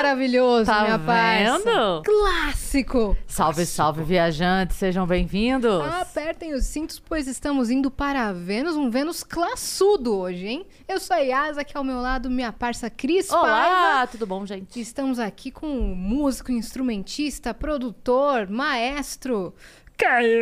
[0.00, 1.58] maravilhoso, tá minha parça.
[1.58, 2.02] vendo?
[2.02, 3.16] Clássico.
[3.26, 5.82] Salve, salve, viajantes, sejam bem-vindos.
[5.84, 10.66] Apertem os cintos, pois estamos indo para Vênus, um Vênus classudo hoje, hein?
[10.88, 14.06] Eu sou a Yasa, aqui ao meu lado, minha parça Cris Olá, Paiva.
[14.06, 14.80] tudo bom, gente?
[14.80, 19.54] Estamos aqui com um músico, instrumentista, produtor, maestro,
[19.98, 20.40] Caio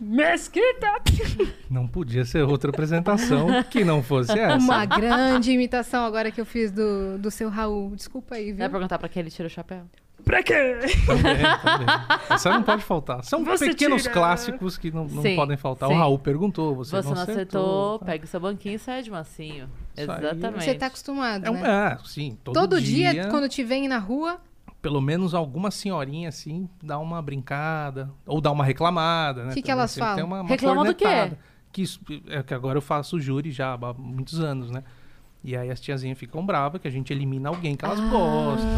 [0.00, 0.86] Mesquita.
[1.68, 4.56] Não podia ser outra apresentação que não fosse essa.
[4.56, 7.94] Uma grande imitação agora que eu fiz do, do seu Raul.
[7.94, 8.56] Desculpa aí, viu?
[8.56, 9.82] Vai perguntar pra quem ele tira o chapéu?
[10.24, 10.78] Pra quê?
[11.06, 11.86] Também, também.
[12.28, 13.24] Essa não pode faltar.
[13.24, 14.12] São Você pequenos tira.
[14.14, 15.88] clássicos que não, não Sim, podem faltar.
[15.88, 15.94] sim.
[15.94, 18.04] O Raul perguntou, você, Você, não acertou, tá?
[18.06, 19.68] pega o seu banquinho e sai de mansinho.
[19.96, 20.18] Isso aí.
[20.18, 20.64] Exatamente.
[20.64, 21.92] Você tá acostumado, É, um, né?
[21.94, 24.38] é, sim, todo, Todo dia, dia, quando te vem na rua,
[24.82, 29.48] pelo menos alguma senhorinha assim dá uma brincada ou dá uma reclamada, né?
[29.50, 30.26] Que que Também elas falam?
[30.26, 31.32] Uma, uma Reclamam do quê?
[31.72, 34.82] Que, isso- é que agora eu faço júri já há muitos anos, né?
[35.44, 38.08] E aí as tiazinhas ficam bravas que a gente elimina alguém que elas Ah.
[38.08, 38.70] gostam.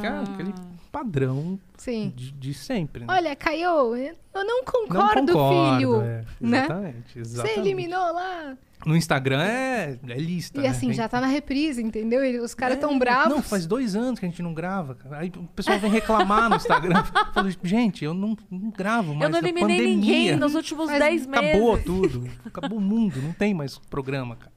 [0.00, 0.54] Que é aquele
[0.94, 2.12] padrão sim.
[2.14, 3.12] de, de sempre, né?
[3.12, 6.00] Olha, Caio, eu não Não concordo, concordo, filho.
[6.02, 6.58] é, né?
[6.60, 7.58] exatamente, Você exatamente.
[7.58, 8.56] eliminou lá.
[8.86, 10.60] No Instagram é, é lista.
[10.60, 10.68] E né?
[10.68, 12.20] assim, Vem- já tá na reprise, entendeu?
[12.44, 13.34] Os caras É, tão bravos.
[13.34, 15.18] Não, faz dois anos que a gente não grava, cara.
[15.18, 17.02] Aí o pessoal vem reclamar no Instagram.
[17.32, 19.22] Fala, gente, eu não, não gravo mais.
[19.22, 19.96] Eu não eliminei pandemia.
[19.96, 21.48] ninguém nos últimos Mas 10 meses.
[21.48, 22.28] Acabou tudo.
[22.44, 23.20] Acabou o mundo.
[23.22, 24.52] Não tem mais programa, cara.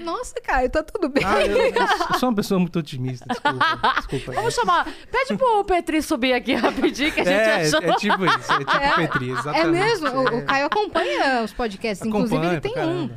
[0.00, 1.24] Nossa, Caio, tá tudo bem.
[1.24, 3.26] Ah, eu, eu sou uma pessoa muito otimista.
[3.28, 3.92] Desculpa.
[3.96, 4.32] Desculpa.
[4.32, 4.86] Vamos chamar.
[5.10, 7.82] Pede pro Petri subir aqui rapidinho que a gente é, achou.
[7.82, 8.52] é tipo isso.
[8.52, 9.60] É tipo É, Petri, exatamente.
[9.66, 10.08] É mesmo?
[10.08, 12.06] O, o Caio acompanha os podcasts.
[12.06, 13.10] Inclusive, ele tem um.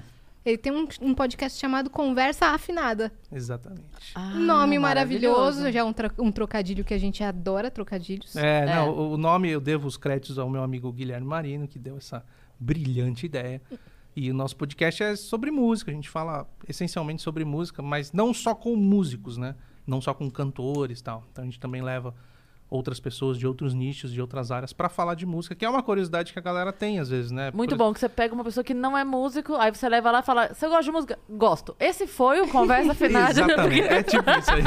[0.43, 3.11] Ele tem um, um podcast chamado Conversa Afinada.
[3.31, 3.83] Exatamente.
[4.15, 5.71] Ah, Nome maravilhoso.
[5.71, 8.35] Já é um, um trocadilho que a gente adora, trocadilhos.
[8.35, 8.65] É, É.
[8.65, 11.95] não, o- o nome eu devo os créditos ao meu amigo Guilherme Marino, que deu
[11.97, 12.25] essa
[12.59, 13.61] brilhante ideia.
[14.15, 18.33] E o nosso podcast é sobre música, a gente fala essencialmente sobre música, mas não
[18.33, 19.55] só com músicos, né?
[19.87, 21.23] Não só com cantores e tal.
[21.31, 22.13] Então a gente também leva
[22.69, 25.83] outras pessoas de outros nichos, de outras áreas, pra falar de música, que é uma
[25.83, 27.51] curiosidade que a galera tem às vezes, né?
[27.53, 30.09] Muito Por- bom que você pega uma pessoa que não é músico, aí você leva
[30.11, 31.19] lá e fala: Você gosta de música?
[31.29, 31.75] Gosto.
[31.79, 33.29] Esse foi o Conversa Final.
[33.29, 34.63] Exatamente, é tipo isso aí.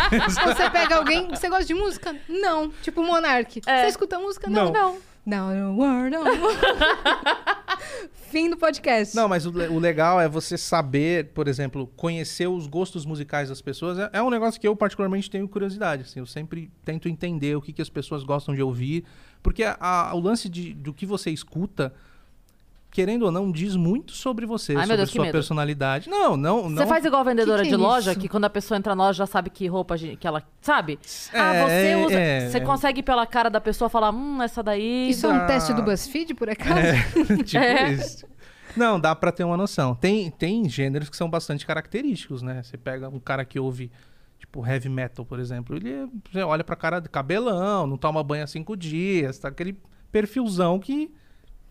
[0.55, 2.15] Você pega alguém, você gosta de música?
[2.29, 2.69] Não.
[2.83, 3.63] Tipo Monark.
[3.67, 3.83] É.
[3.85, 4.51] Você escuta música?
[4.51, 4.71] Não.
[4.71, 4.73] Não.
[4.93, 4.97] Não,
[5.27, 6.25] no world, no.
[8.31, 9.15] Fim do podcast.
[9.15, 13.63] Não, mas o, o legal é você saber, por exemplo, conhecer os gostos musicais das
[13.63, 13.99] pessoas.
[13.99, 16.03] É, é um negócio que eu particularmente tenho curiosidade.
[16.03, 19.05] Assim, eu sempre tento entender o que, que as pessoas gostam de ouvir,
[19.43, 21.95] porque a- a- o lance de, do que você escuta,
[22.95, 26.09] querendo ou não, diz muito sobre você, Ai, sobre Deus, sua personalidade.
[26.09, 26.77] Não, não, não.
[26.77, 28.21] Você faz igual a vendedora Que que de é loja, isso?
[28.21, 30.43] que quando a pessoa entra na loja já sabe que roupa a gente- que ela.
[30.61, 30.99] Sabe?
[31.35, 32.15] ah, É, você usa.
[32.21, 32.61] é, você é.
[32.61, 35.11] consegue pela cara da pessoa falar, hum, essa daí.
[35.11, 35.45] Isso é um Ah.
[35.47, 36.79] teste do BuzzFeed, por acaso?
[36.79, 37.03] É,
[37.45, 37.93] tipo É.
[37.95, 38.25] isso.
[38.77, 39.95] Não, dá pra ter uma noção.
[39.97, 42.63] Tem, tem gêneros que são bastante característicos, né?
[42.63, 43.91] Você pega um cara que ouve,
[44.39, 45.75] tipo, heavy metal, por exemplo.
[45.77, 49.49] Ele é- você olha pra cara de cabelão, não toma banho há cinco dias, tá?
[49.49, 49.77] Aquele
[50.13, 51.11] perfilzão que,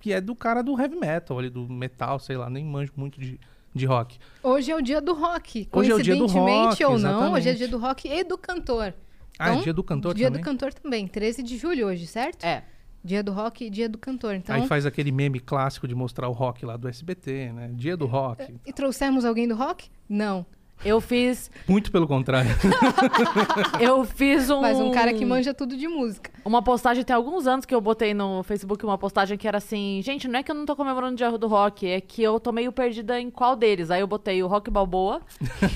[0.03, 3.18] que é do cara do heavy metal, ali, do metal, sei lá, nem manjo muito
[3.18, 3.40] de,
[3.74, 4.19] de rock.
[4.44, 5.69] Hoje é o dia do rock.
[5.72, 7.58] Hoje é o dia do Coincidentemente rock, ou não, hoje é exatamente.
[7.58, 8.94] dia do rock e do cantor.
[9.40, 10.42] Ah, é Então, dia do cantor dia também?
[10.42, 11.08] do cantor também.
[11.08, 12.44] 13 de julho hoje, certo?
[12.44, 12.66] É.
[13.02, 14.36] Dia do rock e dia do cantor.
[14.36, 17.72] Então, Aí faz aquele meme clássico de mostrar o rock lá do SBT, né?
[17.74, 18.53] Dia do rock.
[18.66, 19.90] e trouxemos alguém do rock?
[20.09, 20.46] Não.
[20.84, 21.50] Eu fiz.
[21.66, 22.52] Muito pelo contrário.
[23.80, 24.59] Eu fiz um.
[24.59, 26.30] Mas um cara que manja tudo de música.
[26.46, 30.02] Uma postagem tem alguns anos que eu botei no Facebook uma postagem que era assim:
[30.04, 32.40] gente, não é que eu não tô comemorando o dia do rock, é que eu
[32.40, 33.90] tô meio perdida em qual deles.
[33.90, 35.22] Aí eu botei o Rock Balboa,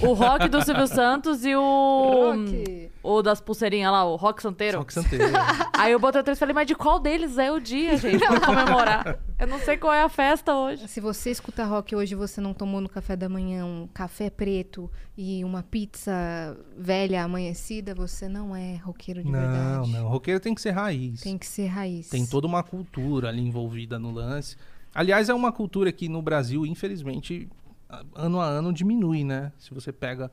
[0.02, 1.62] o Rock do Silvio Santos e o.
[1.62, 2.92] Rock.
[3.02, 4.80] O das pulseirinhas lá, o Rock Santeiro.
[4.80, 5.32] Rock Santeiro.
[5.72, 8.20] Aí eu botei o três e falei, mas de qual deles é o dia, gente,
[8.20, 9.20] pra comemorar?
[9.40, 10.88] Eu não sei qual é a festa hoje.
[10.88, 14.32] Se você escuta rock hoje e você não tomou no café da manhã um café
[14.32, 16.12] preto e uma pizza
[16.78, 19.92] velha amanhecida, você não é roqueiro de Não, verdade.
[19.92, 20.08] não.
[20.08, 21.22] Roqueiro tem que ser raiz.
[21.22, 22.10] Tem que ser raiz.
[22.10, 24.56] Tem toda uma cultura ali envolvida no lance.
[24.94, 27.50] Aliás, é uma cultura que no Brasil, infelizmente,
[28.16, 29.52] ano a ano diminui, né?
[29.58, 30.32] Se você pega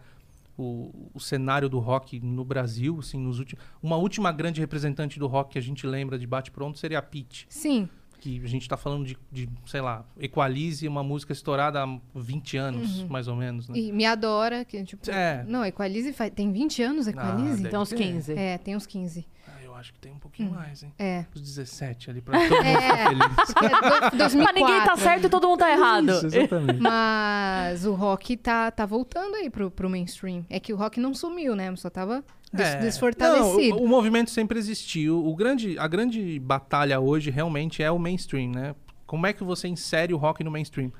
[0.57, 5.27] o, o cenário do rock no Brasil, assim, nos últimos, uma última grande representante do
[5.27, 7.89] rock que a gente lembra de bate pronto seria a Pitty, Sim.
[8.25, 12.57] Que a gente tá falando de, de, sei lá, Equalize, uma música estourada há 20
[12.57, 13.77] anos, mais ou menos, né?
[13.79, 15.11] E me adora, que tipo...
[15.11, 15.45] É.
[15.47, 16.33] Não, Equalize faz...
[16.35, 17.57] tem 20 anos, Equalize?
[17.57, 17.97] deve Então, uns ter.
[17.97, 18.33] 15.
[18.33, 19.27] é, tem uns 15.
[19.47, 20.91] Ah, eu acho que tem um pouquinho mais, hein?
[20.99, 21.27] É.
[21.35, 23.55] Os 17 ali pra todo mundo ficar feliz.
[24.11, 24.39] É do- 2004.
[24.43, 26.11] Mas ninguém tá certo e todo mundo tá errado.
[26.11, 26.81] Isso, exatamente.
[26.81, 30.47] Mas o rock tá, tá voltando aí pro, pro mainstream.
[30.49, 31.75] É que o rock não sumiu, né?
[31.77, 32.25] Só tava
[32.55, 32.79] des- É.
[32.81, 33.77] desfortalecido.
[33.77, 35.25] Não, o, o movimento sempre existiu.
[35.27, 38.75] O grande, a grande batalha hoje realmente é o mainstream, né?
[39.07, 40.93] Como é que você insere o rock no mainstream?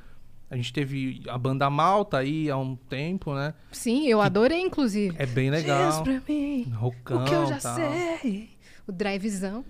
[0.51, 3.55] A gente teve a banda Malta aí há um tempo, né?
[3.73, 5.17] Sim, eu adorei, inclusive.
[5.19, 6.03] É bem Diz legal.
[6.03, 7.75] pra mim Rockão, o que eu já tal.
[7.75, 8.51] sei.
[8.87, 9.65] O drivezão.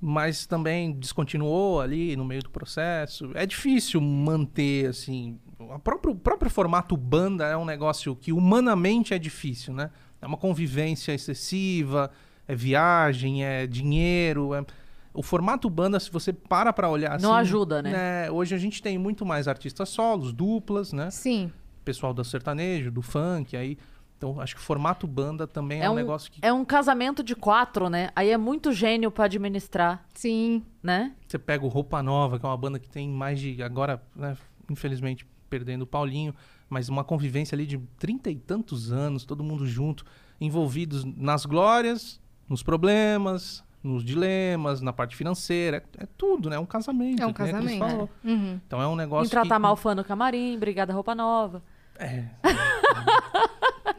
[0.00, 3.30] Mas também descontinuou ali no meio do processo.
[3.34, 5.38] É difícil manter, assim.
[5.58, 9.90] O próprio, o próprio formato banda é um negócio que humanamente é difícil, né?
[10.20, 12.10] É uma convivência excessiva,
[12.48, 14.54] é viagem, é dinheiro.
[14.54, 14.64] é-
[15.12, 17.22] O formato banda, se você para pra olhar assim.
[17.24, 18.30] Não ajuda, né?
[18.30, 21.10] Hoje a gente tem muito mais artistas solos, duplas, né?
[21.10, 21.50] Sim.
[21.84, 23.78] Pessoal do sertanejo, do funk, aí.
[24.18, 26.64] Então acho que o formato banda também é, É um, um- negócio que É um
[26.64, 28.10] casamento de quatro, né?
[28.16, 30.62] Aí é muito gênio pra administrar, Sim.
[30.82, 31.12] né?
[31.28, 33.62] Você pega o Roupa Nova, que é uma banda que tem mais de.
[33.62, 34.36] Agora, né,
[34.70, 36.34] infelizmente, perdendo o Paulinho,
[36.68, 40.04] mas uma convivência ali de trinta e tantos anos, todo mundo junto,
[40.40, 45.82] envolvidos nas glórias, nos problemas, nos dilemas, na parte financeira.
[45.98, 46.56] É, é tudo, né?
[46.56, 47.22] É um casamento.
[47.22, 47.78] É um Cris casamento.
[47.78, 48.10] falou.
[48.24, 48.60] Uhum.
[48.66, 49.26] Então é um negócio.
[49.26, 49.60] Em tratar que...
[49.62, 51.62] mal fã no camarim, brigada roupa nova.
[51.98, 52.24] É.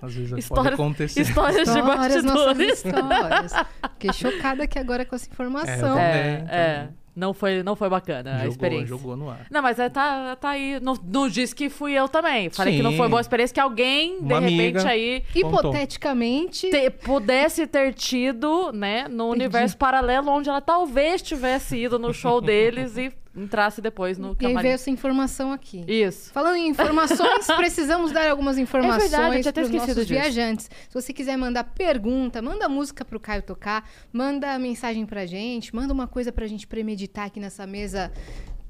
[0.02, 1.22] Às vezes pode Histórias- acontecer.
[1.22, 2.86] Histórias de Histórias, nossas bastidores.
[2.86, 3.54] histórias.
[3.94, 5.90] Fiquei chocada aqui agora com essa É, eu informação.
[5.96, 6.04] também.
[6.06, 6.90] É, é.
[7.18, 8.88] Não foi, não foi bacana a Jogou, experiência.
[8.88, 9.48] jogou no ar.
[9.50, 10.80] Não, mas é, tá, tá aí.
[10.80, 12.52] Não, não disse que fui eu também.
[12.52, 12.98] Falei que não Sim.
[12.98, 14.88] foi boa experiência, que alguém, de Uma repente, amiga.
[14.90, 21.98] aí Hipoteticamente, te- pudesse ter tido, né, no universo paralelo onde ela talvez tivesse ido
[22.00, 24.62] no show deles e entrasse depois no e camarim.
[24.64, 25.86] veio essa informação aqui.
[25.88, 26.32] Isso.
[26.34, 29.96] Falando em informações, precisamos dar algumas informações É verdade, eu tinha até para os nossos
[29.96, 30.08] disso.
[30.08, 30.70] viajantes.
[30.90, 35.94] Se você quiser mandar pergunta, manda música pro Caio tocar, manda mensagem pra gente, manda
[35.94, 38.12] uma coisa pra gente premeditar aqui nessa mesa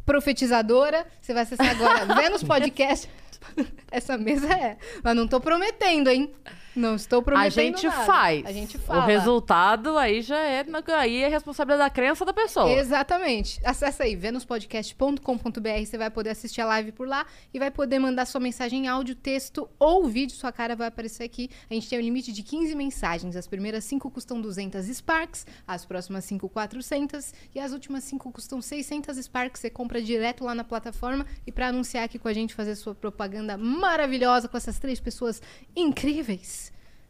[0.06, 1.06] profetizadora.
[1.22, 3.10] Você vai acessar agora Vênus Podcast.
[3.92, 4.78] Essa mesa é.
[5.04, 6.34] Mas não tô prometendo, hein?
[6.78, 8.06] Não estou A prometendo gente nada.
[8.06, 8.46] faz.
[8.46, 9.06] A gente O fala.
[9.06, 10.64] resultado aí já é,
[10.96, 12.70] aí é responsabilidade da crença da pessoa.
[12.72, 13.60] Exatamente.
[13.66, 15.86] Acesse aí, venuspodcast.com.br.
[15.86, 18.88] Você vai poder assistir a live por lá e vai poder mandar sua mensagem em
[18.88, 20.36] áudio, texto ou vídeo.
[20.36, 21.50] Sua cara vai aparecer aqui.
[21.70, 23.36] A gente tem um limite de 15 mensagens.
[23.36, 28.62] As primeiras 5 custam 200 Sparks, as próximas 5, 400 e as últimas 5 custam
[28.62, 29.62] 600 Sparks.
[29.62, 32.94] Você compra direto lá na plataforma e para anunciar aqui com a gente, fazer sua
[32.94, 35.42] propaganda maravilhosa com essas três pessoas
[35.76, 36.67] incríveis,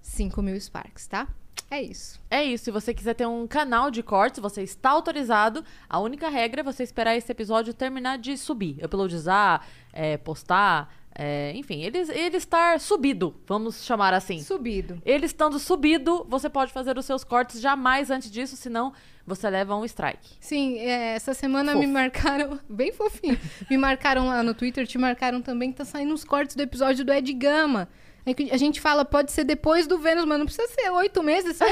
[0.08, 1.28] 5 mil Sparks, tá?
[1.70, 2.20] É isso.
[2.30, 2.66] É isso.
[2.66, 5.64] Se você quiser ter um canal de cortes, você está autorizado.
[5.90, 8.80] A única regra é você esperar esse episódio terminar de subir.
[8.84, 10.90] Uploadizar, é, postar,
[11.20, 14.40] é, enfim, ele, ele estar subido, vamos chamar assim.
[14.40, 15.02] Subido.
[15.04, 18.94] Ele estando subido, você pode fazer os seus cortes jamais antes disso, senão
[19.26, 20.36] você leva um strike.
[20.40, 21.84] Sim, é, essa semana Fofo.
[21.84, 23.38] me marcaram, bem fofinho,
[23.68, 27.04] me marcaram lá no Twitter, te marcaram também, que tá saindo os cortes do episódio
[27.04, 27.90] do Ed Gama.
[28.28, 31.24] É que A gente fala, pode ser depois do Vênus, mas não precisa ser oito
[31.24, 31.58] meses?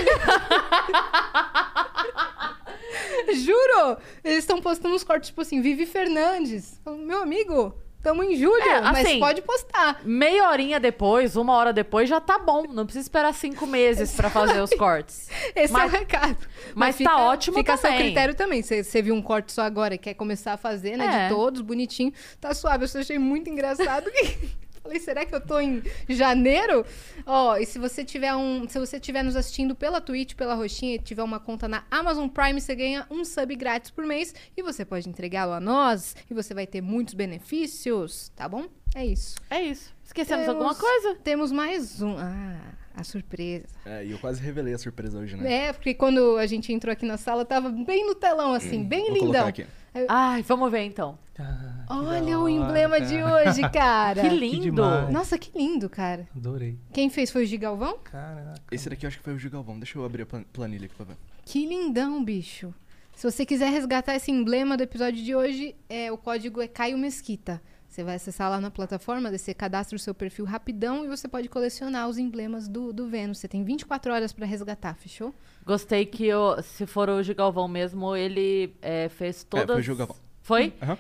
[3.33, 3.97] Juro!
[4.23, 6.79] Eles estão postando uns cortes, tipo assim, Vivi Fernandes.
[6.85, 9.99] Meu amigo, tamo em julho, É, mas assim, pode postar.
[10.05, 12.63] Meia horinha depois, uma hora depois, já tá bom.
[12.69, 15.29] Não precisa esperar cinco meses pra fazer os cortes.
[15.55, 16.37] Esse Mas- é o recado.
[16.73, 18.05] mas tá ótimo Fica a seu também.
[18.05, 18.61] critério também.
[18.63, 21.05] Você você viu um corte só agora e quer começar a fazer, né?
[21.05, 21.27] É.
[21.27, 22.13] De todos, bonitinho.
[22.39, 22.85] Tá suave.
[22.85, 24.63] Eu achei muito engraçado que...
[24.85, 26.85] Falei, será que eu tô em janeiro?
[27.25, 28.69] Ó, e se você tiver um.
[28.69, 32.27] Se você estiver nos assistindo pela Twitch, pela Roxinha e tiver uma conta na Amazon
[32.27, 36.33] Prime, você ganha um sub grátis por mês e você pode entregá-lo a nós e
[36.35, 38.67] você vai ter muitos benefícios, tá bom?
[38.93, 39.35] É isso.
[39.49, 39.91] É isso.
[40.03, 41.15] Esquecemos Temos- alguma coisa?
[41.15, 42.15] Temos mais um.
[42.19, 42.59] Ah,
[42.95, 43.65] a surpresa.
[43.87, 45.51] É, e eu quase revelei a surpresa hoje, né?
[45.69, 49.05] É, porque quando a gente entrou aqui na sala, tava bem no telão, assim, bem
[49.07, 49.41] Vou lindão.
[49.51, 49.67] colocar
[49.99, 50.07] aqui.
[50.09, 51.17] Ai, vamos ver então.
[51.37, 54.21] Ah, que Olha o emblema de hoje, cara.
[54.21, 54.61] Que Que lindo!
[54.61, 55.09] demais.
[55.11, 56.27] Nossa, que lindo, cara.
[56.35, 56.77] Adorei.
[56.93, 57.97] Quem fez foi o Gigalvão?
[58.03, 58.53] Caraca.
[58.71, 59.77] Esse daqui eu acho que foi o Gigalvão.
[59.77, 61.17] Deixa eu abrir a plan- planilha aqui pra ver.
[61.45, 62.73] Que lindão, bicho.
[63.15, 66.97] Se você quiser resgatar esse emblema do episódio de hoje, é, o código é Caio
[66.97, 67.61] Mesquita.
[67.95, 71.47] Você vai acessar lá na plataforma, você cadastra o seu perfil rapidão e você pode
[71.47, 73.37] colecionar os emblemas do, do Vênus.
[73.37, 75.33] Você tem 24 horas pra resgatar, fechou?
[75.65, 79.67] Gostei que, o- se for o Gigalvão mesmo, ele é, fez todas...
[79.67, 80.17] foi o Gigalvão.
[80.41, 80.73] Foi?
[80.83, 80.97] Aham.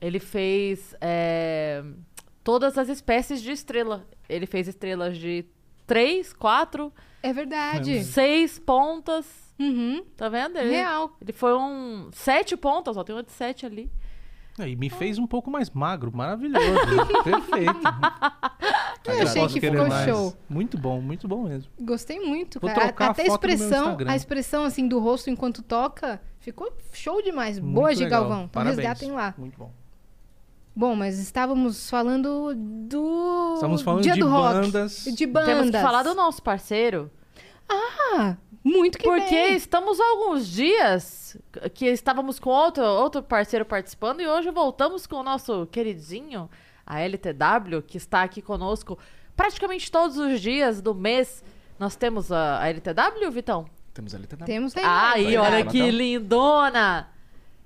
[0.00, 1.84] Ele fez é,
[2.42, 4.06] todas as espécies de estrela.
[4.26, 5.44] Ele fez estrelas de
[5.86, 6.90] três, quatro,
[7.22, 8.02] É verdade.
[8.02, 9.26] seis pontas
[9.58, 10.02] Uhum.
[10.16, 10.56] Tá vendo?
[10.56, 11.14] Ele, Real.
[11.20, 12.08] ele foi um.
[12.14, 13.90] Sete pontos, só tem um de sete ali.
[14.68, 16.64] E me fez um pouco mais magro, maravilhoso.
[17.24, 17.80] Perfeito.
[19.06, 20.04] Eu achei que ficou mais.
[20.08, 20.36] show.
[20.48, 21.70] Muito bom, muito bom mesmo.
[21.80, 22.82] Gostei muito, Vou cara.
[22.86, 27.20] trocar a Até a meu expressão, a expressão assim do rosto enquanto toca, ficou show
[27.22, 27.58] demais.
[27.58, 28.04] Muito Boa, legal.
[28.04, 28.38] Gigalvão.
[28.44, 28.76] Então Parabéns.
[28.76, 29.34] resgatem lá.
[29.36, 29.72] Muito bom.
[30.76, 34.54] Bom, mas estávamos falando do Estamos falando Dia de do Rock.
[34.54, 35.04] bandas.
[35.16, 35.48] De bandas.
[35.48, 37.10] Temos que falar do nosso parceiro.
[37.68, 39.54] Ah, muito que Porque bem.
[39.54, 41.36] estamos há alguns dias
[41.74, 46.48] que estávamos com outro, outro parceiro participando e hoje voltamos com o nosso queridinho,
[46.86, 48.98] a LTW, que está aqui conosco
[49.36, 51.42] praticamente todos os dias do mês.
[51.78, 53.66] Nós temos a, a LTW, Vitão?
[53.94, 54.46] Temos ali também.
[54.46, 54.84] Temos aí.
[54.84, 57.08] Aí, Vai, olha que lindona!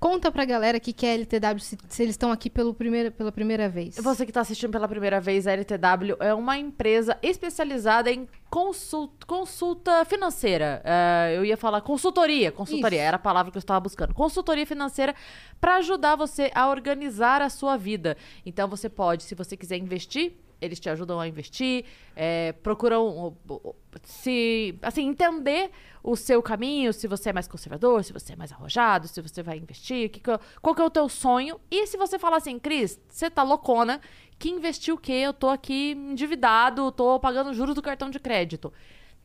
[0.05, 3.67] Conta pra galera que quer LTW se, se eles estão aqui pelo primeira, pela primeira
[3.67, 3.95] vez.
[3.95, 9.11] Você que está assistindo pela primeira vez, a LTW é uma empresa especializada em consul-
[9.25, 10.79] consulta financeira.
[10.85, 12.51] É, eu ia falar consultoria.
[12.51, 13.07] Consultoria Isso.
[13.07, 14.13] era a palavra que eu estava buscando.
[14.13, 15.15] Consultoria financeira
[15.59, 18.15] para ajudar você a organizar a sua vida.
[18.45, 21.85] Então você pode, se você quiser investir, eles te ajudam a investir,
[22.15, 23.35] é, procuram
[24.03, 25.71] se assim entender
[26.03, 29.41] o seu caminho, se você é mais conservador, se você é mais arrojado, se você
[29.41, 30.21] vai investir, que
[30.61, 31.59] qual que é o teu sonho.
[31.69, 33.99] E se você falar assim, Cris, você tá loucona,
[34.37, 35.13] que investiu o quê?
[35.13, 38.71] Eu tô aqui endividado, tô pagando juros do cartão de crédito.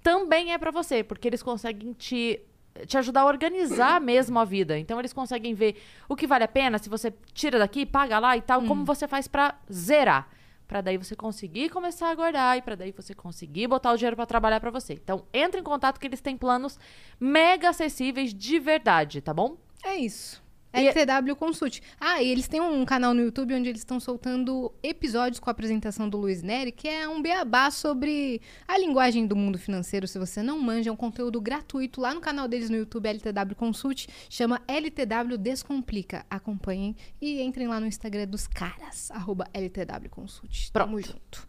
[0.03, 2.41] Também é pra você, porque eles conseguem te
[2.87, 4.79] te ajudar a organizar mesmo a vida.
[4.79, 5.77] Então eles conseguem ver
[6.09, 9.07] o que vale a pena, se você tira daqui, paga lá e tal, como você
[9.07, 10.29] faz pra zerar.
[10.71, 14.15] Pra daí você conseguir começar a guardar e pra daí você conseguir botar o dinheiro
[14.15, 14.93] pra trabalhar pra você.
[14.93, 16.79] Então, entre em contato que eles têm planos
[17.19, 19.57] mega acessíveis de verdade, tá bom?
[19.85, 20.41] É isso.
[20.73, 21.81] E- LTW Consult.
[21.99, 25.53] Ah, e eles têm um canal no YouTube onde eles estão soltando episódios com a
[25.53, 30.07] apresentação do Luiz Neri, que é um beabá sobre a linguagem do mundo financeiro.
[30.07, 33.57] Se você não manja, é um conteúdo gratuito lá no canal deles no YouTube, LTW
[33.57, 34.07] Consult.
[34.29, 36.25] Chama LTW Descomplica.
[36.31, 40.71] Acompanhem e entrem lá no Instagram dos caras, arroba LTW Consult.
[40.73, 41.07] Tamo Pronto.
[41.09, 41.47] junto.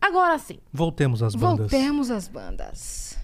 [0.00, 0.58] Agora sim.
[0.72, 1.70] Voltemos às bandas.
[1.70, 3.18] Voltemos às bandas.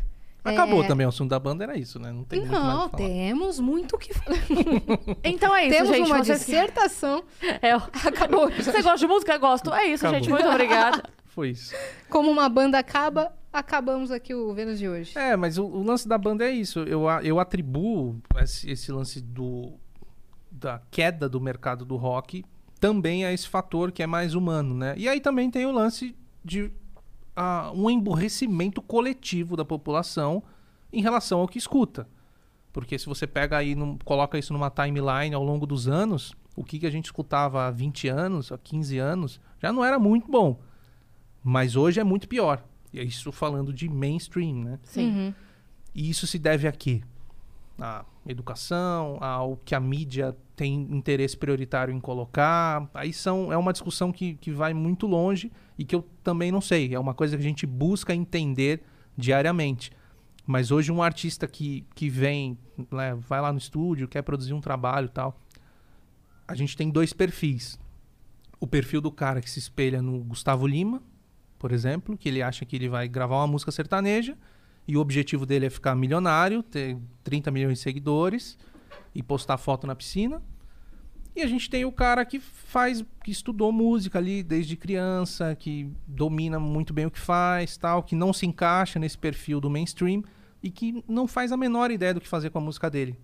[0.50, 2.12] Acabou É, também, o assunto da banda era isso, né?
[2.12, 3.08] Não tem muito mais o Não, que falar.
[3.08, 4.38] temos muito o que falar.
[5.24, 6.06] Então é isso, Temos gente.
[6.10, 6.38] uma Vocês...
[6.40, 7.24] dissertação.
[7.62, 7.72] É,
[8.06, 8.50] Acabou.
[8.50, 9.36] Você gosta de música?
[9.38, 9.72] Gosto.
[9.74, 10.20] É isso, Acabou.
[10.20, 10.30] gente.
[10.30, 11.02] Muito obrigada.
[11.26, 11.74] Foi isso.
[12.08, 15.18] Como uma banda acaba, acabamos aqui o Vênus de hoje.
[15.18, 16.80] É, mas o, o lance da banda é isso.
[16.80, 19.74] Eu, eu atribuo esse, esse lance do,
[20.50, 22.44] da queda do mercado do rock
[22.80, 24.94] também a esse fator que é mais humano, né?
[24.96, 26.70] E aí também tem o lance de
[27.36, 30.42] ah, um emburrecimento coletivo da população
[30.92, 32.08] em relação ao que escuta.
[32.72, 36.64] Porque se você pega aí, num- coloca isso numa timeline ao longo dos anos, o
[36.64, 40.30] que, que a gente escutava há 20 anos, há 15 anos, já não era muito
[40.30, 40.58] bom.
[41.42, 42.64] Mas hoje é muito pior.
[42.92, 44.78] E é isso falando de mainstream, né?
[44.82, 45.08] Sim.
[45.10, 45.34] Uhum.
[45.94, 47.02] E isso se deve a quê?
[47.78, 52.88] À educação, ao que a mídia tem interesse prioritário em colocar.
[52.94, 56.60] Aí são, é uma discussão que, que vai muito longe e que eu também não
[56.60, 56.94] sei.
[56.94, 58.82] É uma coisa que a gente busca entender
[59.16, 59.92] diariamente.
[60.46, 62.56] Mas hoje um artista que, que vem,
[62.90, 65.38] né, vai lá no estúdio, quer produzir um trabalho e tal.
[66.48, 67.78] A gente tem dois perfis.
[68.58, 71.02] O perfil do cara que se espelha no Gustavo Lima,
[71.58, 74.36] por exemplo, que ele acha que ele vai gravar uma música sertaneja
[74.88, 78.56] e o objetivo dele é ficar milionário, ter 30 milhões de seguidores
[79.14, 80.40] e postar foto na piscina.
[81.34, 85.90] E a gente tem o cara que faz, que estudou música ali desde criança, que
[86.06, 90.22] domina muito bem o que faz, tal, que não se encaixa nesse perfil do mainstream
[90.62, 93.18] e que não faz a menor ideia do que fazer com a música dele.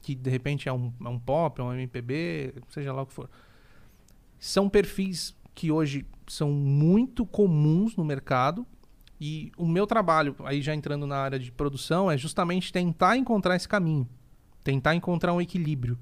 [0.00, 3.12] Que de repente é um, é um pop, é um MPB, seja lá o que
[3.12, 3.28] for.
[4.38, 8.64] São perfis que hoje são muito comuns no mercado
[9.20, 13.56] e o meu trabalho, aí já entrando na área de produção, é justamente tentar encontrar
[13.56, 14.08] esse caminho,
[14.62, 15.98] tentar encontrar um equilíbrio.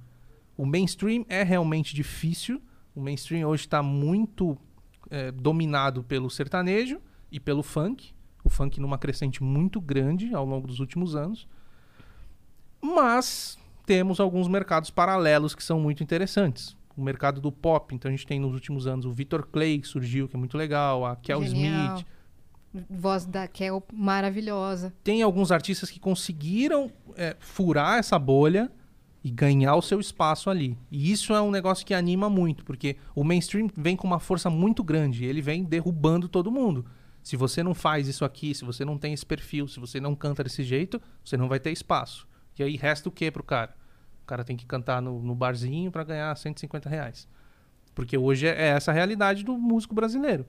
[0.56, 2.60] O mainstream é realmente difícil.
[2.94, 4.56] O mainstream hoje está muito
[5.10, 8.12] é, dominado pelo sertanejo e pelo funk.
[8.44, 11.48] O funk numa crescente muito grande ao longo dos últimos anos.
[12.80, 16.76] Mas temos alguns mercados paralelos que são muito interessantes.
[16.96, 19.88] O mercado do pop, então a gente tem nos últimos anos o Victor Clay, que
[19.88, 21.96] surgiu, que é muito legal, a Kel Genial.
[21.96, 22.06] Smith,
[22.90, 24.92] Voz da Kel maravilhosa.
[25.02, 28.70] tem alguns artistas que conseguiram é, furar essa bolha
[29.22, 30.76] e ganhar o seu espaço ali.
[30.90, 34.50] E isso é um negócio que anima muito, porque o mainstream vem com uma força
[34.50, 36.84] muito grande, ele vem derrubando todo mundo.
[37.22, 40.14] Se você não faz isso aqui, se você não tem esse perfil, se você não
[40.14, 42.28] canta desse jeito, você não vai ter espaço.
[42.58, 43.74] E aí resta o que pro cara?
[44.22, 47.26] O cara tem que cantar no, no barzinho para ganhar 150 reais.
[47.94, 50.46] Porque hoje é essa a realidade do músico brasileiro.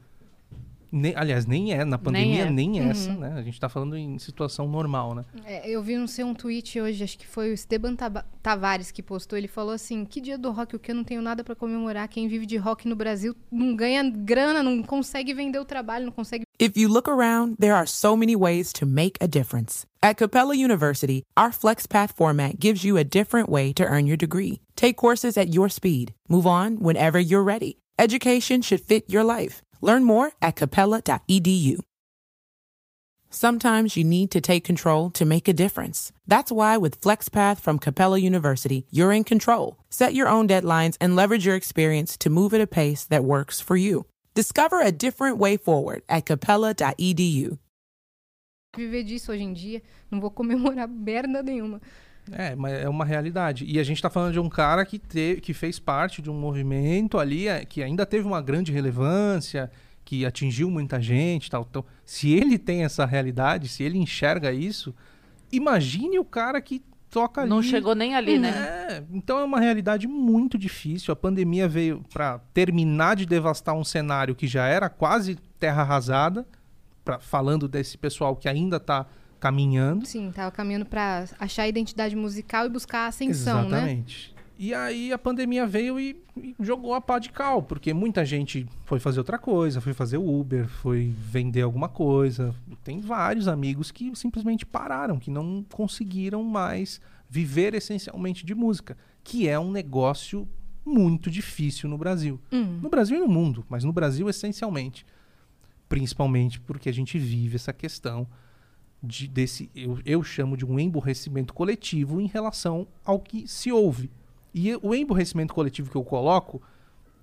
[0.98, 1.84] Ne- aliás, nem é.
[1.84, 2.50] Na pandemia, é.
[2.50, 2.90] nem, Uhum.
[2.90, 3.34] essa, né?
[3.36, 5.26] A gente tá falando em situação normal, né?
[5.44, 7.96] É, eu vi, não sei, um tweet hoje, acho que foi o Esteban
[8.42, 9.38] Tavares que postou.
[9.38, 12.08] Ele falou assim: Que dia do rock o que eu não tenho nada pra comemorar?
[12.08, 16.12] Quem vive de rock no Brasil não ganha grana, não consegue vender o trabalho, não
[16.14, 16.46] consegue.
[16.58, 19.86] If you look around, there are so many ways to make a difference.
[20.02, 24.62] At Capella University, our FlexPath format gives you a different way to earn your degree.
[24.76, 26.14] Take courses at your speed.
[26.30, 27.78] Move on whenever you're ready.
[27.98, 29.62] Education should fit your life.
[29.86, 31.78] Learn more at capella.edu.
[33.30, 36.12] Sometimes you need to take control to make a difference.
[36.26, 39.78] That's why with FlexPath from Capella University, you're in control.
[39.90, 43.62] Set your own deadlines and leverage your experience to move at a pace that works
[43.62, 44.06] for you.
[44.34, 47.60] Discover a different way forward at capella.edu.
[48.76, 49.82] viver disso hoje em dia.
[50.12, 51.82] Não vou comemorar merda nenhuma.
[52.32, 53.66] É, mas é uma realidade.
[53.68, 56.34] E a gente tá falando de um cara que, te, que fez parte de um
[56.34, 59.72] movimento ali, é, que ainda teve uma grande relevância,
[60.04, 61.66] que atingiu muita gente tal.
[61.70, 64.94] Então, se ele tem essa realidade, se ele enxerga isso,
[65.52, 67.50] imagine o cara que toca ali.
[67.50, 68.50] Não chegou nem ali, né?
[68.50, 71.12] É, então é uma realidade muito difícil.
[71.12, 76.46] A pandemia veio para terminar de devastar um cenário que já era quase terra arrasada,
[77.04, 79.06] pra, falando desse pessoal que ainda tá
[79.46, 80.08] caminhando.
[80.08, 83.78] Sim, tava caminhando pra achar a identidade musical e buscar a ascensão, né?
[83.78, 84.36] Exatamente.
[84.58, 88.66] E aí a pandemia veio e, e jogou a pá de cal, porque muita gente
[88.86, 92.56] foi fazer outra coisa, foi fazer Uber, foi vender alguma coisa.
[92.84, 97.00] Tem vários amigos que simplesmente pararam, que não conseguiram mais
[97.30, 100.48] viver essencialmente de música, que é um negócio
[100.84, 102.40] muito difícil no Brasil.
[102.52, 102.80] Hum.
[102.82, 105.06] No Brasil e no mundo, mas no Brasil essencialmente.
[105.88, 108.28] Principalmente porque a gente vive essa questão
[109.06, 114.10] de, desse, eu, eu chamo de um emburrecimento coletivo em relação ao que se ouve.
[114.54, 116.62] E o emburrecimento coletivo que eu coloco,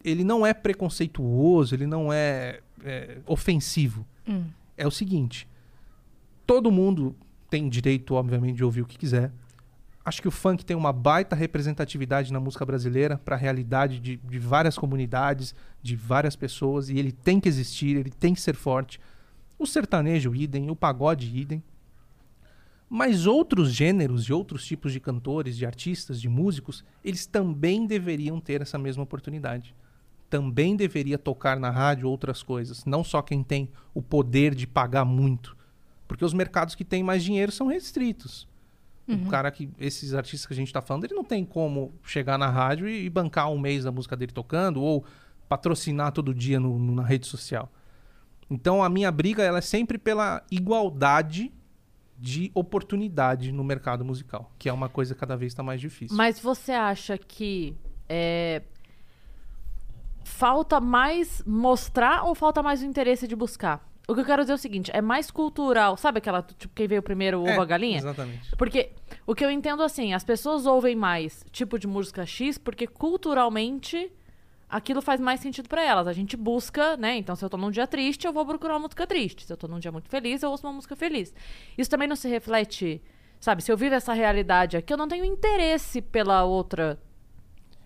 [0.04, 4.06] ele não é preconceituoso, ele não é, é, ofensivo.
[4.28, 4.44] Hum.
[4.76, 5.48] É o seguinte:
[6.46, 7.16] todo mundo
[7.48, 9.32] tem direito, obviamente, de ouvir o que quiser.
[10.04, 14.16] Acho que o funk tem uma baita representatividade na música brasileira para a realidade de,
[14.16, 18.56] de várias comunidades, de várias pessoas, e ele tem que existir, ele tem que ser
[18.56, 19.00] forte.
[19.58, 21.62] O sertanejo, idem, o pagode, idem.
[22.94, 28.38] Mas outros gêneros e outros tipos de cantores, de artistas, de músicos, eles também deveriam
[28.38, 29.74] ter essa mesma oportunidade.
[30.28, 35.06] Também deveria tocar na rádio outras coisas, não só quem tem o poder de pagar
[35.06, 35.56] muito.
[36.06, 38.46] Porque os mercados que têm mais dinheiro são restritos.
[39.08, 39.70] O cara que.
[39.78, 43.06] Esses artistas que a gente tá falando, ele não tem como chegar na rádio e,
[43.06, 45.02] e bancar um mês da música dele tocando, ou
[45.48, 47.72] patrocinar todo dia no- no- na rede social.
[48.50, 51.50] Então a minha briga ela é sempre pela igualdade
[52.22, 56.16] de oportunidade no mercado musical, que é uma coisa que cada vez está mais difícil.
[56.16, 57.76] Mas você acha que
[58.08, 58.62] é,
[60.22, 63.84] falta mais mostrar ou falta mais o interesse de buscar?
[64.06, 65.96] O que eu quero dizer é o seguinte, é mais cultural.
[65.96, 67.98] Sabe aquela, tipo, quem veio primeiro, o ovo É, a galinha?
[67.98, 68.54] Exatamente.
[68.56, 68.92] Porque
[69.26, 74.12] o que eu entendo assim, as pessoas ouvem mais tipo de música X porque culturalmente
[74.72, 76.08] aquilo faz mais sentido pra elas.
[76.08, 77.18] A gente busca, né?
[77.18, 79.44] Então, se eu tô num dia triste, eu vou procurar uma música triste.
[79.44, 81.34] Se eu tô num dia muito feliz, eu ouço uma música feliz.
[81.76, 83.02] Isso também não se reflete,
[83.38, 83.62] sabe?
[83.62, 86.98] Se eu vivo essa realidade aqui, eu não tenho interesse pela outra.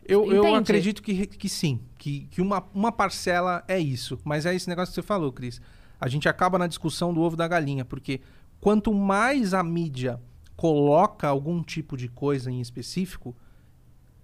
[0.06, 4.16] Eu, eu acredito que, que sim, que, que uma, uma parcela é isso.
[4.24, 5.60] Mas é esse negócio que você falou, Cris.
[6.00, 8.20] A gente acaba na discussão do ovo da galinha, porque
[8.60, 10.20] quanto mais a mídia
[10.56, 13.34] coloca algum tipo de coisa em específico,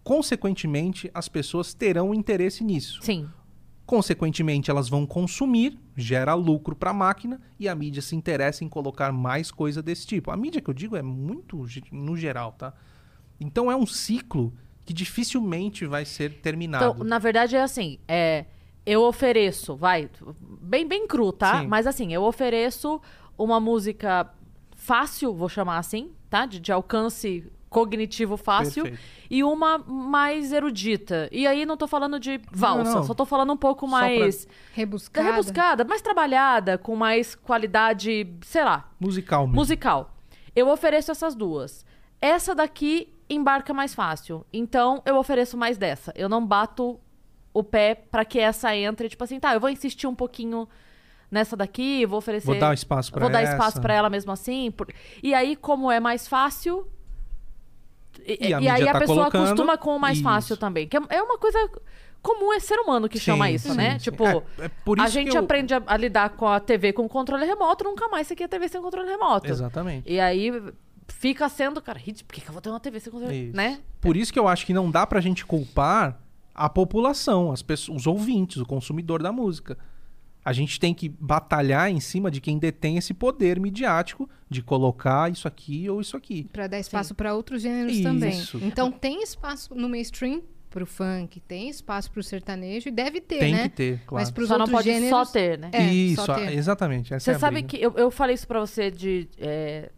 [0.02, 3.00] consequentemente as pessoas terão interesse nisso.
[3.02, 3.28] Sim.
[3.84, 8.68] Consequentemente, elas vão consumir, gera lucro para a máquina e a mídia se interessa em
[8.68, 10.30] colocar mais coisa desse tipo.
[10.30, 12.72] A mídia que eu digo é muito no geral, tá?
[13.40, 14.52] Então é um ciclo
[14.84, 16.92] que dificilmente vai ser terminado.
[16.94, 18.46] Então, na verdade, é assim, é,
[18.86, 20.08] eu ofereço, vai,
[20.60, 21.60] bem, bem cru, tá?
[21.60, 21.66] Sim.
[21.66, 23.00] Mas assim, eu ofereço
[23.36, 24.32] uma música
[24.76, 26.46] fácil, vou chamar assim, tá?
[26.46, 28.84] De, de alcance cognitivo fácil.
[28.84, 29.02] Perfeito.
[29.30, 31.28] E uma mais erudita.
[31.32, 33.04] E aí não tô falando de valsa, Não, não.
[33.04, 35.30] só tô falando um pouco Só pra- mais Rebuscada.
[35.30, 39.54] rebuscada, mais trabalhada, com mais qualidade, sei lá, Musical mesmo.
[39.56, 40.14] musical.
[40.54, 41.84] Eu ofereço essas duas.
[42.20, 44.44] Essa daqui embarca mais fácil.
[44.52, 46.12] Então eu ofereço mais dessa.
[46.14, 47.00] Eu não bato
[47.54, 50.68] o pé pra que essa entre, tipo assim, tá, eu vou insistir um pouquinho
[51.30, 54.70] nessa daqui, vou oferecer Vou dar espaço pra Vou dar espaço pra ela mesmo assim.
[54.70, 54.88] por-
[55.22, 56.86] E aí como é mais fácil,
[58.26, 60.24] e, E a e aí mídia a tá pessoa colocando acostuma com o mais isso.
[60.24, 61.58] fácil também, que é- é uma coisa
[62.22, 63.98] comum é ser humano que chama Sim, isso, sim, né?
[63.98, 64.04] sim.
[64.10, 66.60] Tipo, É- é por a isso que gente eu- aprende a, a lidar com a
[66.60, 69.48] TV com controle remoto, nunca mais você quer TV sem controle remoto.
[69.48, 70.10] Exatamente.
[70.10, 70.52] E aí
[71.08, 73.56] fica sendo, cara, por que, que eu vou ter uma TV sem controle, Isso.
[73.56, 73.80] né?
[74.00, 76.18] Por isso que eu acho que não dá pra gente culpar
[76.54, 79.76] a população, as pessoas, os ouvintes, o consumidor da música.
[80.44, 85.30] A gente tem que batalhar em cima de quem detém esse poder midiático de colocar
[85.30, 86.48] isso aqui ou isso aqui.
[86.52, 88.38] Pra dar espaço pra outros gêneros também.
[88.38, 88.58] Isso.
[88.62, 93.52] Então tem espaço no mainstream pro funk, tem espaço pro sertanejo e deve ter, tem
[93.52, 93.62] né?
[93.64, 94.22] que ter, claro.
[94.22, 95.10] Mas pros Só não outros pode gêneros...
[95.28, 95.70] só ter, né?
[95.72, 96.52] É, isso, ter.
[96.54, 97.14] exatamente.
[97.14, 97.68] Essa Você é a sabe briga.
[97.68, 99.28] que eu, eu falei isso pra você de.
[99.38, 99.90] é,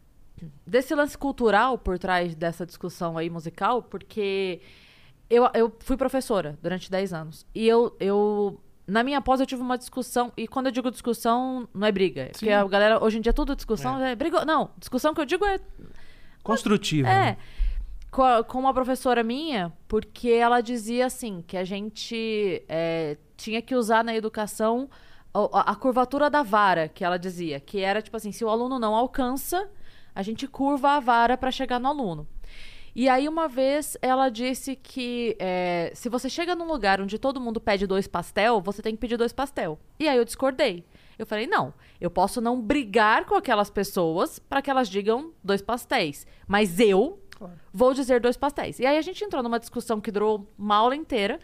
[0.66, 4.60] desse lance cultural por trás dessa discussão aí musical, porque
[5.30, 7.46] eu, eu fui professora durante 10 anos.
[7.54, 8.60] E eu, eu.
[8.86, 12.22] Na minha pós eu tive uma discussão, e quando eu digo discussão, não é briga.
[12.22, 12.52] é Porque Sim.
[12.52, 14.44] a galera, hoje em dia, tudo discussão é, briga.
[14.44, 15.58] Não, discussão que eu digo é
[16.42, 17.08] Construtiva.
[17.08, 17.12] é.
[17.12, 17.36] né?
[18.10, 24.04] Com, uma professora minha, porque ela dizia assim, que a gente é, tinha que usar
[24.04, 24.88] na educação
[25.34, 27.58] a, a curvatura da vara, que ela dizia.
[27.58, 29.68] Que era tipo assim, se o aluno não alcança,
[30.14, 32.28] a gente curva a vara para chegar no aluno.
[32.94, 37.40] E aí, uma vez, ela disse que é, se você chega num lugar onde todo
[37.40, 39.78] mundo pede dois pastel, você tem que pedir dois pastel.
[39.98, 40.84] E aí eu discordei.
[41.18, 45.60] Eu falei, não, eu posso não brigar com aquelas pessoas para que elas digam dois
[45.60, 46.24] pastéis.
[46.46, 47.18] Mas eu
[47.72, 48.78] vou dizer dois pastéis.
[48.78, 51.40] E aí a gente entrou numa discussão que durou uma aula inteira.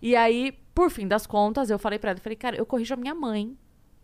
[0.00, 2.94] E aí, por fim das contas, eu falei pra ela, eu falei, cara, eu corrijo
[2.94, 3.56] a minha mãe.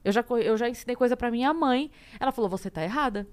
[0.05, 1.91] Eu já, eu já ensinei coisa pra minha mãe.
[2.19, 3.27] Ela falou, você tá errada.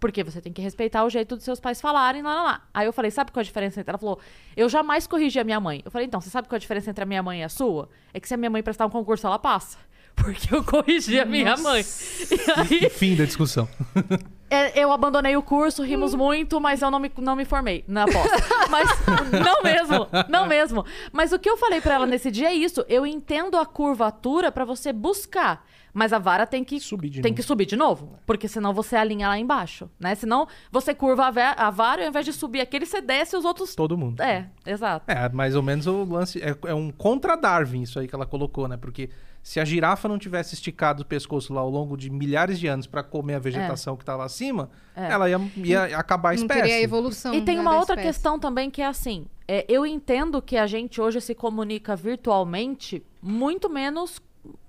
[0.00, 2.68] Porque você tem que respeitar o jeito dos seus pais falarem, lá, lá, lá.
[2.72, 3.90] Aí eu falei, sabe qual é a diferença entre...
[3.90, 4.20] Ela falou,
[4.56, 5.82] eu jamais corrigi a minha mãe.
[5.84, 7.48] Eu falei, então, você sabe qual é a diferença entre a minha mãe e a
[7.48, 7.88] sua?
[8.14, 9.78] É que se a minha mãe prestar um concurso, ela passa.
[10.14, 11.84] Porque eu corrigi a minha mãe.
[12.30, 13.68] E aí, fim da discussão.
[14.50, 18.04] é, eu abandonei o curso, rimos muito, mas eu não me, não me formei na
[18.06, 18.30] pós.
[18.70, 18.88] Mas
[19.44, 20.84] não mesmo, não mesmo.
[21.12, 22.84] Mas o que eu falei pra ela nesse dia é isso.
[22.88, 25.64] Eu entendo a curvatura pra você buscar,
[25.98, 27.36] mas a vara tem que Subir de tem novo.
[27.36, 30.14] que subir de novo, porque senão você alinha lá embaixo, né?
[30.14, 33.44] Senão você curva a, a vara e ao invés de subir aquele você desce os
[33.44, 34.20] outros Todo mundo.
[34.22, 35.10] É, exato.
[35.10, 36.40] É, mais ou menos o lance.
[36.40, 38.76] É, é um contra Darwin, isso aí que ela colocou, né?
[38.76, 39.10] Porque
[39.42, 42.86] se a girafa não tivesse esticado o pescoço lá ao longo de milhares de anos
[42.86, 45.10] pra comer a vegetação que tá lá acima, É.
[45.10, 46.60] ela ia, ia acabar a Não espécie.
[46.60, 47.34] teria a evolução.
[47.34, 48.08] E tem né, uma outra espécie.
[48.08, 53.02] questão também que é assim: é, eu entendo que a gente hoje se comunica virtualmente
[53.22, 54.20] muito menos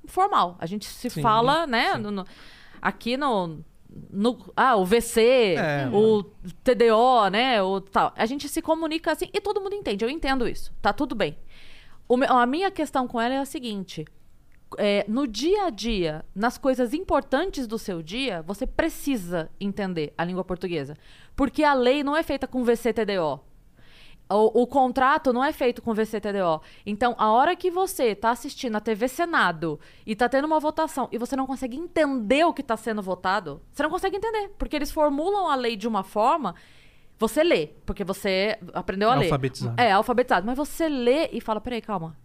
[0.09, 0.55] formal.
[0.59, 1.95] A gente se Sim, fala, né?
[1.95, 2.25] no- no-
[2.81, 3.59] aqui no,
[4.09, 4.51] no.
[4.55, 6.23] Ah, o VC, É, o
[6.63, 7.61] TDO, né?
[7.61, 8.13] O tal.
[8.15, 10.03] A gente se comunica assim e todo mundo entende.
[10.03, 10.73] Eu entendo isso.
[10.81, 11.37] Tá tudo bem.
[12.07, 14.05] O a minha questão com ela é a seguinte.
[14.77, 20.23] é, no dia a dia, nas coisas importantes do seu dia, você precisa entender a
[20.23, 20.95] língua portuguesa.
[21.35, 23.39] Porque a lei não é feita com VCTDO.
[24.29, 26.61] O, o contrato não é feito com VCTDO.
[26.85, 31.09] Então, a hora que você está assistindo a TV Senado e está tendo uma votação
[31.11, 34.49] e você não consegue entender o que está sendo votado, você não consegue entender.
[34.57, 36.53] Porque eles formulam a lei de uma forma.
[37.17, 39.25] Você lê, porque você aprendeu a ler.
[39.25, 39.81] Alfabetizado.
[39.81, 40.45] É, alfabetizado.
[40.45, 42.15] Mas você lê e fala: peraí, calma.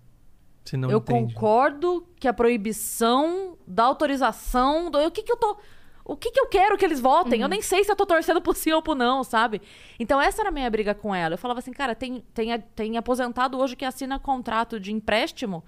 [0.64, 1.34] Se não eu entende.
[1.34, 4.90] concordo que a proibição da autorização.
[4.90, 5.56] Do, o que, que eu tô.
[6.04, 7.40] O que, que eu quero que eles votem?
[7.40, 9.62] Eu nem sei se eu tô torcendo pro sim ou pro não, sabe?
[9.98, 11.34] Então, essa era a minha briga com ela.
[11.34, 15.64] Eu falava assim, cara, tem, tem, tem aposentado hoje que assina contrato de empréstimo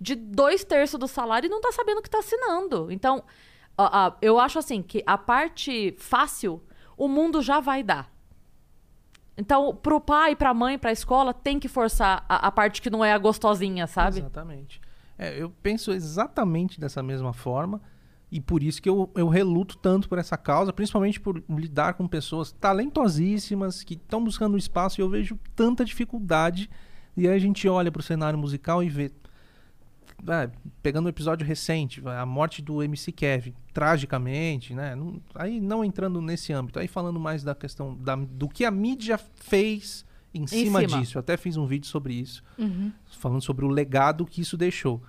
[0.00, 2.92] de dois terços do salário e não tá sabendo o que tá assinando.
[2.92, 3.24] Então,
[3.76, 6.62] ó, ó, eu acho assim que a parte fácil,
[6.96, 8.08] o mundo já vai dar.
[9.36, 13.04] Então, pro pai, pra mãe, pra escola, tem que forçar a, a parte que não
[13.04, 14.18] é a gostosinha, sabe?
[14.18, 14.80] Exatamente.
[15.18, 17.80] É, eu penso exatamente dessa mesma forma
[18.32, 22.08] e por isso que eu, eu reluto tanto por essa causa, principalmente por lidar com
[22.08, 26.70] pessoas talentosíssimas que estão buscando um espaço e eu vejo tanta dificuldade.
[27.14, 29.12] E aí a gente olha para o cenário musical e vê.
[30.28, 30.48] é,
[30.82, 34.94] pegando um episódio recente, a morte do MC Kevin, tragicamente, né?
[34.94, 38.70] Não- aí não entrando nesse âmbito, aí falando mais da questão da- do que a
[38.70, 41.00] mídia fez em cima, cima.
[41.00, 41.18] disso.
[41.18, 42.42] Eu até fiz um vídeo sobre isso
[43.18, 45.02] falando sobre o legado que isso deixou.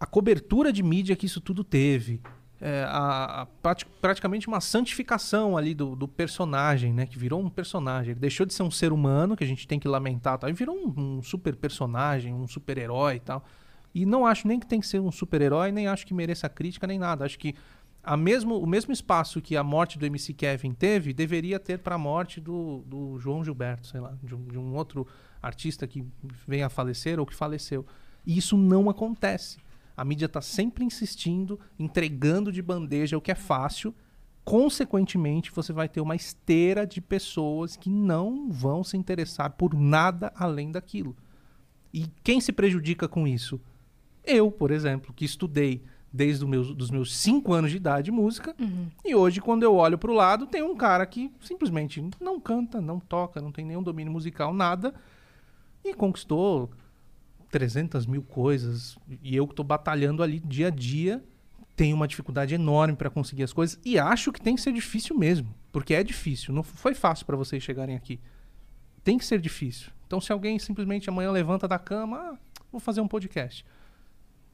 [0.00, 2.20] A cobertura de mídia que isso tudo teve.
[2.60, 7.06] é, a- a prati- praticamente uma santificação ali do, do personagem, né?
[7.06, 8.10] Que virou um personagem.
[8.10, 10.52] Ele deixou de ser um ser humano, que a gente tem que lamentar, tal, e
[10.52, 13.44] virou um, um super personagem, um super-herói e tal.
[13.94, 16.84] E não acho nem que tem que ser um super-herói, nem acho que mereça crítica,
[16.84, 17.24] nem nada.
[17.24, 17.54] Acho que
[18.02, 21.94] a mesmo, o mesmo espaço que a morte do MC Kevin teve, deveria ter para
[21.94, 25.06] a morte do, do João Gilberto, sei lá, de um, de um outro
[25.40, 26.04] artista que
[26.44, 27.86] venha a falecer ou que faleceu.
[28.26, 29.58] E isso não acontece.
[29.98, 33.92] A mídia está sempre insistindo, entregando de bandeja o que é fácil.
[34.44, 40.32] Consequentemente, você vai ter uma esteira de pessoas que não vão se interessar por nada
[40.36, 41.16] além daquilo.
[41.92, 43.60] E quem se prejudica com isso?
[44.22, 45.82] Eu, por exemplo, que estudei
[46.12, 48.54] desde os meus, 5 anos de idade música,
[49.04, 52.80] e hoje, quando eu olho para o lado, tem um cara que simplesmente não canta,
[52.80, 54.94] não toca, não tem nenhum domínio musical, nada,
[55.84, 56.70] e conquistou
[57.50, 61.22] 300 mil coisas e eu que tô batalhando ali dia a dia
[61.74, 65.16] tenho uma dificuldade enorme para conseguir as coisas e acho que tem que ser difícil
[65.16, 68.18] mesmo, porque é difícil, não foi fácil para vocês chegarem aqui.
[69.04, 69.90] Tem que ser difícil.
[70.06, 72.38] Então se alguém simplesmente amanhã levanta da cama, ah,
[72.70, 73.64] vou fazer um podcast.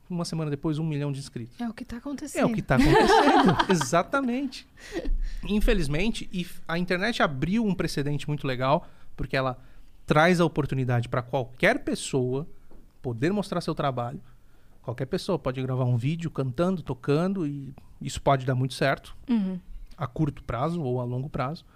[0.09, 1.59] Uma semana depois, um milhão de inscritos.
[1.59, 2.51] É o que tá É acontecendo.
[2.51, 3.57] o que está acontecendo.
[3.73, 4.69] Exatamente.
[5.49, 9.59] Infelizmente, e a internet abriu um precedente muito legal, porque ela
[10.05, 12.47] traz a oportunidade para qualquer pessoa
[13.05, 14.19] poder mostrar seu trabalho.
[14.83, 19.61] Qualquer pessoa pode gravar um vídeo cantando, tocando, e isso pode dar muito certo, Uhum.
[19.97, 21.67] a curto prazo ou a longo prazo.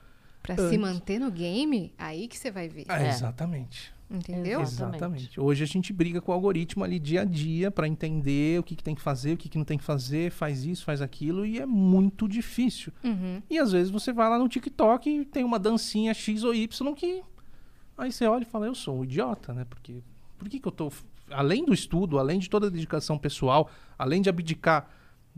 [0.43, 0.71] Pra Antes.
[0.71, 2.87] se manter no game, aí que você vai ver.
[2.89, 3.09] Ah, É.
[3.11, 3.93] Exatamente.
[4.11, 4.63] Entendeu?
[4.63, 4.97] Exato.
[4.97, 5.39] Exatamente.
[5.39, 8.75] Hoje a gente briga com o algoritmo ali dia a dia para entender o que,
[8.75, 11.45] que tem que fazer, o que, que não tem que fazer, faz isso, faz aquilo,
[11.45, 12.91] e é muito difícil.
[13.05, 13.43] Uhum.
[13.51, 16.95] E às vezes você vai lá no TikTok e tem uma dancinha X ou Y
[16.95, 17.23] que.
[17.99, 19.67] Aí você olha e fala, eu sou um idiota, né?
[19.69, 20.03] Porque.
[20.39, 20.91] Por que, que eu tô.
[21.31, 24.91] Além do estudo, além de toda a dedicação pessoal, além de abdicar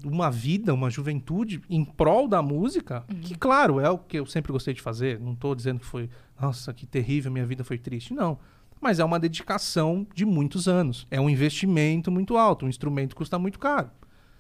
[0.05, 4.53] uma vida, uma juventude em prol da música, que claro, é o que eu sempre
[4.53, 5.21] gostei de fazer.
[5.21, 6.09] Não tô dizendo que foi,
[6.41, 8.15] nossa, que terrível, minha vida foi triste.
[8.15, 8.39] Não.
[8.81, 11.07] Mas é uma dedicação de muitos anos.
[11.11, 12.65] É um investimento muito alto.
[12.65, 13.91] Um instrumento custa muito caro.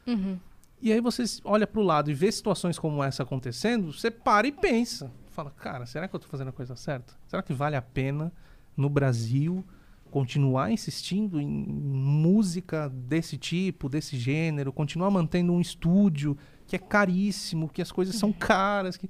[0.06, 0.38] Uhum.
[0.80, 4.52] E aí você olha pro lado e vê situações como essa acontecendo, você para e
[4.52, 5.12] pensa.
[5.28, 7.12] Fala, cara, será que eu tô fazendo a coisa certa?
[7.28, 8.32] Será que vale a pena
[8.74, 9.62] no Brasil
[10.10, 17.68] continuar insistindo em música desse tipo, desse gênero, continuar mantendo um estúdio que é caríssimo,
[17.68, 19.08] que as coisas são caras, que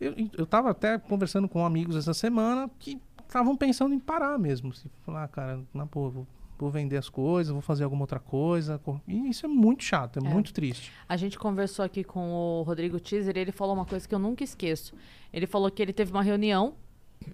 [0.00, 4.70] eu, eu tava até conversando com amigos essa semana que estavam pensando em parar mesmo.
[4.70, 6.26] Assim, falar, ah, cara, na vou,
[6.58, 8.78] vou vender as coisas, vou fazer alguma outra coisa.
[8.78, 10.28] co- E isso é muito chato, é, É.
[10.32, 10.92] muito triste.
[11.08, 14.18] A gente conversou aqui com o Rodrigo Teaser e ele falou uma coisa que eu
[14.18, 14.94] nunca esqueço.
[15.32, 16.74] Ele falou que ele teve uma reunião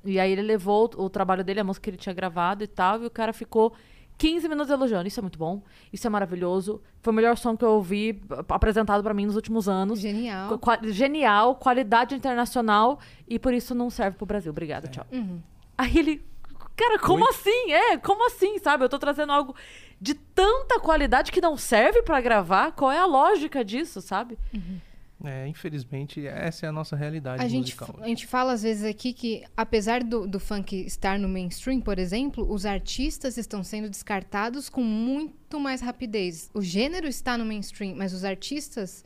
[0.05, 2.67] e aí ele levou o, o trabalho dele, a música que ele tinha gravado e
[2.67, 3.73] tal, e o cara ficou
[4.17, 5.09] 15 minutos elogiando.
[5.09, 6.81] Isso é muito bom, isso é maravilhoso.
[7.03, 9.99] Foi o melhor som que eu ouvi ap- apresentado pra mim nos últimos anos.
[10.01, 10.59] Genial.
[10.59, 14.51] Qua- genial, qualidade internacional e por isso não serve pro Brasil.
[14.53, 15.05] Obrigada, tchau.
[15.13, 15.41] Uhum.
[15.77, 16.25] Aí ele,
[16.77, 17.73] cara, como assim?
[17.73, 18.85] É, como assim, sabe?
[18.85, 19.55] Eu tô trazendo algo
[20.01, 22.71] de tanta qualidade que não serve pra gravar.
[22.73, 24.39] Qual é a lógica disso, sabe?
[25.25, 27.97] É, infelizmente, essa é a nossa realidade A gente, musical.
[28.01, 31.99] a gente fala às vezes aqui que, apesar do, do funk estar no mainstream, por
[31.99, 36.51] exemplo, os artistas estão sendo descartados com muito mais rapidez.
[36.53, 39.05] O gênero está no mainstream, mas os artistas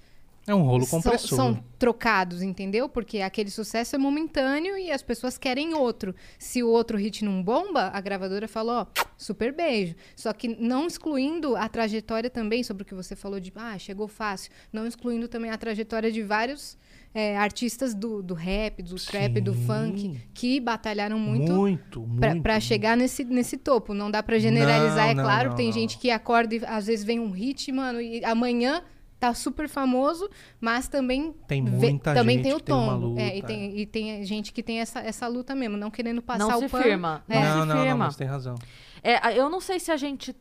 [0.48, 1.36] É um rolo são, compressor.
[1.36, 2.88] são trocados, entendeu?
[2.88, 6.14] Porque aquele sucesso é momentâneo e as pessoas querem outro.
[6.38, 9.94] Se o outro hit não bomba, a gravadora fala, ó, super beijo.
[10.16, 14.08] Só que não excluindo a trajetória também, sobre o que você falou de, ah, chegou
[14.08, 14.50] fácil.
[14.72, 16.78] Não excluindo também a trajetória de vários
[17.14, 19.66] é, artistas do, do rap, do trap, do Sim.
[19.66, 22.20] funk, que batalharam muito muito, muito.
[22.20, 23.92] Pra, pra chegar nesse, nesse topo.
[23.94, 25.48] Não dá pra generalizar, Não, é não, claro.
[25.50, 28.82] não, tem gente que acorda e às vezes vem um hit, mano, e amanhã
[29.18, 30.28] tá super famoso,
[30.60, 33.18] mas também Tem vê- muita também gente tem o que tem uma tombo.
[33.18, 36.22] é, e, luta, tem, e tem gente que tem essa, essa luta mesmo, não querendo
[36.22, 36.82] passar não o pano.
[36.84, 37.24] firma.
[37.28, 37.40] Não É.
[37.44, 38.04] Não, se não, não, firma.
[38.06, 38.54] mas tem razão.
[39.02, 40.34] É, eu não sei se a gente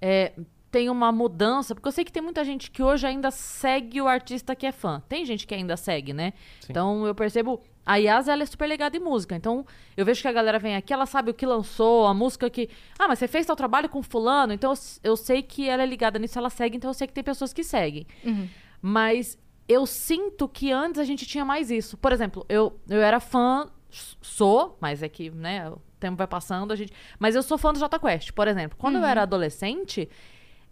[0.00, 0.32] é,
[0.70, 4.06] tem uma mudança, porque eu sei que tem muita gente que hoje ainda segue o
[4.08, 5.02] artista que é fã.
[5.08, 6.32] Tem gente que ainda segue, né?
[6.60, 6.66] Sim.
[6.70, 7.60] Então eu percebo.
[7.88, 9.34] A Yas, ela é super ligada em música.
[9.34, 9.64] Então
[9.96, 12.68] eu vejo que a galera vem aqui, ela sabe o que lançou, a música que.
[12.98, 14.52] Ah, mas você fez tal trabalho com Fulano.
[14.52, 16.76] Então eu, sei que ela é ligada nisso, ela segue.
[16.76, 18.06] Então eu sei que tem pessoas que seguem.
[18.22, 18.46] Uhum.
[18.82, 21.96] Mas eu sinto que antes a gente tinha mais isso.
[21.96, 26.72] Por exemplo, eu, eu era fã, sou, mas é que, né, o tempo vai passando,
[26.72, 26.92] a gente.
[27.18, 28.76] Mas eu sou fã do Jota Quest, por exemplo.
[28.78, 30.10] Quando eu era adolescente,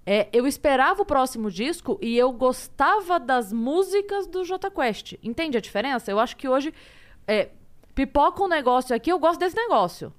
[0.05, 5.15] é, eu esperava o próximo disco e eu gostava das músicas do Jota Quest.
[5.23, 6.11] Entende a diferença?
[6.11, 6.73] Eu acho que hoje.
[7.27, 7.51] É,
[7.95, 10.13] pipoca um negócio aqui, eu gosto desse negócio.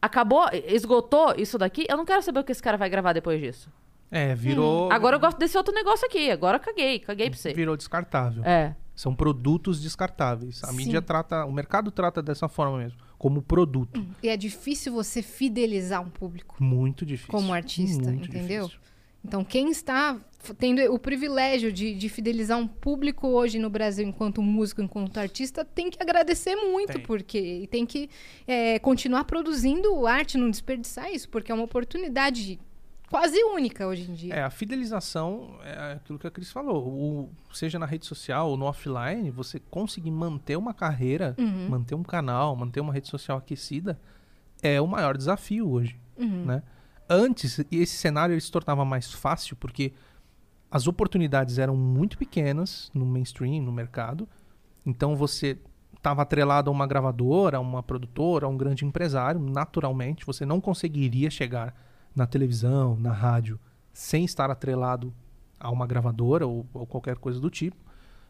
[0.00, 3.40] Acabou, esgotou isso daqui, eu não quero saber o que esse cara vai gravar depois
[3.40, 3.70] disso.
[4.10, 4.92] É, virou.
[4.92, 6.30] Agora eu gosto desse outro negócio aqui.
[6.30, 7.52] Agora eu caguei, caguei pra você.
[7.52, 8.44] Virou descartável.
[8.44, 8.76] É.
[8.94, 10.62] São produtos descartáveis.
[10.62, 10.76] A Sim.
[10.76, 14.06] mídia trata, o mercado trata dessa forma mesmo, como produto.
[14.22, 16.54] E é difícil você fidelizar um público.
[16.60, 17.32] Muito difícil.
[17.32, 18.66] Como artista, Muito entendeu?
[18.66, 18.84] difícil.
[19.24, 20.18] Então, quem está
[20.58, 25.64] tendo o privilégio de, de fidelizar um público hoje no Brasil enquanto músico, enquanto artista,
[25.64, 27.02] tem que agradecer muito, Tem.
[27.02, 28.10] porque tem que
[28.46, 32.60] é, continuar produzindo arte, não desperdiçar isso, porque é uma oportunidade
[33.08, 34.34] quase única hoje em dia.
[34.34, 36.86] É, a fidelização é aquilo que a Cris falou.
[36.86, 41.68] O, seja na rede social ou no offline, você conseguir manter uma carreira, Uhum.
[41.70, 43.98] manter um canal, manter uma rede social aquecida,
[44.62, 45.96] é o maior desafio hoje.
[46.18, 46.44] Uhum.
[46.44, 46.62] Né?
[47.08, 49.92] Antes, esse cenário se tornava mais fácil porque
[50.70, 54.28] as oportunidades eram muito pequenas no mainstream, no mercado.
[54.84, 55.58] Então você
[55.96, 60.26] estava atrelado a uma gravadora, a uma produtora, a um grande empresário, naturalmente.
[60.26, 61.74] Você não conseguiria chegar
[62.14, 63.58] na televisão, na rádio,
[63.92, 65.14] sem estar atrelado
[65.58, 67.76] a uma gravadora ou, ou qualquer coisa do tipo.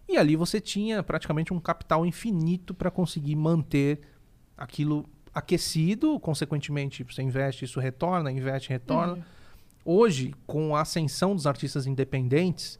[0.09, 4.01] E ali você tinha praticamente um capital infinito para conseguir manter
[4.57, 9.15] aquilo aquecido, consequentemente você investe, isso retorna, investe, retorna.
[9.15, 9.23] Uhum.
[9.85, 12.79] Hoje, com a ascensão dos artistas independentes,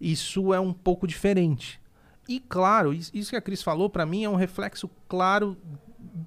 [0.00, 1.80] isso é um pouco diferente.
[2.28, 5.56] E claro, is- isso que a Cris falou para mim é um reflexo claro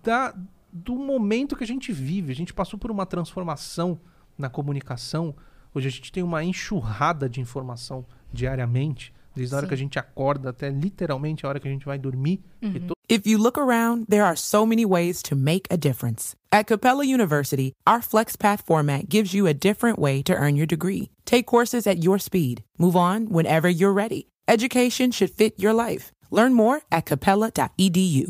[0.04, 0.34] da,
[0.72, 2.32] do momento que a gente vive.
[2.32, 4.00] A gente passou por uma transformação
[4.38, 5.36] na comunicação.
[5.74, 9.70] Hoje a gente tem uma enxurrada de informação diariamente, desde a hora Sim.
[9.70, 12.40] que a gente acorda até literalmente a hora que a gente vai dormir.
[12.62, 16.34] To- If you look around, there are so many ways to make a difference.
[16.52, 21.10] At Capella University, our FlexPath format gives you a different way to earn your degree.
[21.26, 22.64] Take courses at your speed.
[22.78, 24.28] Move on whenever you're ready.
[24.48, 26.12] Education should fit your life.
[26.30, 28.30] Learn more at capella.edu.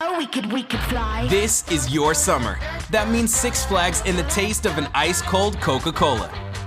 [0.00, 1.26] Oh, we could, we could fly.
[1.28, 2.58] This is your summer.
[2.90, 6.28] That means Six Flags and the taste of an ice cold Coca Cola.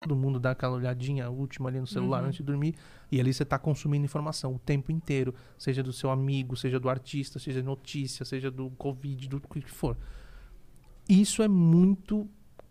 [0.00, 2.74] todo mundo dá aquela olhadinha última ali no celular antes de dormir
[3.12, 6.88] e ali você está consumindo informação o tempo inteiro, seja do seu amigo, seja do
[6.88, 9.96] artista, seja notícia, seja do Covid, do que for.
[11.06, 12.26] Isso é muito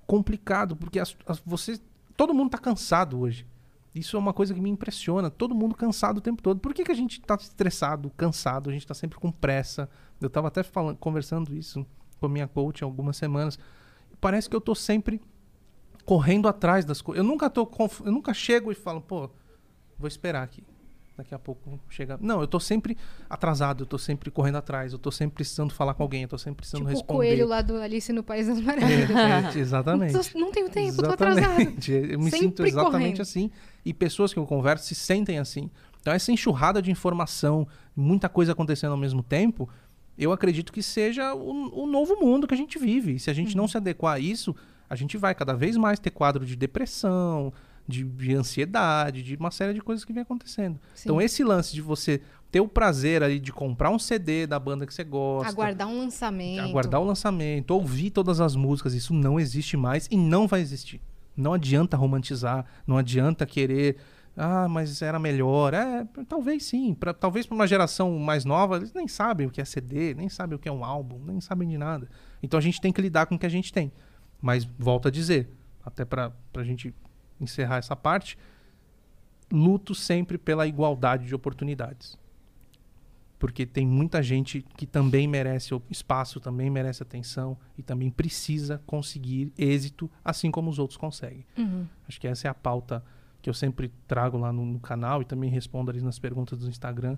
[0.07, 1.79] complicado porque as, as- você,
[2.17, 3.45] todo mundo está cansado hoje.
[3.93, 5.29] Isso é uma coisa que me impressiona.
[5.29, 6.59] Todo mundo cansado o tempo todo.
[6.59, 8.69] Por que, que a gente está estressado, cansado?
[8.69, 9.87] A gente está sempre com pressa.
[10.21, 11.85] Eu estava até falando, conversando isso
[12.19, 13.59] com a minha coach há algumas semanas.
[14.21, 15.19] Parece que eu tô sempre
[16.09, 17.23] correndo atrás das coisas.
[17.23, 18.01] Eu nunca tô conf...
[18.03, 19.29] eu nunca chego e falo, pô,
[19.97, 20.63] vou esperar aqui.
[21.15, 22.17] Daqui a pouco chega.
[22.19, 22.97] Não, eu tô sempre
[23.29, 26.37] atrasado, eu tô sempre correndo atrás, eu tô sempre precisando falar com alguém, eu tô
[26.37, 27.17] sempre precisando Tipo o responder.
[27.17, 29.09] coelho lá do Alice no País das Maravilhas.
[29.11, 30.13] É, é, exatamente.
[30.13, 31.45] Não tô- não tenho tempo, tô atrasado.
[31.59, 31.91] Exatamente.
[31.91, 33.21] Eu me Sempre sinto exatamente correndo.
[33.21, 33.51] assim.
[33.85, 35.69] E pessoas que eu converso se sentem assim.
[36.01, 39.69] Então, essa enxurrada de informação, muita coisa acontecendo ao mesmo tempo,
[40.17, 43.15] eu acredito que seja o, o novo mundo que a gente vive.
[43.15, 43.61] E se a gente Uhum.
[43.61, 44.55] não se adequar a isso,
[44.89, 47.53] a gente vai cada vez mais ter quadro de depressão,
[47.87, 50.79] de, de ansiedade, de uma série de coisas que vem acontecendo.
[50.93, 51.03] Sim.
[51.05, 52.21] Então, esse lance de você
[52.51, 55.99] ter o prazer ali de comprar um CD da banda que você gosta, Aguardar um
[55.99, 56.61] lançamento.
[56.61, 61.01] aguardar o lançamento, ouvir todas as músicas, isso não existe mais e não vai existir.
[61.37, 63.97] Não adianta romantizar, não adianta querer,
[64.35, 65.73] ah, mas era melhor.
[65.73, 69.61] É, talvez sim, pra, talvez para uma geração mais nova, eles nem sabem o que
[69.61, 72.09] é CD, nem sabem o que é um álbum, nem sabem de nada.
[72.41, 73.91] Então a gente tem que lidar com o que a gente tem.
[74.41, 75.49] Mas volto a dizer,
[75.83, 76.93] até para a gente
[77.39, 78.37] encerrar essa parte,
[79.51, 82.17] luto sempre pela igualdade de oportunidades
[83.39, 88.83] porque tem muita gente que também merece o espaço, também merece atenção e também precisa
[88.85, 91.45] conseguir êxito, assim como os outros conseguem.
[91.57, 91.87] Uhum.
[92.07, 93.01] Acho que essa é a pauta
[93.41, 96.67] que eu sempre trago lá no, no canal e também respondo ali nas perguntas do
[96.67, 97.17] Instagram,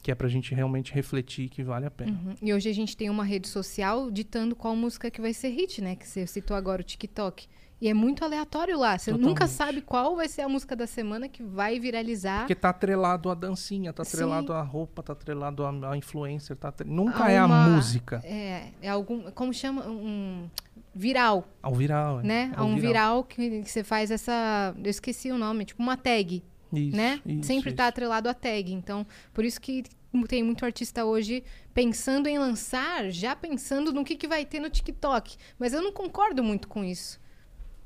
[0.00, 2.12] que é pra gente realmente refletir que vale a pena.
[2.12, 2.34] Uhum.
[2.42, 5.80] E hoje a gente tem uma rede social ditando qual música que vai ser hit,
[5.82, 5.96] né?
[5.96, 7.46] Que você citou agora, o TikTok.
[7.82, 8.98] E é muito aleatório lá.
[8.98, 9.50] Você nunca Totalmente.
[9.52, 12.40] sabe qual vai ser a música da semana que vai viralizar.
[12.40, 14.16] Porque tá atrelado à dancinha, tá Sim.
[14.18, 18.20] atrelado à roupa, tá atrelado à, à influencer, tá atre- nunca a é a música,
[18.22, 19.30] É, é algum.
[19.30, 19.86] Como chama?
[19.88, 20.50] Um
[20.94, 22.20] viral, ao viral.
[22.20, 22.22] é.
[22.22, 22.52] né?
[22.54, 24.74] É É o um viral que, que você faz essa.
[24.76, 27.20] Eu esqueci o nome, tipo uma tag, Isso, né?
[27.26, 27.88] isso, Sempre tá isso.
[27.90, 28.72] atrelado a tag.
[28.72, 29.82] Então, por isso que
[30.28, 31.42] tem muito artista hoje
[31.74, 35.36] pensando em lançar, já pensando no que, que vai ter no TikTok.
[35.58, 37.20] Mas eu não concordo muito com isso.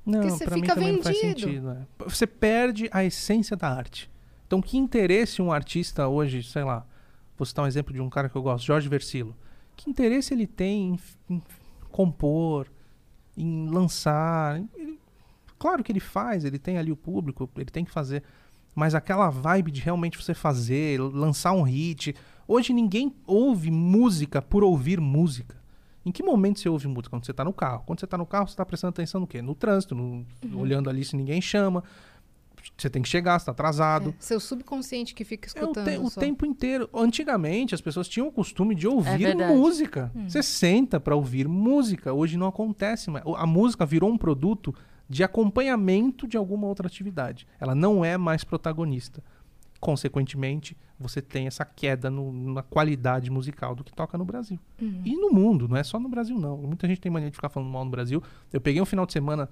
[0.07, 1.40] Não, você pra mim fica também não faz vendido.
[1.40, 1.70] sentido.
[1.70, 1.87] é.
[2.05, 4.11] Você perde a essência da arte.
[4.47, 6.87] Então, que interesse um artista hoje, sei lá,
[7.38, 9.35] vou citar um exemplo de um cara que eu gosto, Jorge Versilo.
[9.75, 11.42] Que interesse ele tem em, em
[11.90, 12.70] compor,
[13.37, 14.62] em lançar?
[14.77, 14.99] Ele-
[15.59, 18.23] claro que ele faz, ele tem ali o público, ele tem que fazer.
[18.75, 22.15] Mas aquela vibe de realmente você fazer, lançar um hit.
[22.47, 25.57] Hoje ninguém ouve música por ouvir música.
[26.05, 27.11] Em que momento você ouve música?
[27.11, 27.83] Quando você está no carro.
[27.87, 29.41] Quando você está no carro, você está prestando atenção no quê?
[29.41, 31.83] No trânsito, no- olhando ali se ninguém chama.
[32.77, 34.11] Você tem que chegar, você está atrasado.
[34.11, 35.85] É, seu subconsciente que fica É o, escutando.
[35.87, 36.20] te- o só.
[36.20, 36.89] tempo inteiro.
[36.95, 39.55] Antigamente, as pessoas tinham o costume de ouvir verdade.
[39.55, 40.11] música.
[40.14, 40.29] Hum.
[40.29, 42.12] Você senta para ouvir música.
[42.12, 43.25] Hoje não acontece mais.
[43.25, 44.75] O- A música virou um produto
[45.09, 47.46] de acompanhamento de alguma outra atividade.
[47.61, 49.22] Ela não é mais protagonista.
[49.80, 54.59] Consequentemente, você tem essa queda no- na qualidade musical do que toca no Brasil.
[54.80, 55.02] Uhum.
[55.05, 56.57] E no mundo, não é só no Brasil, não.
[56.57, 58.22] Muita gente tem mania de ficar falando mal no Brasil.
[58.52, 59.48] Eu peguei um final de semana,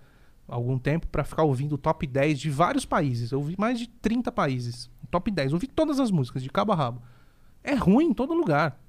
[0.48, 3.30] algum tempo pra ficar ouvindo o top 10 de vários países.
[3.30, 4.90] Eu ouvi mais de 30 países.
[5.11, 5.50] Top 10.
[5.53, 7.03] Eu ouvi todas as músicas, de cabo a rabo.
[7.62, 8.80] É ruim em todo lugar.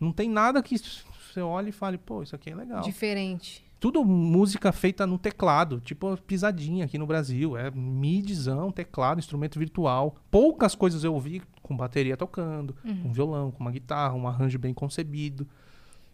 [0.00, 2.80] Não tem nada que você olhe e fale, pô, isso aqui é legal.
[2.82, 3.64] Diferente.
[3.80, 7.56] Tudo música feita no teclado, tipo pisadinha aqui no Brasil.
[7.56, 10.16] É midizão, teclado, instrumento virtual.
[10.30, 14.74] Poucas coisas eu ouvi com bateria tocando, com violão, com uma guitarra, um arranjo bem
[14.74, 15.48] concebido.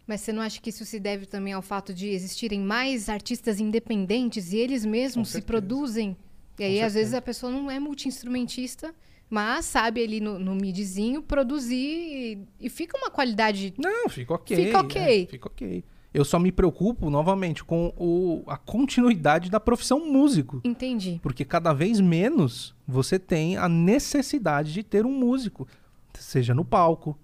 [0.06, 3.58] Mas você não acha que isso se deve também ao fato de existirem mais artistas
[3.58, 6.16] independentes e eles mesmos se produzem?
[6.58, 8.94] E aí, às vezes, a pessoa não é multi-instrumentista,
[9.28, 13.74] mas sabe ali no, no midzinho produzir e, e fica uma qualidade.
[13.76, 14.56] Não, fica ok.
[14.56, 15.22] Fica ok.
[15.24, 15.84] é, fica ok.
[16.14, 20.60] Eu só me preocupo, novamente, com o, a continuidade da profissão músico.
[20.64, 21.20] Entendi.
[21.22, 25.68] Porque cada vez menos você tem a necessidade de ter um músico,
[26.14, 27.18] seja no palco.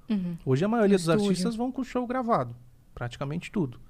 [0.45, 1.29] Hoje a maioria No dos estúdio.
[1.31, 2.55] artistas vão com show gravado,
[2.95, 3.81] praticamente tudo.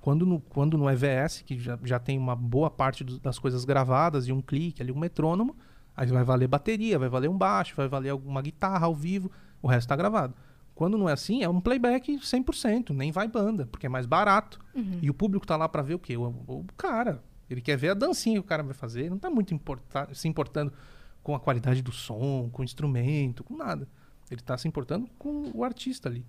[0.00, 3.64] Quando no, quando no EVS, que já, já tem uma boa parte do- das coisas
[3.64, 5.54] gravadas e um clique ali, um metrônomo,
[5.96, 9.30] aí vai valer bateria, vai valer um baixo, vai valer alguma guitarra ao vivo,
[9.62, 10.34] o resto tá gravado.
[10.78, 14.60] Quando não é assim, é um playback 100%, nem vai banda, porque é mais barato.
[15.02, 16.16] E o público tá lá pra ver o quê?
[16.16, 17.20] O, o cara.
[17.50, 20.28] Ele quer ver a dancinha que o cara vai fazer, não tá muito importa- se
[20.28, 20.72] importando
[21.20, 23.88] com a qualidade do som, com o instrumento, com nada.
[24.30, 26.24] Ele tá se importando com o artista ali.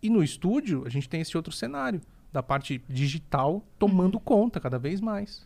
[0.00, 2.00] E no estúdio, a gente tem esse outro cenário
[2.32, 5.44] da parte digital tomando conta cada vez mais.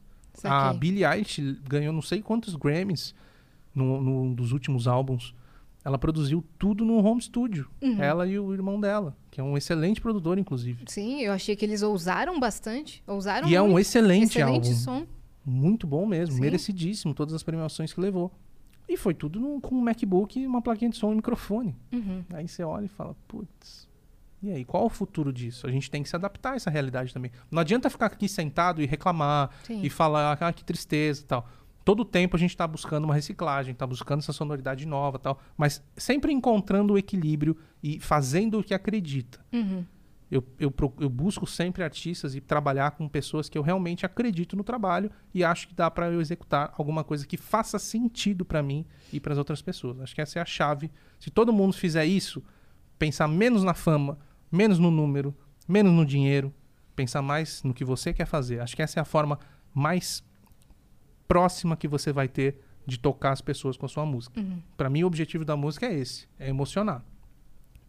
[0.51, 0.73] A.
[0.75, 3.15] Billie Eilish ganhou não sei quantos Grammys
[3.75, 5.35] num num dos últimos álbuns.
[5.91, 7.69] Ela produziu tudo no home studio.
[7.83, 8.01] Uhum.
[8.03, 10.85] Ela e o irmão dela, que é um excelente produtor, inclusive.
[10.87, 13.03] Sim, eu achei que eles ousaram bastante.
[13.07, 13.81] Ousaram E é um muito.
[13.81, 14.79] excelente, excelente álbum.
[14.79, 15.07] som.
[15.45, 16.41] Muito bom mesmo, Sim.
[16.43, 18.31] merecidíssimo, todas as premiações que levou.
[18.89, 21.75] E foi tudo num- com um MacBook, uma plaquinha de som e um microfone.
[21.93, 22.23] Uhum.
[22.35, 23.89] Aí você olha e fala, putz,
[24.43, 25.67] e aí, qual o futuro disso?
[25.67, 27.31] A gente tem que se adaptar a essa realidade também.
[27.51, 29.81] Não adianta ficar aqui sentado e reclamar Sim.
[29.83, 31.47] e falar, ah, que tristeza e tal.
[31.85, 35.83] Todo tempo a gente tá buscando uma reciclagem, tá buscando essa sonoridade nova tal, mas
[35.97, 39.41] sempre encontrando o equilíbrio e fazendo o que acredita.
[39.53, 39.85] Uhum.
[40.31, 44.63] Eu, eu, eu busco sempre artistas e trabalhar com pessoas que eu realmente acredito no
[44.63, 48.87] trabalho e acho que dá para eu executar alguma coisa que faça sentido para mim
[49.13, 49.99] e para as outras pessoas.
[50.01, 50.89] Acho que essa é a chave.
[51.19, 52.41] Se todo mundo fizer isso,
[52.97, 54.19] pensar menos na fama,
[54.53, 55.35] menos no número,
[55.67, 56.55] menos no dinheiro,
[56.95, 58.61] pensar mais no que você quer fazer.
[58.61, 59.37] Acho que essa é a forma
[59.75, 60.23] mais
[61.31, 64.45] próxima que você vai ter de tocar as pessoas com a sua música.
[64.77, 67.05] Para mim, o objetivo da música é esse: é emocionar.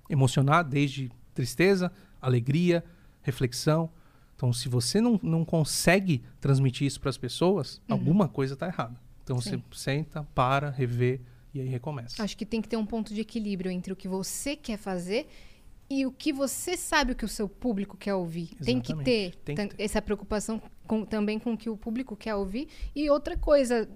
[0.08, 2.84] Emocionar desde tristeza, alegria,
[3.24, 3.90] reflexão.
[4.36, 9.00] Então, se você não, não consegue transmitir isso para as pessoas, alguma coisa está errada.
[9.24, 9.64] Então, Sim.
[9.72, 11.20] você senta, para, revê
[11.52, 12.22] e aí recomeça.
[12.22, 15.28] Acho que tem que ter um ponto de equilíbrio entre o que você quer fazer
[15.90, 18.56] e o que você sabe que o seu público quer ouvir.
[18.64, 19.06] Tem que Exatamente.
[19.06, 19.84] ter, Tem que ter.
[19.84, 20.62] essa preocupação
[20.92, 22.68] com- também com o que o público quer ouvir.
[22.94, 23.88] E outra coisa,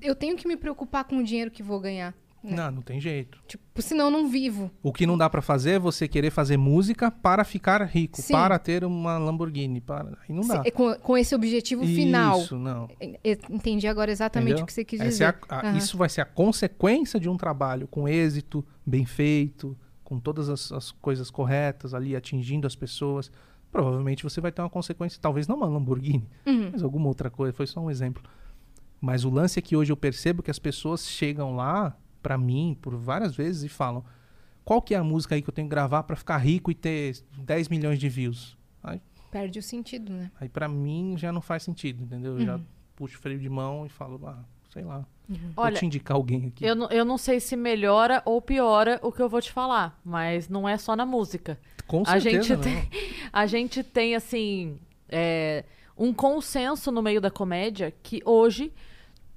[0.00, 2.14] eu tenho que me preocupar com o dinheiro que vou ganhar.
[2.42, 2.54] né?
[2.56, 3.38] Não, não tem jeito.
[3.48, 4.70] Tipo, senão eu não vivo.
[4.82, 8.32] O que não dá para fazer é você querer fazer música para ficar rico, Sim.
[8.32, 10.62] para ter uma Lamborghini, para aí não dá.
[10.62, 12.38] Se- com, com esse objetivo final.
[12.40, 12.88] Isso, não.
[13.00, 14.64] E- e- Entendi agora exatamente Entendeu?
[14.64, 15.24] o que você quis dizer.
[15.24, 15.76] é a- a- Aham.
[15.76, 20.70] Isso vai ser a consequência de um trabalho com êxito, bem feito, com todas as,
[20.72, 23.30] as coisas corretas ali, atingindo as pessoas.
[23.70, 26.70] Provavelmente você vai ter uma consequência, talvez não uma Lamborghini, Uhum.
[26.72, 27.52] mas alguma outra coisa.
[27.52, 28.22] Foi só um exemplo.
[29.00, 32.76] Mas o lance é que hoje eu percebo que as pessoas chegam lá pra mim
[32.80, 34.02] por várias vezes e falam:
[34.64, 36.74] qual que é a música aí que eu tenho que gravar pra ficar rico e
[36.74, 38.56] ter 10 milhões de views?
[38.82, 39.00] Aí,
[39.30, 40.30] Perde o sentido, né?
[40.40, 42.32] aí para mim já não faz sentido, entendeu?
[42.32, 42.44] Eu Uhum.
[42.46, 42.60] já
[42.96, 45.06] puxo o freio de mão e falo: ah, sei lá.
[45.28, 46.64] Vou Olha, te indicar alguém aqui.
[46.64, 50.00] eu, não- eu não sei se melhora ou piora o que eu vou te falar,
[50.04, 51.58] mas não é só na música.
[51.86, 52.60] Com A certeza gente não.
[52.62, 52.88] tem,
[53.32, 55.64] a gente tem assim, é,
[55.96, 58.72] um consenso no meio da comédia que hoje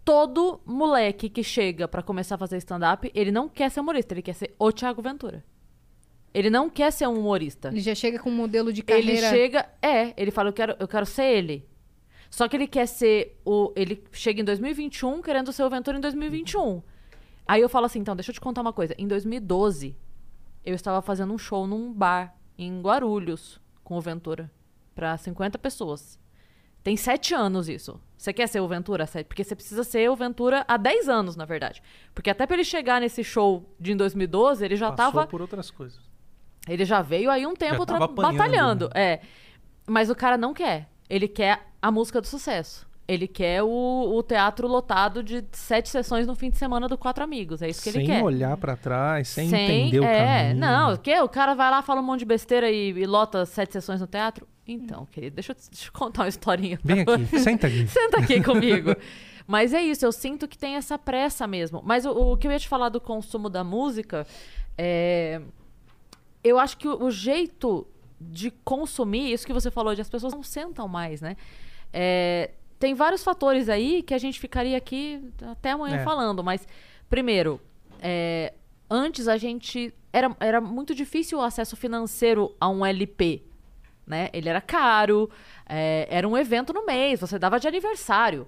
[0.05, 4.21] todo moleque que chega pra começar a fazer stand-up, ele não quer ser humorista, ele
[4.21, 5.43] quer ser o Thiago Ventura.
[6.33, 7.67] Ele não quer ser um humorista.
[7.67, 9.29] Ele já chega com um modelo de Ele carreira.
[9.29, 11.65] chega, é, ele fala, eu quero, eu quero ser ele.
[12.31, 13.71] Só que ele quer ser o.
[13.75, 16.81] Ele chega em 2021 querendo ser o Ventura em 2021.
[17.47, 18.95] Aí eu falo assim, então, deixa eu te contar uma coisa.
[18.97, 19.95] Em 2012,
[20.65, 24.49] eu estava fazendo um show num bar em Guarulhos com o Ventura.
[24.95, 26.17] Pra 50 pessoas.
[26.83, 27.99] Tem sete anos isso.
[28.17, 29.05] Você quer ser o Ventura?
[29.27, 31.81] Porque você precisa ser o Ventura há 10 anos, na verdade.
[32.13, 35.27] Porque até pra ele chegar nesse show de em 2012, ele já Passou tava.
[35.27, 35.99] por outras coisas.
[36.67, 38.85] Ele já veio aí um tempo tra- apanhando, batalhando.
[38.95, 39.01] né?
[39.13, 39.21] É.
[39.87, 40.89] Mas o cara não quer.
[41.13, 42.87] Ele quer a música do sucesso.
[43.07, 43.67] Ele quer o,
[44.15, 47.61] o teatro lotado de sete sessões no fim de semana do Quatro Amigos.
[47.61, 48.23] É isso que sem ele quer.
[48.23, 50.59] olhar pra trás, sem, Sem- entender o é, caminho.
[50.61, 51.19] Não, o quê?
[51.19, 54.07] O cara vai lá, fala um monte de besteira e, e lota sete sessões no
[54.07, 54.47] teatro?
[54.65, 56.79] Então, querido, deixa eu, te- deixa eu contar uma historinha.
[56.81, 57.87] pra Vem aqui, senta aqui.
[57.89, 58.95] Senta aqui comigo.
[59.45, 61.81] Mas é isso, eu sinto que tem essa pressa mesmo.
[61.83, 64.25] Mas o, o que eu ia te falar do consumo da música
[64.77, 65.41] é.
[66.43, 67.85] Eu acho que o, o jeito
[68.29, 71.35] de consumir, isso que você falou, de as pessoas não sentam mais, né?
[71.91, 76.03] É, tem vários fatores aí que a gente ficaria aqui até amanhã É.
[76.03, 76.67] falando, mas
[77.09, 77.59] primeiro,
[78.01, 78.53] é,
[78.89, 79.93] antes a gente.
[80.13, 83.43] Era, era muito difícil o acesso financeiro a um LP.
[84.05, 84.29] Né?
[84.33, 85.29] Ele era caro,
[85.65, 88.45] é, era um evento no mês, você dava de aniversário.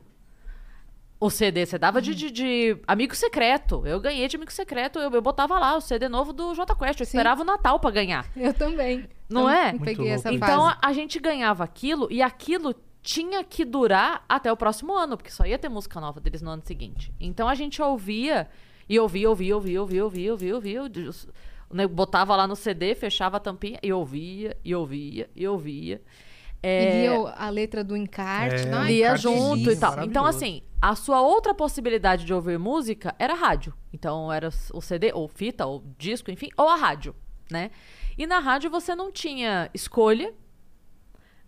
[1.24, 3.82] O CD, você dava de, de, de amigo secreto.
[3.88, 7.00] Eu ganhei de amigo secreto, eu, eu botava lá o CD novo do J Quest.
[7.00, 7.12] Eu Sim.
[7.12, 8.26] esperava o Natal pra ganhar.
[8.36, 9.08] Eu também.
[9.30, 9.74] Não Eu é?
[9.80, 10.44] Peguei essa louco.
[10.44, 10.78] Então fase.
[10.82, 15.32] a, a gente ganhava aquilo e aquilo tinha que durar até o próximo ano, porque
[15.32, 17.14] só ia ter música nova deles no ano seguinte.
[17.20, 18.50] Então a gente ouvia
[18.90, 20.82] e ouvia, ouvia, ouvia, ouvia, ouvia, ouvia, ouvia.
[20.82, 21.12] ouvia.
[21.72, 25.96] Né, Botava lá no CD, fechava a tampinha e ouvia, e ouvia, e ouvia.
[25.96, 26.02] E
[26.66, 28.68] É, lia o- a letra do encarte.
[28.68, 30.02] É, Ai, lia que junto e tal.
[30.04, 33.74] Então, assim, a sua outra possibilidade de ouvir música era rádio.
[33.92, 37.14] Então, era o CD, ou fita, ou disco, enfim, ou a rádio,
[37.52, 37.70] né?
[38.18, 40.34] E na rádio você não tinha escolha.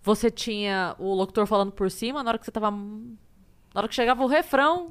[0.04, 2.70] Você tinha o locutor falando por cima, na hora que você tava.
[2.72, 4.90] Na hora que chegava o refrão,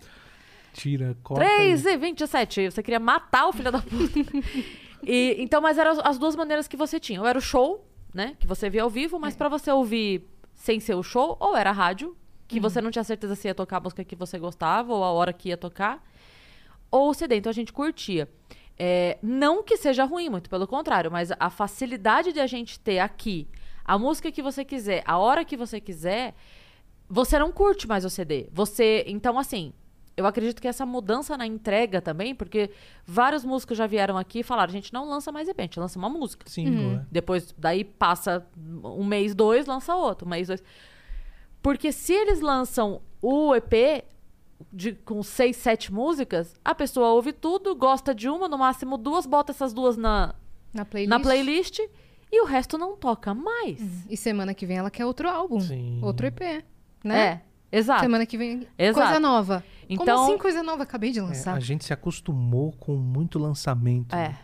[0.72, 1.44] Tira, corta.
[1.44, 2.70] 3 e 27.
[2.70, 4.18] Você queria matar o filho da puta.
[5.04, 7.20] e, então, mas eram as- as duas maneiras que você tinha.
[7.20, 8.36] Ou era o show, né?
[8.38, 9.20] Que você via ao vivo, É.
[9.20, 12.62] mas pra você ouvir sem ser o show, ou era a rádio, que Uhum.
[12.62, 15.32] você não tinha certeza se ia tocar a música que você gostava, ou a hora
[15.32, 16.02] que ia tocar.
[16.90, 18.28] Ou o CD, então a gente curtia.
[18.78, 22.98] É, não que seja ruim, muito pelo contrário, mas a facilidade de a gente ter
[23.00, 23.46] aqui
[23.84, 26.34] a música que você quiser, a hora que você quiser,
[27.08, 28.48] você não curte mais o CD.
[28.52, 29.72] Você, então assim,
[30.16, 32.70] eu acredito que essa mudança na entrega também, porque
[33.06, 35.80] vários músicos já vieram aqui e falaram, a gente não lança mais EP, a gente
[35.80, 36.48] lança uma música.
[36.48, 36.94] Single, Uhum.
[36.96, 37.06] né?
[37.10, 38.46] Depois, daí passa
[38.84, 40.62] um mês, dois, lança outro, um mês, dois.
[41.62, 44.04] Porque se eles lançam o EP
[44.72, 49.26] de, com seis, sete músicas, a pessoa ouve tudo, gosta de uma, no máximo duas,
[49.26, 50.34] bota essas duas na,
[50.72, 51.10] Na playlist.
[51.10, 51.78] na playlist
[52.30, 53.80] e o resto não toca mais.
[54.10, 55.60] E semana que vem ela quer outro álbum.
[55.60, 56.00] Sim.
[56.02, 56.64] Outro EP.
[57.02, 57.42] Né?
[57.72, 58.00] É, exato.
[58.02, 58.66] Semana que vem.
[58.78, 59.06] Exato.
[59.06, 59.64] Coisa nova.
[59.88, 60.82] Então- Como assim coisa nova?
[60.82, 61.54] Acabei de É, lançar.
[61.54, 64.14] a gente se acostumou com muito lançamento.
[64.14, 64.28] É.
[64.28, 64.38] né?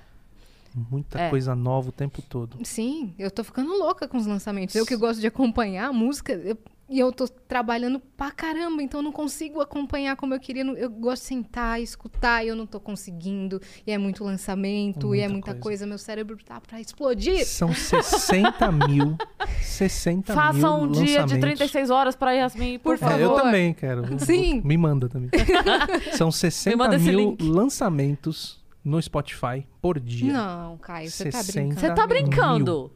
[0.88, 1.30] Muita É.
[1.30, 2.56] coisa nova o tempo todo.
[2.64, 4.74] Sim, eu tô ficando louca com os lançamentos.
[4.76, 6.56] Eu que gosto de acompanhar a música, eu-
[6.90, 10.64] e eu tô trabalhando pra caramba, então eu não consigo acompanhar como eu queria.
[10.64, 13.60] Eu gosto de sentar, escutar, e eu não tô conseguindo.
[13.86, 15.62] E é muito lançamento, e é Muita muita coisa.
[15.62, 15.86] coisa.
[15.86, 17.46] Meu cérebro tá pra explodir.
[17.46, 19.16] São 60 mil.
[19.62, 21.40] 60 Faça mil um dia de lançamentos.
[21.40, 23.20] 36 horas pra Yasmin, por, Por favor.
[23.20, 24.18] É, eu também quero.
[24.18, 24.60] Sim.
[24.64, 25.30] Me manda também.
[26.12, 30.32] São 60 manda esse mil lançamentos no Spotify por dia.
[30.32, 31.80] Não, Caio, você tá 60 brincando.
[31.80, 32.92] Você tá brincando?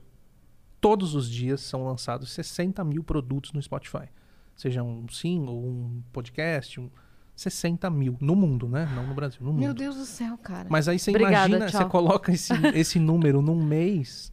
[0.84, 4.04] Todos os dias são lançados 60 mil produtos no Spotify.
[4.54, 6.90] Seja um single, um podcast, um
[7.34, 8.18] 60 mil.
[8.20, 8.86] No mundo, né?
[8.94, 9.60] Não no Brasil, no mundo.
[9.62, 10.66] Meu Deus do céu, cara.
[10.68, 11.80] Mas aí você Obrigada, imagina, tchau.
[11.80, 14.30] você coloca esse, esse número num mês.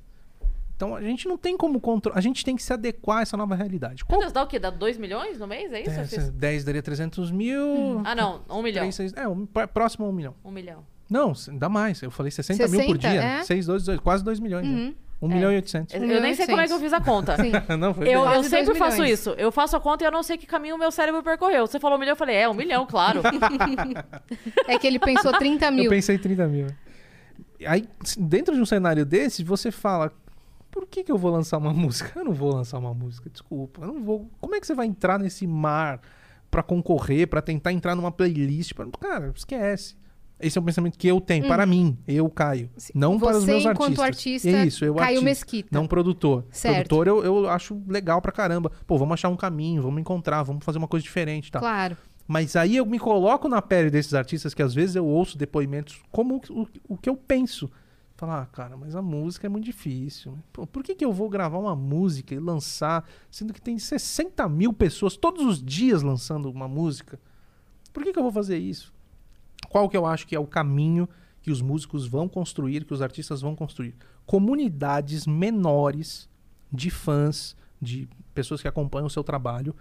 [0.76, 2.18] Então a gente não tem como controlar.
[2.18, 4.04] A gente tem que se adequar a essa nova realidade.
[4.04, 4.60] Meu Qual Deus, dá o quê?
[4.60, 5.72] Dá 2 milhões no mês?
[5.72, 5.92] É isso?
[5.92, 6.30] É, fiz?
[6.32, 8.02] 10 daria 300 mil.
[8.04, 8.42] Ah, não.
[8.50, 8.82] 1 milhão.
[8.82, 10.36] três, seis- é, um, pr- próximo a um milhão.
[10.44, 10.84] 1 milhão.
[11.10, 12.02] Não, dá mais.
[12.02, 13.22] Eu falei 60, mil por 60, dia.
[13.24, 13.44] é?
[13.44, 14.68] 6, 2, 2, quase 2 milhões.
[14.68, 14.88] Uhum.
[14.88, 14.94] Né?
[15.22, 15.94] 1 milhão e 800.
[15.94, 17.36] Eu, Um eu milhão nem sei como é que eu fiz a conta.
[17.38, 17.52] Sim.
[17.78, 19.20] não, foi Eu, eu sempre faço milhões.
[19.20, 19.30] isso.
[19.32, 21.68] Eu faço a conta e eu não sei que caminho o meu cérebro percorreu.
[21.68, 23.22] Você falou um milhão, eu falei, é, um milhão, claro.
[24.68, 25.90] É que ele pensou 30 Eu mil.
[25.90, 26.68] pensei em 30 mil.
[27.66, 30.12] Aí, dentro de um cenário desse, você fala:
[30.72, 32.20] por que, que eu vou lançar uma música?
[32.20, 33.82] Eu não vou lançar uma música, desculpa.
[33.82, 34.30] Eu não vou.
[34.40, 36.02] Como é que você vai entrar nesse mar
[36.50, 38.74] pra concorrer, pra tentar entrar numa playlist?
[38.74, 38.88] Pra...
[39.00, 39.96] Cara, esquece.
[40.42, 42.70] Esse é o pensamento que eu tenho, para mim, eu, Caio.
[42.94, 43.46] Não para os Hum.
[43.46, 44.00] Você, meus artistas.
[44.00, 45.70] artista, Isso, eu Caio artista, Mesquita.
[45.72, 46.46] Não produtor.
[46.52, 46.88] Certo.
[46.88, 48.72] Produtor eu, eu acho legal pra caramba.
[48.86, 51.62] Pô, vamos achar um caminho, vamos encontrar, vamos fazer uma coisa diferente e tal.
[51.62, 51.98] Claro.
[52.28, 56.02] Mas aí eu me coloco na pele desses artistas que às vezes eu ouço depoimentos
[56.12, 57.70] como o, o que eu penso.
[58.16, 60.38] Falar, ah, cara, mas a música é muito difícil.
[60.54, 64.48] Pô, por que, que eu vou gravar uma música e lançar, sendo que tem 60
[64.48, 67.20] mil pessoas todos os dias lançando uma música?
[67.92, 68.94] Por que, que eu vou fazer isso?
[69.72, 71.08] Qual que eu acho que é o caminho
[71.42, 73.96] que os músicos vão construir, que os artistas vão construir?
[74.26, 76.30] Comunidades menores
[76.70, 79.74] de fãs, de pessoas que acompanham o seu trabalho,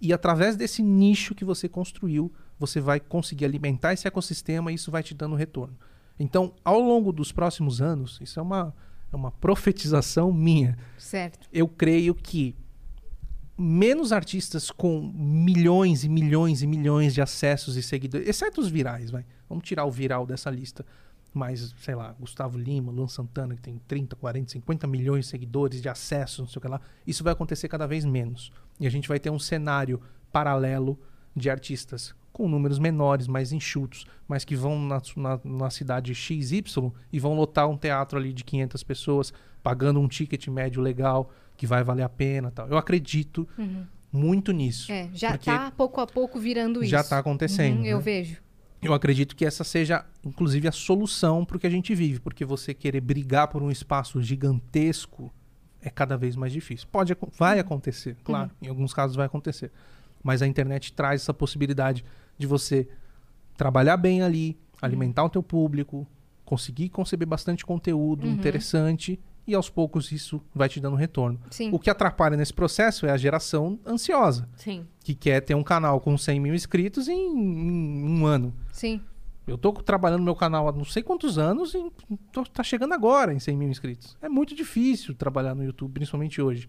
[0.00, 4.90] e através desse nicho que você construiu, você vai conseguir alimentar esse ecossistema e isso
[4.90, 5.78] vai te dando retorno.
[6.18, 8.74] Então, ao longo dos próximos anos, isso é uma,
[9.12, 10.76] é uma profetização minha.
[10.98, 11.48] Certo.
[11.52, 12.52] Eu creio que
[13.56, 19.10] menos artistas com milhões e milhões e milhões de acessos e seguidores, exceto os virais,
[19.10, 19.24] vai.
[19.48, 20.84] Vamos tirar o viral dessa lista.
[21.32, 25.82] Mas, sei lá, Gustavo Lima, Luan Santana, que tem 30, 40, 50 milhões de seguidores,
[25.82, 26.80] de acessos, não sei o que lá.
[27.06, 28.50] Isso vai acontecer cada vez menos.
[28.80, 30.00] E a gente vai ter um cenário
[30.32, 30.98] paralelo
[31.34, 36.62] de artistas com números menores, mais enxutos, mas que vão na, na, na cidade XY
[37.12, 39.32] e vão lotar um teatro ali de 500 pessoas,
[39.62, 42.68] pagando um ticket médio legal, que vai valer a pena tal.
[42.68, 43.48] Eu acredito
[44.12, 44.90] muito nisso.
[44.90, 46.90] É, já porque tá pouco a pouco virando isso.
[46.90, 47.80] já está acontecendo.
[47.80, 48.02] Uhum, eu né?
[48.02, 48.42] vejo.
[48.82, 52.44] Eu acredito que essa seja, inclusive, a solução para o que a gente vive, porque
[52.44, 55.32] você querer brigar por um espaço gigantesco
[55.80, 56.86] é cada vez mais difícil.
[56.90, 59.70] Pode, vai acontecer, claro, em alguns casos vai acontecer,
[60.22, 62.04] mas a internet traz essa possibilidade
[62.36, 62.88] de você
[63.56, 66.06] trabalhar bem ali, alimentar o teu público,
[66.44, 71.38] conseguir conceber bastante conteúdo interessante e aos poucos isso vai te dando retorno.
[71.50, 71.70] Sim.
[71.72, 74.86] O que atrapalha nesse processo é a geração ansiosa, Sim.
[75.04, 78.52] que quer ter um canal com 100 mil inscritos em, em um ano.
[78.72, 79.00] Sim.
[79.46, 81.92] Eu tô trabalhando no meu canal há não sei quantos anos e
[82.32, 84.16] tô- tá chegando agora em 100 mil inscritos.
[84.20, 86.68] É muito difícil trabalhar no YouTube, principalmente hoje.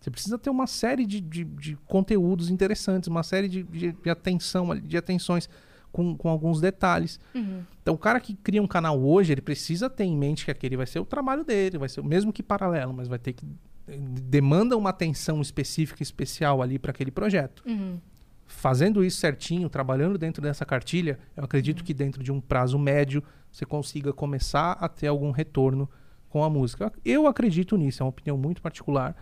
[0.00, 4.08] Você precisa ter uma série de, de, de conteúdos interessantes, uma série de, de, de
[4.10, 5.50] atenção, de atenções
[5.92, 7.18] com, com alguns detalhes.
[7.82, 10.76] Então, o cara que cria um canal hoje, ele precisa ter em mente que aquele
[10.76, 13.46] vai ser o trabalho dele, vai ser o mesmo que paralelo, mas vai ter que
[14.20, 17.98] demanda uma atenção específica, especial ali para aquele projeto Uhum.
[18.46, 23.22] fazendo isso certinho, trabalhando dentro dessa cartilha, eu acredito que dentro de um prazo médio
[23.50, 25.88] você consiga começar a ter algum retorno
[26.28, 26.92] com a música.
[27.04, 29.16] Eu acredito nisso, é uma opinião muito particular,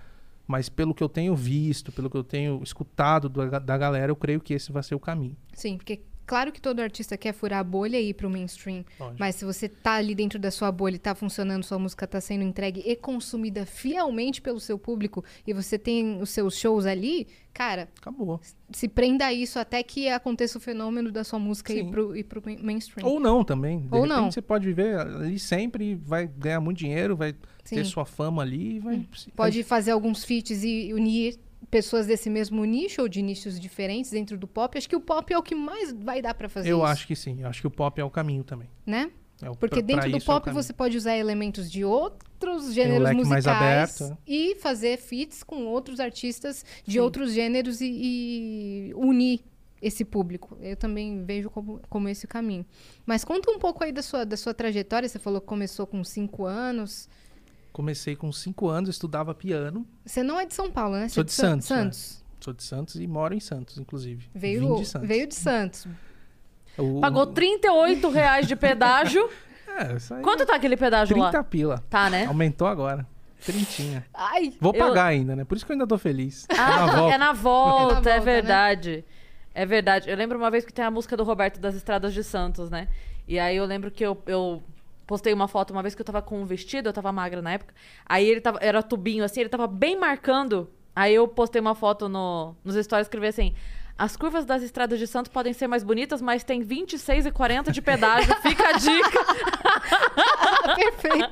[0.47, 4.17] mas pelo que eu tenho visto, pelo que eu tenho escutado da, da galera, eu
[4.17, 5.37] creio que esse vai ser o caminho.
[5.53, 8.85] Sim, porque claro que todo artista quer furar a bolha e ir pro mainstream.
[8.99, 9.17] Lógico.
[9.19, 12.21] Mas se você tá ali dentro da sua bolha e tá funcionando, sua música tá
[12.21, 17.27] sendo entregue e consumida fielmente pelo seu público e você tem os seus shows ali,
[17.55, 18.41] cara, Acabou.
[18.73, 21.91] se prenda a isso até que aconteça o fenômeno da sua música ir Sim.
[21.91, 23.07] pro main- mainstream.
[23.09, 23.81] Ou não também.
[23.81, 24.31] De Ou repente não.
[24.33, 27.77] você pode viver ali sempre, vai ganhar muito dinheiro, vai Sim.
[27.77, 31.39] ter sua fama ali, vai Pode fazer alguns feats e unir
[31.71, 34.77] pessoas desse mesmo nicho ou de nichos diferentes dentro do pop.
[34.77, 37.07] Acho que o pop é o que mais vai dar pra fazer Eu isso, acho
[37.07, 38.69] que sim, eu acho que o pop é o caminho também.
[38.85, 39.11] né?
[39.43, 40.63] É o- Porque pra- pra dentro do isso é pop caminho.
[40.63, 44.17] você pode usar elementos de outros gêneros mais musicais é.
[44.27, 47.87] e fazer feats com outros artistas de outros gêneros e,
[48.91, 49.41] e unir
[49.83, 50.57] esse público.
[50.63, 52.65] Eu também vejo como, como esse o caminho.
[53.05, 55.07] Mas conta um pouco aí da sua, da sua trajetória.
[55.07, 57.07] Você falou que começou com cinco anos.
[57.77, 59.87] Comecei com 5 anos, estudava piano.
[60.03, 61.09] Você não é de São Paulo, né?
[61.09, 61.77] Você Sou é de Sa- Santos, né?
[61.77, 62.25] Santos.
[62.41, 64.31] Sou de Santos e moro em Santos, inclusive.
[64.35, 65.07] Vim Veio, de Santos.
[65.09, 65.87] veio de Santos.
[66.79, 69.29] O- Pagou 38 reais de pedágio.
[69.79, 71.45] É, isso aí Quanto é tá aquele pedágio 30 lá?
[71.45, 71.85] pila.
[71.91, 72.25] Tá, né?
[72.25, 73.07] Aumentou agora.
[73.45, 74.07] Trintinha.
[74.15, 74.55] Ai!
[74.59, 75.45] Vou Eu- pagar ainda, né?
[75.45, 76.47] Por isso que eu ainda tô feliz.
[76.49, 78.21] Ah, é na volta, É na volta, é né?
[78.21, 79.05] verdade.
[79.53, 80.09] É verdade.
[80.09, 82.89] Eu lembro uma vez que tem a música do Roberto das Estradas de Santos, né?
[83.29, 84.63] E aí eu lembro que eu, eu
[85.07, 87.53] postei uma foto uma vez que eu tava com um vestido, eu tava magra na
[87.53, 87.75] época.
[88.05, 90.69] Aí ele tava, era tubinho assim, ele tava bem marcando.
[90.95, 93.55] Aí eu postei uma foto no, nos stories escrevi assim:
[93.99, 97.73] As curvas das estradas de Santos podem ser mais bonitas, mas tem 26 e 40
[97.73, 98.35] de pedágio.
[98.43, 99.19] Fica a dica.
[100.77, 101.31] Perfeito.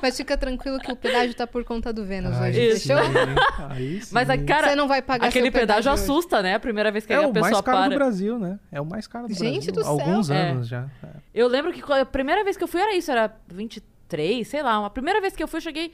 [0.00, 4.12] Mas fica tranquilo que o pedágio tá por conta do Vênus Aí hoje, Isso.
[4.12, 4.68] Mas a cara.
[4.70, 6.02] Você não vai pagar Aquele seu pedágio, hoje.
[6.02, 6.54] assusta, né?
[6.56, 7.88] A primeira vez que é a o pessoa mais caro para.
[7.90, 8.58] do Brasil, né?
[8.72, 9.72] É o mais caro do Gente Brasil.
[9.72, 9.90] do céu.
[9.92, 10.50] alguns É.
[10.50, 10.86] anos já.
[11.04, 11.08] É.
[11.32, 14.84] Eu lembro que a primeira vez que eu fui era isso, era 23, sei lá.
[14.84, 15.92] A primeira vez que eu fui, eu cheguei.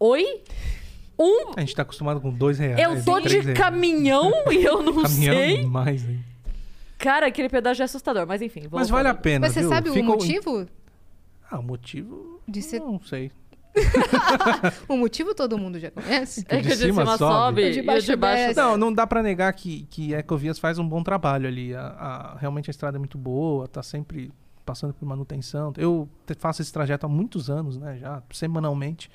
[0.00, 0.42] Oi?
[1.22, 1.52] Um.
[1.56, 2.80] A gente tá acostumado com dois reais.
[2.80, 3.58] Eu tô três de reais.
[3.58, 5.58] caminhão e eu não Caminhão sei.
[5.58, 6.24] demais, hein?
[6.98, 8.62] Cara, aquele pedágio é assustador, mas enfim.
[8.70, 9.68] Mas vale a pena, Mas você viu?
[9.68, 10.66] sabe o Fica motivo?
[11.50, 12.40] Ah, o motivo...
[12.48, 13.30] De ser- Não sei.
[14.88, 16.44] O motivo todo mundo já conhece.
[16.48, 17.32] É de que o de cima cima, sobe.
[17.34, 18.56] sobe, O e de o baixo de baixo desce.
[18.60, 21.74] Não, não dá pra negar que, que Ecovias faz um bom trabalho ali.
[21.74, 24.32] A, a- realmente a estrada é muito boa, tá sempre
[24.64, 25.72] passando por manutenção.
[25.76, 26.08] Eu
[26.38, 27.96] faço esse trajeto há muitos anos, né?
[27.98, 29.10] Já semanalmente.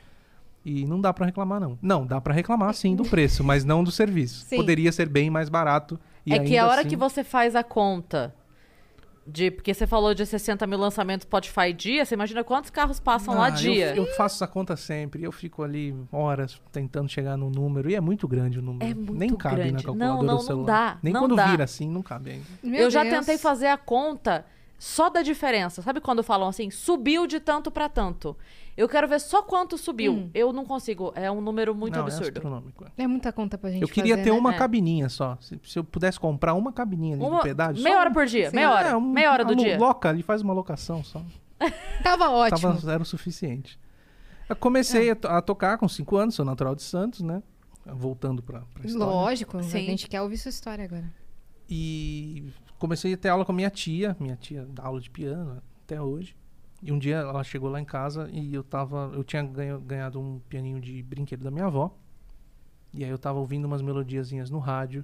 [0.66, 1.78] E não dá pra reclamar, não.
[1.82, 4.46] Não, dá pra reclamar sim do preço, mas não do serviço.
[4.46, 4.56] Sim.
[4.58, 6.00] Poderia ser bem mais barato.
[6.26, 8.34] E É que a hora assim- que você faz a conta
[9.28, 9.52] de.
[9.52, 13.48] Porque você falou de 60 mil lançamentos Spotify dia, você imagina quantos carros passam lá
[13.48, 13.96] Ah, dia.
[13.96, 15.22] Eu, eu faço essa conta sempre.
[15.24, 17.90] Eu fico ali horas tentando chegar no número.
[17.90, 18.90] E é muito grande o número.
[18.90, 19.84] É muito Nem cabe na grande.
[19.84, 20.66] calculadora Não, não, do não celular.
[20.94, 21.46] dá, Nem não quando dá.
[21.48, 22.46] vira assim, não cabe ainda.
[22.64, 23.16] Meu eu já Deus.
[23.20, 24.46] tentei fazer a conta
[24.78, 25.82] só da diferença.
[25.82, 28.36] Sabe quando falam assim, subiu de tanto pra tanto?
[28.78, 30.12] Eu quero ver só quanto subiu.
[30.14, 30.30] Hum.
[30.34, 31.14] Eu não consigo.
[31.16, 32.38] É um número muito não, É absurdo.
[32.38, 32.86] astronômico.
[32.98, 34.38] É muita conta pra gente Eu queria fazer, ter né?
[34.40, 34.58] uma É.
[34.58, 35.38] cabininha só.
[35.40, 37.82] Se, se eu pudesse comprar uma cabininha ali Uma- do pedágio.
[37.84, 38.56] meia só hora um- por dia, Sim.
[38.58, 38.88] meia hora.
[38.90, 39.78] É, um- meia hora do dia.
[39.78, 41.22] Loca, ele faz uma locação só.
[42.04, 42.74] Tava ótimo.
[42.74, 43.80] Tava, era o suficiente.
[44.50, 45.12] Eu comecei É.
[45.12, 47.42] a, to- a tocar com 5 anos, sou natural de Santos, né?
[47.88, 49.06] voltando pra, pra história.
[49.14, 49.78] Lógico, Sim.
[49.78, 51.06] a gente quer ouvir sua história agora.
[51.70, 52.46] E
[52.80, 56.02] comecei a ter aula com a minha tia, minha tia dá aula de piano até
[56.02, 56.36] hoje.
[56.86, 60.20] E um dia ela chegou lá em casa e eu tava, eu tinha ganho- ganhado
[60.22, 61.98] um pianinho de brinquedo da minha avó.
[62.94, 65.04] E aí eu tava ouvindo umas melodiazinhas no rádio.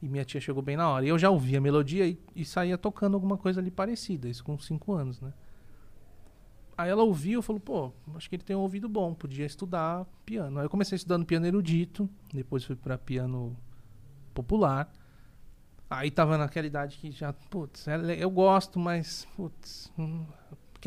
[0.00, 1.04] E minha tia chegou bem na hora.
[1.04, 4.42] E eu já ouvia a melodia e, e saía tocando alguma coisa ali parecida, isso
[4.44, 5.32] com 5 anos, né?
[6.76, 10.06] Aí ela ouviu e falou, pô, acho que ele tem um ouvido bom, podia estudar
[10.24, 10.58] piano.
[10.60, 13.56] Aí eu comecei estudando piano erudito, depois fui pra piano
[14.32, 14.90] popular.
[15.90, 20.24] Aí tava naquela idade que já, putz, é eu gosto, mas, putz, hum,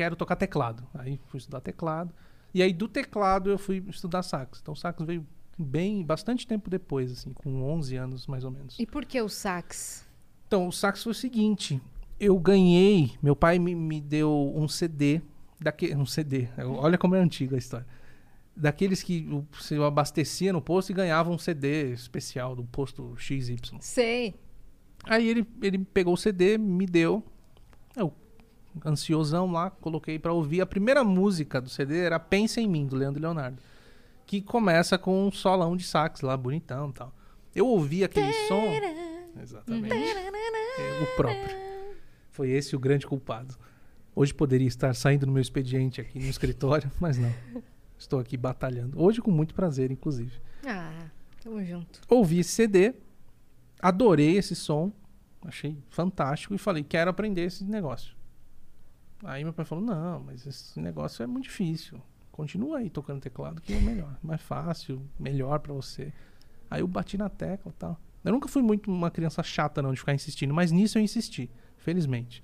[0.02, 0.84] quero tocar teclado.
[0.94, 2.12] Aí fui estudar teclado.
[2.54, 4.58] E aí do teclado eu fui estudar sax.
[4.60, 5.26] Então o sax veio
[5.58, 8.78] bem, bastante tempo depois, assim, com 11 anos mais ou menos.
[8.78, 10.06] E por que o sax?
[10.46, 11.80] Então, o sax foi o seguinte:
[12.20, 15.22] eu ganhei, meu pai me, me deu um CD,
[15.60, 17.86] daque, um CD, olha como é antiga a história.
[18.54, 23.56] Daqueles que o- você abastecia no posto e ganhava um CD especial do posto XY.
[23.80, 24.34] Sei.
[25.04, 27.24] Aí ele, ele pegou o CD, me deu.
[27.96, 28.12] Eu,
[28.84, 30.60] ansiosão lá, coloquei pra ouvir.
[30.60, 33.58] A primeira música do CD era Pensa em Mim, do Leandro Leonardo.
[34.26, 37.12] Que começa com um solão de sax lá, bonitão e tal.
[37.54, 38.64] Eu ouvi aquele som.
[39.40, 39.94] Exatamente.
[39.94, 41.56] É, o próprio.
[42.30, 43.54] Foi esse o grande culpado.
[44.14, 47.32] Hoje poderia estar saindo no meu expediente aqui no escritório, mas não.
[47.98, 49.00] Estou aqui batalhando.
[49.00, 50.32] Hoje com muito prazer, inclusive.
[50.66, 51.06] Ah,
[51.42, 52.00] tamo junto.
[52.08, 52.94] Ouvi esse CD,
[53.80, 54.92] adorei esse som,
[55.44, 58.14] achei fantástico e falei, quero aprender esse negócio.
[59.22, 62.00] Aí meu pai falou, não, mas esse negócio é muito difícil.
[62.30, 66.12] Continua aí tocando teclado que é melhor, mais fácil, melhor pra você.
[66.70, 68.00] Aí eu bati na tecla e tal.
[68.24, 71.50] Eu nunca fui muito uma criança chata não de ficar insistindo, mas nisso eu insisti,
[71.76, 72.42] felizmente.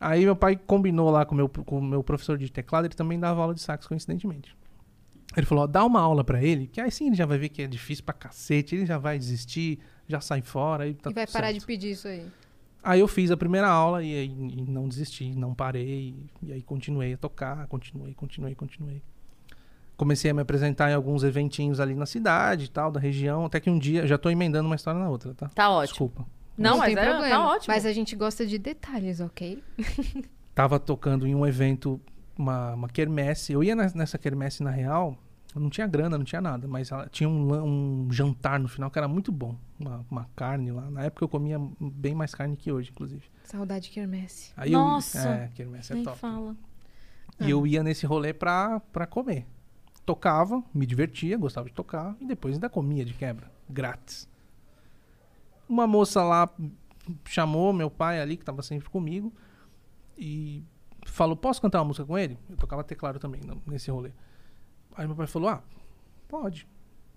[0.00, 2.94] Aí meu pai combinou lá com o meu, com o meu professor de teclado, ele
[2.94, 4.56] também dava aula de sax, coincidentemente.
[5.36, 7.48] Ele falou, ó, dá uma aula pra ele, que aí sim ele já vai ver
[7.48, 11.14] que é difícil pra cacete, ele já vai desistir, já sai fora e tá e
[11.14, 11.60] vai parar certo.
[11.60, 12.26] de pedir isso aí.
[12.82, 14.26] Aí eu fiz a primeira aula e, aí-
[14.58, 16.14] e não desisti, não parei.
[16.42, 19.02] E aí continuei a tocar, continuei, continuei, continuei.
[19.96, 23.58] Comecei a me apresentar em alguns eventinhos ali na cidade e tal, da região, até
[23.58, 25.48] que um dia, já tô emendando uma história na outra, tá?
[25.48, 25.88] Tá ótimo.
[25.88, 26.26] Desculpa.
[26.56, 27.28] Não, mas tem é, problema.
[27.36, 27.74] tá ótimo.
[27.74, 29.62] Mas a gente gosta de detalhes, ok?
[30.54, 32.00] Tava tocando em um evento,
[32.36, 33.52] uma, uma quermesse.
[33.52, 35.16] Eu ia nes- nessa quermesse na real,
[35.58, 38.90] eu não tinha grana, não tinha nada, mas ela tinha um, um jantar no final
[38.90, 39.56] que era muito bom.
[39.78, 40.88] Uma, uma carne lá.
[40.90, 43.22] Na época eu comia bem mais carne que hoje, inclusive.
[43.44, 44.52] Saudade quermesse.
[44.56, 46.18] Aí Nossa, eu, é, quermesse é Nem top.
[46.18, 46.56] fala.
[47.40, 49.46] E eu ia nesse rolê pra, pra comer.
[50.06, 54.28] Tocava, me divertia, gostava de tocar, e depois ainda comia de quebra, grátis.
[55.68, 56.48] Uma moça lá
[57.26, 59.32] chamou meu pai ali, que tava sempre comigo,
[60.16, 60.64] e
[61.04, 62.38] falou: Posso cantar uma música com ele?
[62.48, 64.10] Eu tocava teclado também nesse rolê.
[64.98, 65.62] Aí meu pai falou: Ah,
[66.26, 66.66] pode.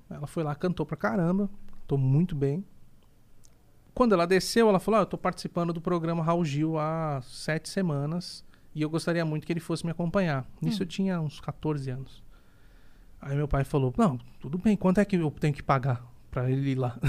[0.08, 1.50] Ela foi lá, cantou pra caramba,
[1.88, 2.64] tô muito bem.
[3.92, 7.68] Quando ela desceu, ela falou: ah, Eu tô participando do programa Raul Gil há sete
[7.68, 8.46] semanas.
[8.76, 10.46] E eu gostaria muito que ele fosse me acompanhar.
[10.62, 12.24] Nisso eu tinha uns 14 anos.
[13.20, 16.52] Aí meu pai falou: Não, tudo bem, quanto é que eu tenho que pagar pra
[16.52, 17.00] ele ir lá?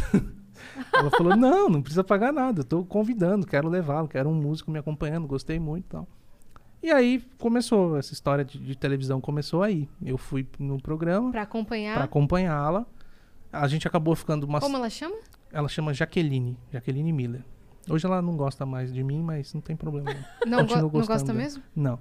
[0.95, 2.61] Ela falou: Não, não precisa pagar nada.
[2.61, 6.09] Eu tô convidando, quero levá-lo, quero um músico me acompanhando, gostei muito e tal.
[6.83, 9.89] E aí começou, essa história de, de televisão começou aí.
[10.05, 11.95] Eu fui no programa Pra acompanhar.
[11.95, 12.85] pra acompanhá-la.
[13.53, 14.61] A gente acabou ficando uma.
[14.61, 15.15] Como ela chama?
[15.53, 17.45] Ela chama Jaqueline, Jaqueline Miller.
[17.89, 20.11] Hoje ela não gosta mais de mim, mas não tem problema.
[20.47, 20.59] Não.
[20.59, 21.39] Não, go- não gosta dela.
[21.39, 21.63] mesmo?
[21.77, 21.99] Não.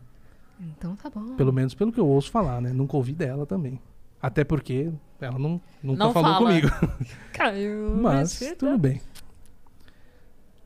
[0.59, 1.35] Então tá bom.
[1.35, 2.71] Pelo menos pelo que eu ouço falar, né?
[2.71, 3.79] Nunca ouvi dela também.
[4.21, 6.45] Até porque ela não, nunca Não falou fala.
[6.47, 6.67] comigo.
[7.33, 7.97] Caiu.
[7.97, 9.01] Mas tudo bem.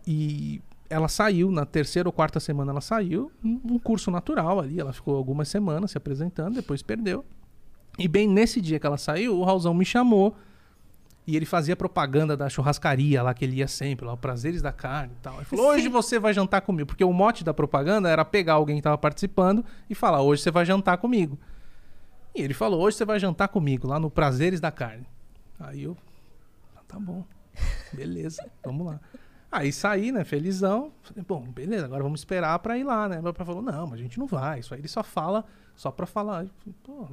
[0.05, 4.79] E ela saiu, na terceira ou quarta semana ela saiu, um curso natural ali.
[4.79, 7.25] Ela ficou algumas semanas se apresentando, depois perdeu.
[7.97, 10.35] E bem nesse dia que ela saiu, o Raulzão me chamou.
[11.27, 15.13] E ele fazia propaganda da churrascaria lá que ele ia sempre, lá, Prazeres da Carne
[15.13, 15.35] e tal.
[15.37, 16.85] Ele falou: hoje você vai jantar comigo.
[16.85, 20.51] Porque o mote da propaganda era pegar alguém que estava participando e falar: hoje você
[20.51, 21.39] vai jantar comigo.
[22.35, 25.07] E ele falou: hoje você vai jantar comigo, lá no Prazeres da Carne.
[25.59, 25.97] Aí eu,
[26.75, 27.23] "Ah, tá bom,
[27.91, 28.99] beleza, vamos lá.
[29.57, 30.91] Aí saí, né, felizão.
[31.01, 33.21] Falei, bom, beleza, agora vamos esperar pra ir lá, né?
[33.21, 34.59] Meu pai falou: não, mas a gente não vai.
[34.59, 35.45] Isso aí ele só fala,
[35.75, 36.43] só pra falar.
[36.43, 37.07] Eu falei, Pô,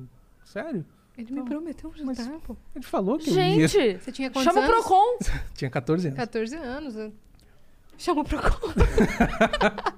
[0.44, 0.84] sério?
[1.16, 2.56] Ele me prometeu um Mas- jantar, pô.
[2.74, 3.68] Ele falou que eu ia.
[3.68, 4.84] Gente, Você tinha quantos chama o anos?
[4.86, 5.18] Procon.
[5.54, 6.18] Tinha 14 anos.
[6.18, 6.96] 14 anos.
[6.96, 7.12] eu-
[7.98, 8.72] Chama o Procon.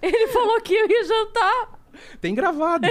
[0.00, 1.80] Ele falou que eu ia jantar.
[2.20, 2.86] Tem gravado.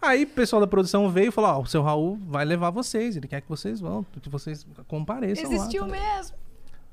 [0.00, 3.16] Aí o pessoal da produção veio e falou: Ó, o seu Raul vai levar vocês,
[3.16, 5.54] ele quer que vocês vão, que vocês compareçam lá.
[5.56, 5.90] Existiu tal.
[5.90, 6.36] mesmo.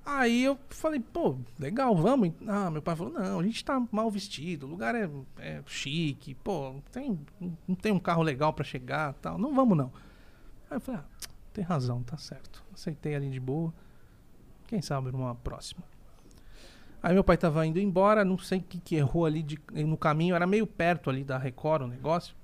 [0.03, 2.31] Aí eu falei, pô, legal, vamos.
[2.47, 6.33] Ah, meu pai falou, não, a gente tá mal vestido, o lugar é, é chique,
[6.33, 7.19] pô, tem,
[7.67, 9.91] não tem um carro legal pra chegar tal, não vamos não.
[10.71, 12.63] Aí eu falei, ah, tem razão, tá certo.
[12.73, 13.71] Aceitei ali de boa.
[14.65, 15.83] Quem sabe numa próxima.
[17.03, 19.97] Aí meu pai tava indo embora, não sei o que, que errou ali de- no
[19.97, 22.35] caminho, era meio perto ali da Record o negócio.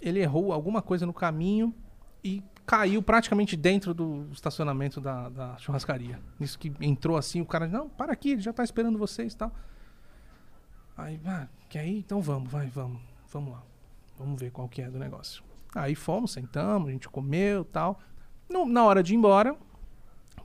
[0.00, 1.74] Ele errou alguma coisa no caminho
[2.22, 6.20] e caiu praticamente dentro do estacionamento da, da churrascaria.
[6.40, 9.36] Isso que entrou assim, o cara, não, para aqui, ele já tá esperando vocês e
[9.36, 9.52] tal.
[10.96, 11.98] Aí, ah, quer ir?
[11.98, 13.00] Então vamos, vai, vamos,
[13.32, 13.62] vamos lá.
[14.18, 15.42] Vamos ver qual que é do negócio.
[15.74, 17.98] Aí fomos, sentamos, a gente comeu tal.
[18.48, 19.56] No- na hora de ir embora,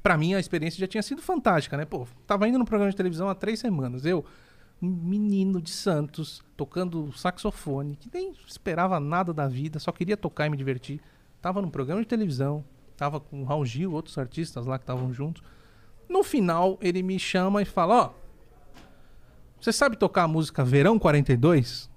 [0.02, 1.86] pra mim a experiência já tinha sido fantástica, né?
[1.86, 4.06] Pô, tava indo no programa de televisão há três semanas.
[4.06, 4.26] Eu,
[4.82, 10.48] um menino de Santos, tocando saxofone, que nem esperava nada da vida, só queria tocar
[10.48, 11.02] e me divertir.
[11.42, 12.64] Tava num programa de televisão,
[12.98, 15.42] tava com o Raul Gil, outros artistas lá que estavam juntos.
[16.08, 18.14] No final, ele me chama e fala: Ó,
[19.60, 21.90] você sabe tocar a música Verão 42?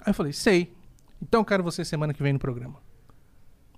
[0.00, 0.72] Aí eu falei: Sei.
[1.20, 2.76] Então eu quero você semana que vem no programa.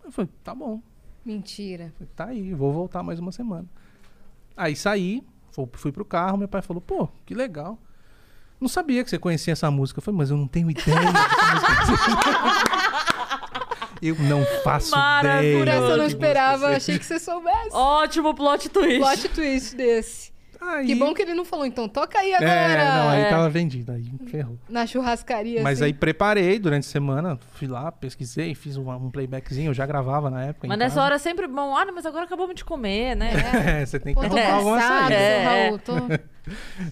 [0.05, 0.83] Eu falei: Tá bom.
[1.25, 1.93] Mentira.
[1.99, 3.69] Falei, tá aí, vou voltar mais uma semana.
[4.57, 7.79] Aí saí, fu- fui pro carro, meu pai falou, pô, que legal.
[8.61, 9.99] Não sabia que você conhecia essa música.
[9.99, 12.19] Eu falei, mas eu não tenho ideia é.
[14.01, 15.45] Eu não faço Maravilhoso.
[15.45, 15.59] ideia.
[15.59, 17.71] Por essa eu não esperava, achei que você soubesse.
[17.73, 18.99] Ótimo plot twist.
[19.01, 20.39] Plot twist desse.
[20.61, 22.95] Aí, Que bom que ele não falou, então toca aí É, agora.
[23.03, 23.31] não, aí É.
[23.31, 24.59] tava vendido, aí ferrou.
[24.69, 25.63] Na churrascaria.
[25.63, 25.87] Mas assim.
[25.87, 30.29] aí preparei durante a semana, fui lá, pesquisei, fiz um, um playbackzinho, eu já gravava
[30.31, 30.67] na época.
[30.67, 31.05] Mas nessa casa.
[31.07, 31.77] hora é sempre bom.
[31.77, 33.31] Ah, não, mas agora acabamos de comer, né?
[33.83, 35.15] É, você tem que Pô, tô arrumar alguma saída.
[35.15, 35.67] É, seu é.
[35.69, 35.79] Raul.
[35.79, 35.93] Tô...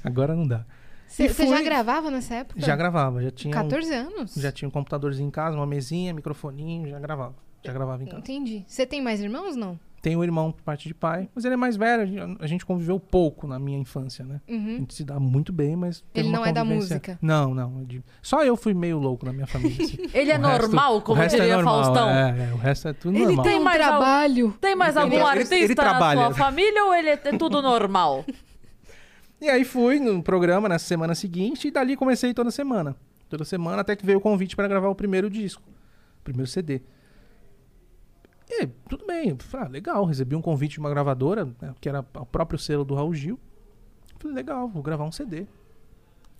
[0.04, 0.64] Agora não dá.
[1.06, 2.60] Você já gravava nessa época?
[2.60, 3.50] Já gravava, já tinha.
[3.50, 4.34] um- 14 anos?
[4.34, 7.34] Já tinha um computadorzinho em casa, uma mesinha, microfoninho, já gravava.
[7.64, 8.18] Já gravava em casa.
[8.18, 8.64] Entendi.
[8.66, 9.78] Você tem mais irmãos, não?
[10.02, 12.46] Tenho um irmão por parte de pai, mas ele é mais velho, a gente- a
[12.64, 14.40] conviveu pouco na minha infância, né?
[14.48, 14.76] A Uhum.
[14.78, 16.04] gente se dá muito bem, mas.
[16.14, 17.18] Ele não é da música?
[17.20, 17.80] Não, não.
[17.80, 17.84] é
[18.22, 19.84] Só eu fui meio louco na minha família.
[19.84, 19.96] assim.
[20.14, 22.08] Ele é O resto- normal, o como resto é diria normal, Faustão?
[22.08, 23.42] É, é, o resto é tudo Ele normal.
[23.44, 24.54] tem Tem um mais al- trabalho.
[24.60, 27.60] Tem mais algum Ele- ele- artista ele na sua família ou ele é é tudo
[27.60, 28.24] normal?
[29.40, 32.96] E aí fui no programa na semana seguinte e dali comecei toda semana.
[33.28, 35.62] Toda semana até que veio o convite para gravar o primeiro disco,
[36.20, 36.80] o primeiro CD.
[38.48, 42.00] E tudo bem, falei, ah, legal, recebi um convite de uma gravadora, né, que era
[42.00, 43.38] o próprio selo do Raul Gil.
[44.18, 45.46] Falei, legal, vou gravar um CD.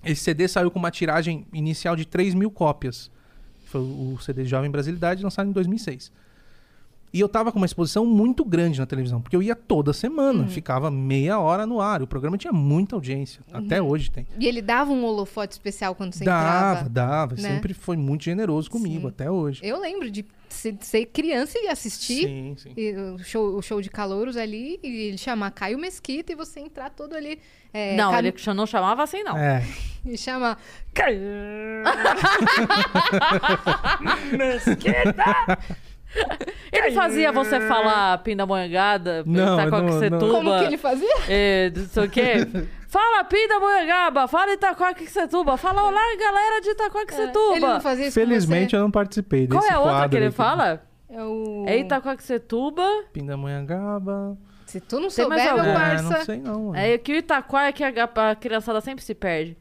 [0.05, 3.11] Esse CD saiu com uma tiragem inicial de 3 mil cópias.
[3.65, 6.13] Foi o CD Jovem Brasilidade, lançado em 2006.
[7.17, 10.47] E eu tava com uma exposição muito grande na televisão, porque eu ia toda semana,
[10.49, 12.03] ficava meia hora no ar.
[12.03, 14.27] O programa tinha muita audiência, até hoje tem.
[14.39, 16.89] E ele dava um holofote especial quando você dava, entrava.
[16.91, 17.35] dava.
[17.37, 17.41] né?
[17.55, 19.09] Sempre foi muito generoso comigo, Sim.
[19.09, 19.61] até hoje.
[19.65, 22.73] Eu lembro de ser, criança e assistir Sim, sim.
[22.77, 26.61] e o, show, o show de calouros ali e ele chamar Caio Mesquita e você
[26.61, 27.39] entrar todo ali.
[27.73, 29.37] é, não, cam- ele não chamava assim, não.
[29.39, 29.63] É,
[30.07, 30.57] E chama.
[36.73, 40.35] Ele fazia você falar pindamonhangada, Não, Itacoaquecetuba, não, não.
[40.35, 41.15] Como que ele fazia?
[41.29, 42.35] é, não sei o quê.
[42.89, 47.81] Fala pindamonhangaba, fala Itacoaquecetuba, fala olá galera de Ele não Itacoaquecetuba.
[47.81, 50.31] fazia isso felizmente eu não participei desse Qual é a outra que ele aí.
[50.31, 50.83] fala?
[51.11, 51.65] É o...
[51.67, 54.39] É Itacoaquecetuba, Pindamonhangaba.
[54.67, 55.65] Se tu não souber, meu algum?
[55.71, 56.03] É, parça...
[56.03, 56.63] não sei não.
[56.67, 56.77] mano.
[56.77, 57.91] é que o Itaquá é que a,
[58.31, 59.57] a criançada sempre se perde.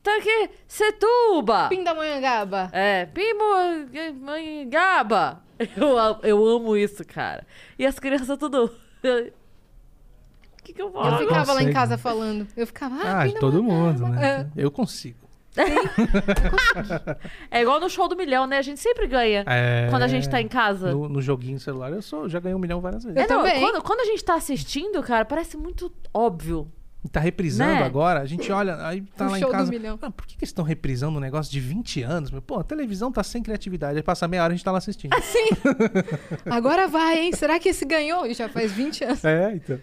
[0.00, 1.68] Itaquecetuba!
[1.68, 2.70] Pindamonhangaba.
[2.72, 5.42] É, Pindamonhangaba.
[5.76, 7.46] Eu, a- eu amo isso, cara.
[7.78, 8.64] E as crianças tudo...
[8.66, 8.70] O
[10.62, 11.18] que que eu Eu falo?
[11.18, 12.46] ficava lá em casa falando.
[12.56, 14.48] Eu ficava, ah, Ah, todo mundo, né?
[14.54, 14.62] É.
[14.64, 15.18] Eu consigo.
[17.50, 18.58] É igual no show do milhão, né?
[18.58, 20.92] A gente sempre ganha É, quando a gente tá em casa.
[20.92, 23.16] No, no joguinho celular eu sou, já ganhei um milhão várias vezes.
[23.18, 23.60] Eu É, não, também.
[23.60, 26.70] Quando, quando a gente tá assistindo, cara, parece muito óbvio.
[27.08, 27.82] E tá reprisando Né?
[27.84, 29.70] agora, a gente olha, aí tá O lá show em do casa.
[29.70, 29.98] milhão.
[30.02, 32.30] Ah, por que, que eles estão reprisando um negócio de 20 anos?
[32.30, 32.42] meu?
[32.42, 33.96] Pô, a televisão tá sem criatividade.
[33.96, 35.12] Aí passa meia hora a gente tá lá assistindo.
[36.50, 37.32] Agora vai, hein?
[37.32, 38.26] Será que esse ganhou?
[38.26, 39.24] E já faz 20 anos.
[39.24, 39.78] É, então.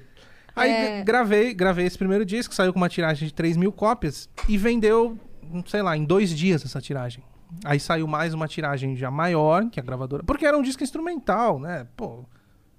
[0.55, 0.95] Aí É.
[0.97, 4.55] gra- gravei, gravei esse primeiro disco, saiu com uma tiragem de 3 mil cópias e
[4.55, 5.17] vendeu,
[5.51, 7.23] hum, sei lá, em dois dias essa tiragem.
[7.63, 10.23] Aí saiu mais uma tiragem já maior que a gravadora.
[10.23, 11.87] Porque era um disco instrumental, né?
[11.97, 12.23] Pô,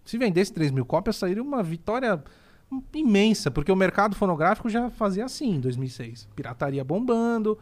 [0.05, 2.22] se vendesse 3 mil cópias, sairia uma vitória
[2.95, 6.29] imensa, porque o mercado fonográfico já fazia assim em 2006.
[6.35, 7.59] Pirataria bombando,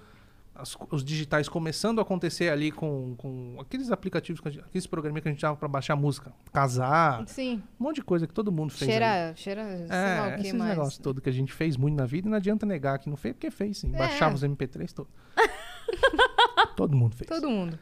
[0.54, 5.28] as- os digitais começando a acontecer ali com, com aqueles aplicativos, que aqueles programas que
[5.28, 6.32] a gente usava pra baixar música.
[6.52, 7.62] Casar, Sim.
[7.78, 8.82] um monte de coisa que todo mundo fez.
[8.82, 8.90] ali.
[8.92, 10.70] Cheira, cheira, sei lá É, o que esses mais.
[10.70, 13.16] negócios todos que a gente fez muito na vida e não adianta negar que não
[13.16, 13.94] fez, porque fez sim.
[13.94, 13.98] É.
[13.98, 15.12] Baixava os MP3 todos.
[16.76, 17.28] todo mundo fez.
[17.28, 17.78] Todo mundo.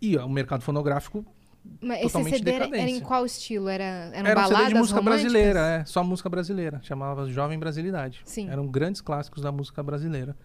[0.00, 1.24] E ó, o mercado fonográfico
[1.80, 3.68] Mas esse Totalmente CD era, era em qual estilo?
[3.68, 5.32] Era, eram era um CD de música românticas?
[5.32, 6.80] brasileira, é, só música brasileira.
[6.82, 8.22] Chamava Jovem Brasilidade.
[8.24, 8.48] Sim.
[8.50, 10.36] Eram grandes clássicos da música brasileira.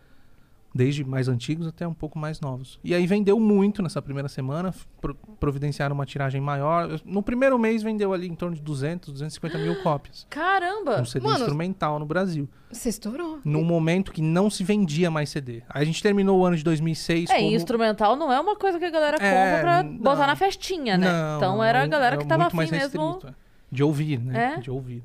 [0.74, 2.80] Desde mais antigos até um pouco mais novos.
[2.84, 7.02] E aí vendeu muito nessa primeira semana, pro- providenciaram uma tiragem maior.
[7.04, 10.28] No primeiro mês vendeu ali em torno de 200, 250 mil cópias.
[10.30, 11.02] Caramba!
[11.02, 12.48] Um CD Mano, instrumental no Brasil.
[12.72, 13.40] Você estourou.
[13.44, 15.64] Num momento que não se vendia mais CD.
[15.68, 17.50] Aí a gente terminou o ano de 2006 É, como...
[17.56, 19.98] instrumental não é uma coisa que a galera compra É, pra não.
[19.98, 21.12] botar na festinha, né?
[21.12, 23.20] Não, então não, era a é- galera que é tava muito mais afim mesmo.
[23.28, 23.34] é.
[23.72, 24.54] De ouvir, né?
[24.56, 24.60] É?
[24.60, 25.04] De ouvir.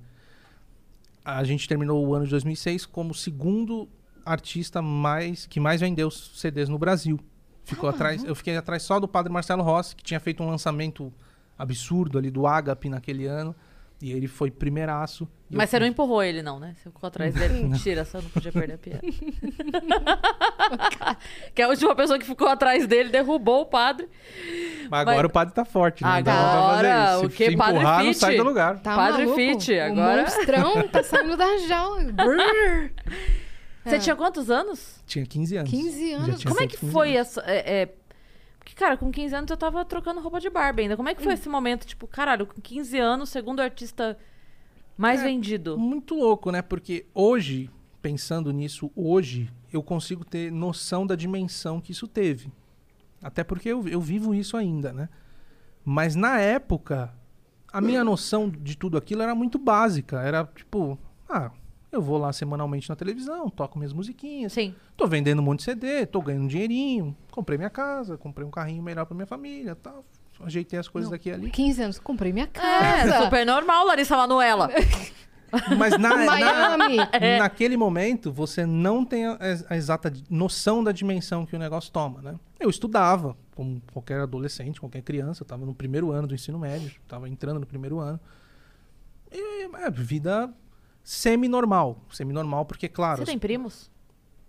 [1.25, 3.89] A gente terminou o ano de 2006 como segundo
[4.25, 7.19] artista mais que mais vendeu CDs no Brasil.
[7.65, 11.13] Ficou atrás, eu fiquei atrás só do Padre Marcelo Rossi, que tinha feito um lançamento
[11.59, 13.55] absurdo ali do Agape naquele ano,
[14.03, 15.27] e ele foi primeiraço.
[15.51, 16.75] Mas você não fui- empurrou ele, não, né?
[16.77, 17.63] Você ficou atrás dele.
[17.65, 19.01] Mentira, só não podia perder a piada.
[21.55, 24.09] que a última pessoa que ficou atrás dele derrubou o padre.
[24.91, 26.17] Mas agora Mas- o padre tá forte, né?
[26.17, 27.27] Não pra Agora, fazer isso.
[27.27, 27.51] o que?
[27.51, 28.19] se Padre empurrar, não Fit?
[28.19, 28.79] sai do lugar.
[28.81, 29.37] Tá Padre maluco?
[29.37, 32.05] Fit, O agora- monstrão tá saindo da jaula.
[33.85, 33.99] Você É.
[33.99, 35.01] tinha quantos anos?
[35.07, 35.71] Tinha 15 anos.
[35.71, 36.45] 15 Já anos.
[36.45, 37.21] Como é que 15 foi anos.
[37.39, 37.41] essa.
[37.43, 37.95] É, é,
[38.59, 40.97] Porque, cara, com 15 anos eu tava trocando roupa de barba ainda.
[40.97, 41.25] Como é que Hum.
[41.25, 41.87] foi esse momento?
[41.87, 44.17] Tipo, caralho, com 15 anos, segundo artista
[44.97, 45.77] mais É, vendido.
[45.79, 46.63] Muito louco, né?
[46.63, 47.71] Porque hoje,
[48.01, 52.51] pensando nisso, hoje, eu consigo ter noção da dimensão que isso teve.
[53.23, 55.11] Até porque eu, eu vivo isso ainda, né?
[55.85, 57.13] Mas na época,
[57.71, 60.23] a minha noção de tudo aquilo era muito básica.
[60.23, 61.51] Era tipo, ah,
[61.95, 64.75] eu vou lá semanalmente na televisão, toco minhas musiquinhas, Sim.
[64.97, 68.51] tô vendendo um monte de CD, tô ganhando um dinheirinho, comprei minha casa, comprei um
[68.51, 70.05] carrinho melhor pra minha família tal.
[70.41, 71.17] Ajeitei as coisas Não.
[71.17, 71.51] aqui e ali.
[71.51, 73.25] 15 anos, comprei minha É, casa.
[73.25, 74.69] super normal, Larissa Manoela.
[75.79, 76.39] Mas na, na.
[77.13, 77.39] É.
[77.39, 79.39] Naquele momento, você não tem a,
[79.71, 82.35] a exata noção da dimensão que o negócio toma, né?
[82.59, 86.89] Eu estudava, como qualquer adolescente, qualquer criança, eu estava no primeiro ano do ensino médio,
[87.01, 88.19] estava entrando no primeiro ano.
[89.31, 90.53] E, é, vida
[91.05, 91.99] semi-normal.
[92.11, 93.19] Semi-normal porque, claro...
[93.19, 93.93] Você tem primos?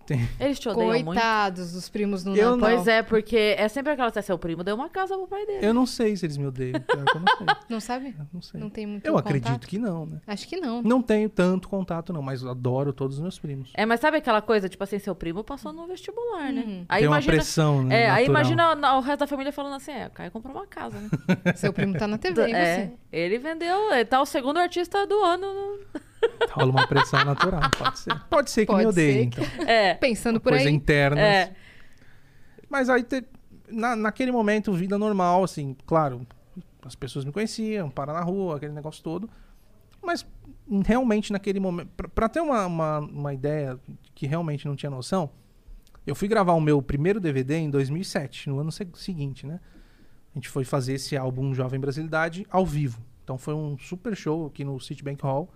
[0.05, 0.29] Tem.
[0.39, 1.05] Eles te odeiam muito?
[1.05, 2.75] Coitados dos primos no Eu Natal.
[2.75, 4.11] Pois é, porque é sempre aquela.
[4.21, 5.65] Seu primo deu uma casa pro pai dele.
[5.65, 7.47] Eu não sei se eles me odeiam, não sei.
[7.67, 8.15] Não sabe?
[8.19, 8.59] Eu não sei.
[8.61, 9.27] Não tem muito Eu contato?
[9.35, 10.21] acredito que não, né?
[10.27, 10.83] Acho que não.
[10.83, 13.71] Não tenho tanto contato, não, mas adoro todos os meus primos.
[13.73, 16.61] É, mas sabe aquela coisa, tipo assim, seu primo passou no vestibular, né?
[16.61, 16.85] Uhum.
[16.87, 17.33] Aí tem uma imagina.
[17.33, 18.03] pressão, né?
[18.03, 18.29] É, aí natural.
[18.29, 21.09] imagina na- o resto da família falando assim: é, o Caio comprou uma casa, né?
[21.57, 22.91] Seu primo tá na TV, é, você?
[23.11, 25.47] ele vendeu, ele tá o segundo artista do ano.
[25.51, 25.79] no-
[26.51, 28.19] Rola uma pressão natural, pode ser.
[28.29, 29.43] Pode ser que Pode me odeie, ser então.
[29.67, 30.73] É, Pensando por Coisa aí.
[30.73, 31.19] interna.
[31.19, 31.53] é.
[32.69, 33.25] Mas aí, te-
[33.69, 36.25] na, naquele momento, vida normal, assim, claro,
[36.83, 39.29] as pessoas me conheciam, para na rua, aquele negócio todo.
[40.01, 40.25] Mas
[40.85, 43.79] realmente naquele momento, pra, pra ter uma, uma, uma ideia
[44.13, 45.29] que realmente não tinha noção,
[46.05, 49.59] eu fui gravar o meu primeiro DVD em 2007, no ano se- seguinte, né?
[50.33, 53.01] A gente foi fazer esse álbum Jovem Brasilidade ao vivo.
[53.23, 55.49] Então foi um super show aqui no Citibank Hall.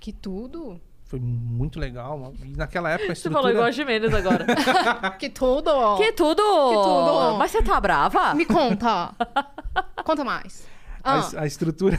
[0.00, 0.80] Que tudo.
[1.04, 2.32] Foi muito legal.
[2.42, 3.42] E naquela época a Você estrutura...
[3.42, 4.46] falou igual a Jimenez agora.
[5.18, 5.96] Que tudo.
[5.98, 6.36] que tudo!
[6.42, 7.36] tudo!
[7.38, 8.32] Mas você tá brava?
[8.34, 9.12] Me conta.
[10.04, 10.66] conta mais.
[11.02, 11.98] a, Ah, a estrutura...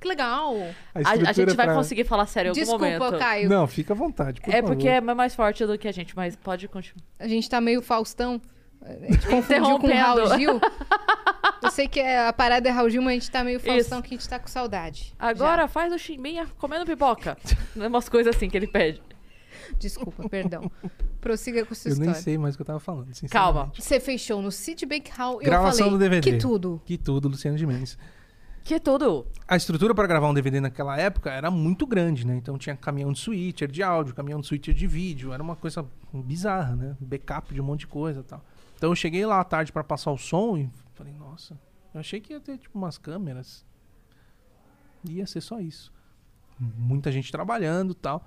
[0.00, 0.56] que legal.
[0.94, 3.18] A, A, a gente vai pra- conseguir falar sério em algum Desculpa, momento.
[3.18, 3.48] Caio.
[3.48, 4.68] Não, fica à vontade, por É favor.
[4.74, 7.04] porque é mais forte do que a gente, mas pode continuar.
[7.18, 8.40] A gente tá meio Faustão.
[8.82, 9.86] A gente confundiu com.
[9.88, 10.60] Raul Gil.
[11.62, 14.00] Eu sei que é- a parada é Raul Gil, mas a gente tá meio Faustão
[14.00, 15.14] que a gente tá com saudade.
[15.18, 17.36] Agora faz o chimbinha comendo pipoca.
[17.76, 18.98] Umas coisas assim que ele pede.
[18.98, 19.76] Já.
[19.78, 20.70] Desculpa, perdão.
[21.20, 22.22] Prossiga com sua Eu nem história.
[22.22, 23.08] sei mais o que eu tava falando.
[23.30, 23.70] Calma.
[23.78, 26.30] Você fechou no Citibank Hall e Gravação eu falei, do DVD.
[26.32, 26.82] que tudo.
[26.84, 27.98] Que tudo, Luciano de Mendes.
[28.64, 29.26] Que tudo.
[29.46, 32.34] A estrutura para gravar um DVD naquela época era muito grande, né?
[32.36, 35.32] Então tinha caminhão de switcher de áudio, caminhão de switcher de vídeo.
[35.32, 36.96] Era uma coisa bizarra, né?
[37.00, 38.44] Backup de um monte de coisa e tal.
[38.80, 41.52] Então eu cheguei lá à tarde para passar o som e falei, nossa,
[41.92, 43.62] eu achei que ia ter tipo umas câmeras.
[45.06, 45.92] Ia ser só isso.
[46.58, 48.24] Muita gente trabalhando e tal.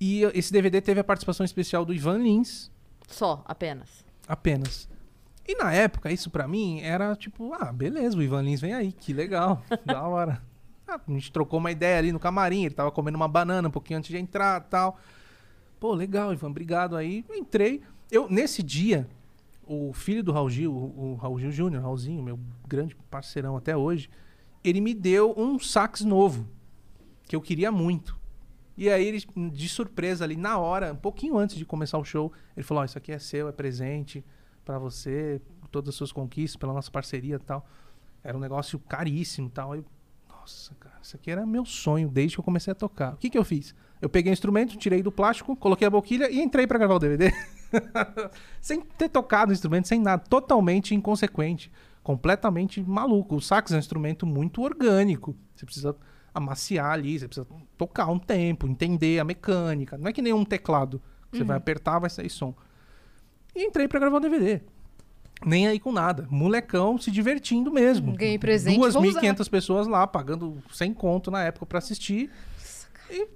[0.00, 2.70] E esse DVD teve a participação especial do Ivan Lins,
[3.08, 4.04] Só, apenas.
[4.28, 4.88] apenas.
[5.44, 8.92] E na época, isso pra mim era tipo, ah, beleza, o Ivan Lins vem aí,
[8.92, 10.40] que legal, da hora.
[10.86, 13.72] Ah, a gente trocou uma ideia ali no camarim, ele tava comendo uma banana um
[13.72, 15.00] pouquinho antes de entrar tal.
[15.80, 17.24] Pô, legal, Ivan, obrigado aí.
[17.28, 17.82] Eu entrei.
[18.08, 19.08] Eu, nesse dia,
[19.68, 24.08] o filho do Raul Gil, o, Raul Gil Júnior, Raulzinho, meu grande parceirão até hoje,
[24.64, 26.48] ele me deu um sax novo,
[27.24, 28.18] que eu queria muito.
[28.76, 32.32] E aí ele, de surpresa ali, na hora, um pouquinho antes de começar o show,
[32.56, 34.24] ele falou, ó, isso aqui é seu, é presente
[34.64, 35.40] pra você,
[35.70, 37.66] todas as suas conquistas, pela nossa parceria e tal.
[38.22, 39.72] Era um negócio caríssimo e tal.
[39.72, 39.84] Aí,
[40.28, 43.14] nossa, cara, isso aqui era meu sonho desde que eu comecei a tocar.
[43.14, 43.74] O que que eu fiz?
[44.00, 46.98] Eu peguei o instrumento, tirei do plástico, coloquei a boquilha e entrei pra gravar o
[46.98, 47.32] DVD.
[48.60, 50.22] sem ter tocado o instrumento, sem nada.
[50.28, 51.70] Totalmente inconsequente.
[52.02, 53.36] Completamente maluco.
[53.36, 55.36] O sax é um instrumento muito orgânico.
[55.54, 55.96] Você precisa
[56.32, 57.46] amaciar ali, você precisa
[57.76, 59.98] tocar um tempo, entender a mecânica.
[59.98, 61.02] Não é que nem um teclado.
[61.30, 62.54] Você vai apertar, vai sair som.
[63.54, 64.62] E entrei pra gravar um DVD.
[65.44, 66.26] Nem aí com nada.
[66.30, 68.12] Molecão se divertindo mesmo.
[68.12, 72.30] Ganhei presente, vou 2.500 pessoas lá, pagando 100 conto na época pra assistir.
[73.10, 73.28] E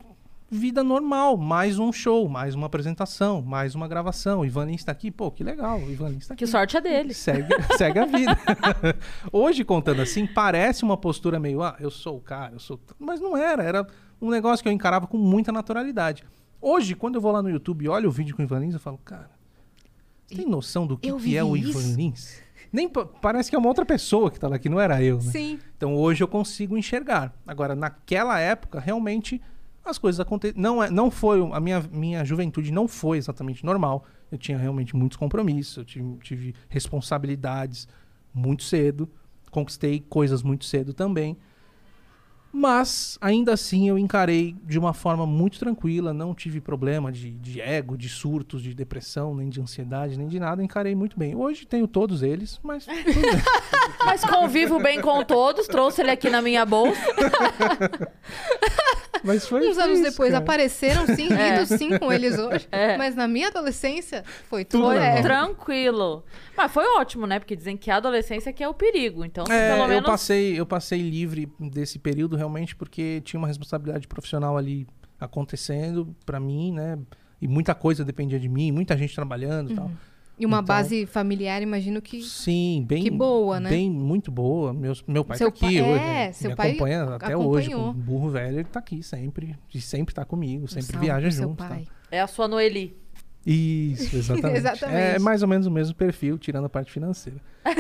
[0.53, 1.37] vida normal.
[1.37, 4.41] Mais um show, mais uma apresentação, mais uma gravação.
[4.41, 5.11] O Ivan Lins tá aqui.
[5.11, 5.79] Pô, que legal.
[5.81, 6.45] O Ivan Lins tá aqui.
[6.45, 7.15] Que sorte é dele.
[7.15, 7.49] Segue,
[7.79, 8.39] segue a vida.
[9.33, 12.79] Hoje, contando assim, parece uma postura meio, ah, eu sou o cara, eu sou.
[12.99, 13.87] Mas não era, era
[14.21, 16.23] um negócio que eu encarava com muita naturalidade.
[16.61, 18.75] Hoje, quando eu vou lá no YouTube e olho o vídeo com o Ivan Lins,
[18.75, 19.31] eu falo, cara,
[20.27, 21.97] você tem noção do que, eu que é o Ivan isso.
[21.97, 22.43] Lins?
[22.73, 25.17] Nem pa- parece que é uma outra pessoa que tá lá, que não era eu,
[25.17, 25.31] né?
[25.31, 25.59] Sim.
[25.77, 27.35] Então hoje eu consigo enxergar.
[27.47, 29.43] Agora, naquela época, realmente
[29.85, 30.61] as coisas aconteceram.
[30.61, 31.41] Não, é, não foi.
[31.53, 34.05] A minha, minha juventude não foi exatamente normal.
[34.31, 37.89] Eu tinha realmente muitos compromissos, eu tive, tive responsabilidades
[38.33, 39.09] muito cedo.
[39.51, 41.37] Conquistei coisas muito cedo também.
[42.55, 46.13] Mas, ainda assim, eu encarei de uma forma muito tranquila.
[46.13, 50.39] Não tive problema de, de ego, de surtos, de depressão, nem de ansiedade, nem de
[50.39, 50.63] nada.
[50.63, 51.35] Encarei muito bem.
[51.35, 52.87] Hoje tenho todos eles, mas.
[54.05, 57.01] Mas convivo bem com todos, trouxe ele aqui na minha bolsa.
[59.25, 60.43] Mas foi Uns foi anos isso, depois cara.
[60.43, 61.55] apareceram sim, É.
[61.57, 62.67] rindo sim com eles hoje.
[62.73, 62.97] É.
[62.97, 65.23] Mas na minha adolescência foi tudo normal.
[65.23, 66.25] Tranquilo.
[66.57, 67.39] Mas foi ótimo, né?
[67.39, 69.25] Porque dizem que a adolescência que é o perigo.
[69.25, 70.07] Então, É, pelo eu menos.
[70.07, 74.87] passei, eu passei livre desse período realmente porque tinha uma responsabilidade profissional ali
[75.21, 76.99] acontecendo pra mim, né?
[77.41, 79.91] E muita coisa dependia de mim, muita gente trabalhando e tal.
[80.39, 82.23] E uma Então- base familiar, imagino que.
[82.23, 83.69] Sim, bem Que boa, né?
[83.71, 84.73] Bem, muito boa.
[84.73, 86.03] Meus, meu pai Seu tá aqui pai- hoje.
[86.03, 86.33] é, né?
[86.33, 87.67] seu Me pai acompanha até hoje.
[87.69, 87.93] acompanhou.
[87.95, 89.57] Com o burro velho, ele tá aqui sempre.
[89.73, 91.57] E sempre tá comigo, sempre viaja junto.
[91.59, 91.79] tá?
[92.11, 92.97] É a sua Noeli.
[93.45, 94.57] Isso, exatamente.
[94.59, 94.99] Exatamente.
[94.99, 97.39] É mais ou menos o mesmo perfil, tirando a parte financeira.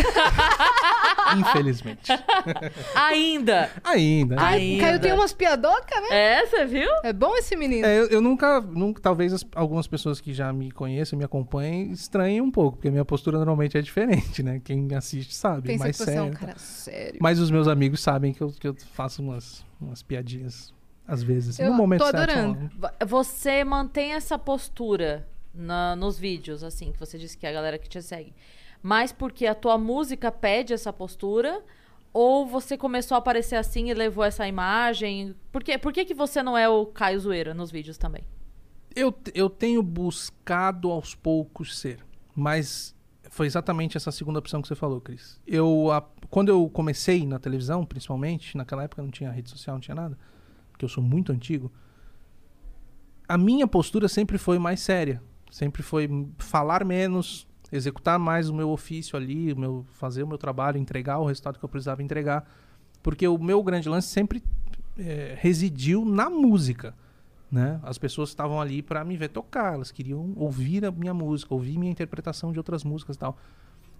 [1.38, 2.12] Infelizmente.
[2.94, 3.70] Ainda.
[3.84, 4.36] Ainda.
[4.38, 4.58] Ai.
[4.60, 4.84] Ainda.
[4.84, 6.08] Caio tem umas piadocas, né?
[6.10, 6.88] É, você viu?
[7.02, 7.86] É bom esse menino.
[7.86, 11.90] É, eu, eu nunca, nunca, talvez as- algumas pessoas que já me conhecem, me acompanhem,
[11.92, 14.60] estranhem um pouco, porque a minha postura normalmente é diferente, né?
[14.62, 16.38] Quem assiste sabe, Pensa mais que você é um sério.
[16.38, 17.18] cara sério.
[17.20, 20.74] Mas os meus amigos sabem que eu, que eu faço umas, umas piadinhas,
[21.06, 21.58] às vezes.
[21.58, 22.70] Eu no momento tô certo, adorando.
[22.78, 27.52] V- Você mantém essa postura na- nos vídeos, assim, que você disse que é a
[27.52, 28.34] galera que te segue.
[28.82, 31.62] Mas porque a tua música pede essa postura?
[32.12, 35.34] Ou você começou a aparecer assim e levou essa imagem?
[35.50, 35.78] Por, quê?
[35.78, 38.22] Por que, que você não é o Caio Zoeira nos vídeos também?
[38.94, 42.04] Eu, eu tenho buscado aos poucos ser,
[42.36, 42.94] mas
[43.30, 45.40] foi exatamente essa segunda opção que você falou, Cris.
[45.46, 49.80] Eu, a- quando eu comecei na televisão, principalmente, naquela época não tinha rede social, não
[49.80, 50.18] tinha nada,
[50.70, 51.72] porque eu sou muito antigo,
[53.26, 55.22] a minha postura sempre foi mais séria.
[55.52, 60.38] Sempre foi falar menos, executar mais o meu ofício ali, o meu, fazer o meu
[60.38, 62.50] trabalho, entregar o resultado que eu precisava entregar.
[63.04, 64.42] Porque o meu grande lance sempre
[64.98, 66.94] eh, residiu na música
[67.52, 67.78] né?
[67.82, 71.76] As pessoas estavam ali para me ver tocar, elas queriam ouvir a minha música, ouvir
[71.76, 73.36] minha interpretação de outras músicas e tal.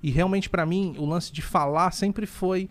[0.03, 2.71] E realmente para mim o lance de falar sempre foi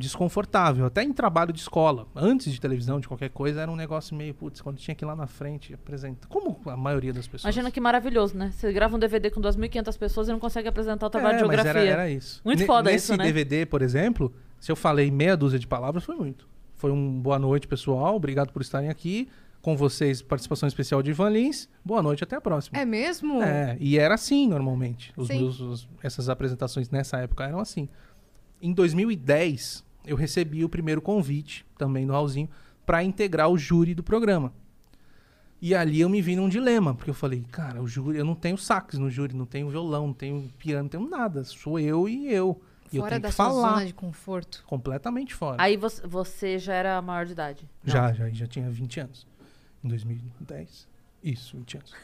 [0.00, 4.16] desconfortável, até em trabalho de escola, antes de televisão, de qualquer coisa, era um negócio
[4.16, 7.44] meio, putz, quando tinha que ir lá na frente apresentar, como a maioria das pessoas.
[7.44, 8.50] Imagina que maravilhoso, né?
[8.52, 11.44] Você grava um DVD com 2.500 pessoas e não consegue apresentar o trabalho é, de
[11.44, 11.80] mas geografia.
[11.90, 12.40] era, era isso.
[12.44, 13.24] Muito Ne- foda Nesse isso, né?
[13.24, 16.48] DVD, por exemplo, se eu falei meia dúzia de palavras, foi muito.
[16.76, 18.16] Foi um boa noite, pessoal.
[18.16, 19.28] Obrigado por estarem aqui.
[19.62, 21.68] Com vocês, participação especial de Ivan Lins.
[21.84, 22.78] Boa noite, até a próxima.
[22.78, 23.42] É mesmo?
[23.42, 25.12] É, e era assim normalmente.
[25.14, 25.40] Os Sim.
[25.40, 27.86] meus, os- essas apresentações nessa época eram assim.
[28.62, 32.48] Em 2010, eu recebi o primeiro convite, também no Raulzinho,
[32.86, 34.52] para integrar o júri do programa.
[35.62, 38.34] E ali eu me vi num dilema, porque eu falei, cara, o júri, eu não
[38.34, 41.44] tenho sax no júri, não tenho violão, não tenho piano, não tenho nada.
[41.44, 42.60] Sou eu e eu.
[42.90, 43.74] E eu Fora tenho da que sua falar.
[43.74, 44.64] zona de conforto.
[44.66, 45.62] Completamente fora.
[45.62, 47.68] Aí você, você já era maior de idade.
[47.84, 47.92] Não.
[47.92, 49.26] Já, já, já tinha 20 anos.
[49.84, 50.88] Em 2010.
[51.22, 51.94] Isso, 20 anos.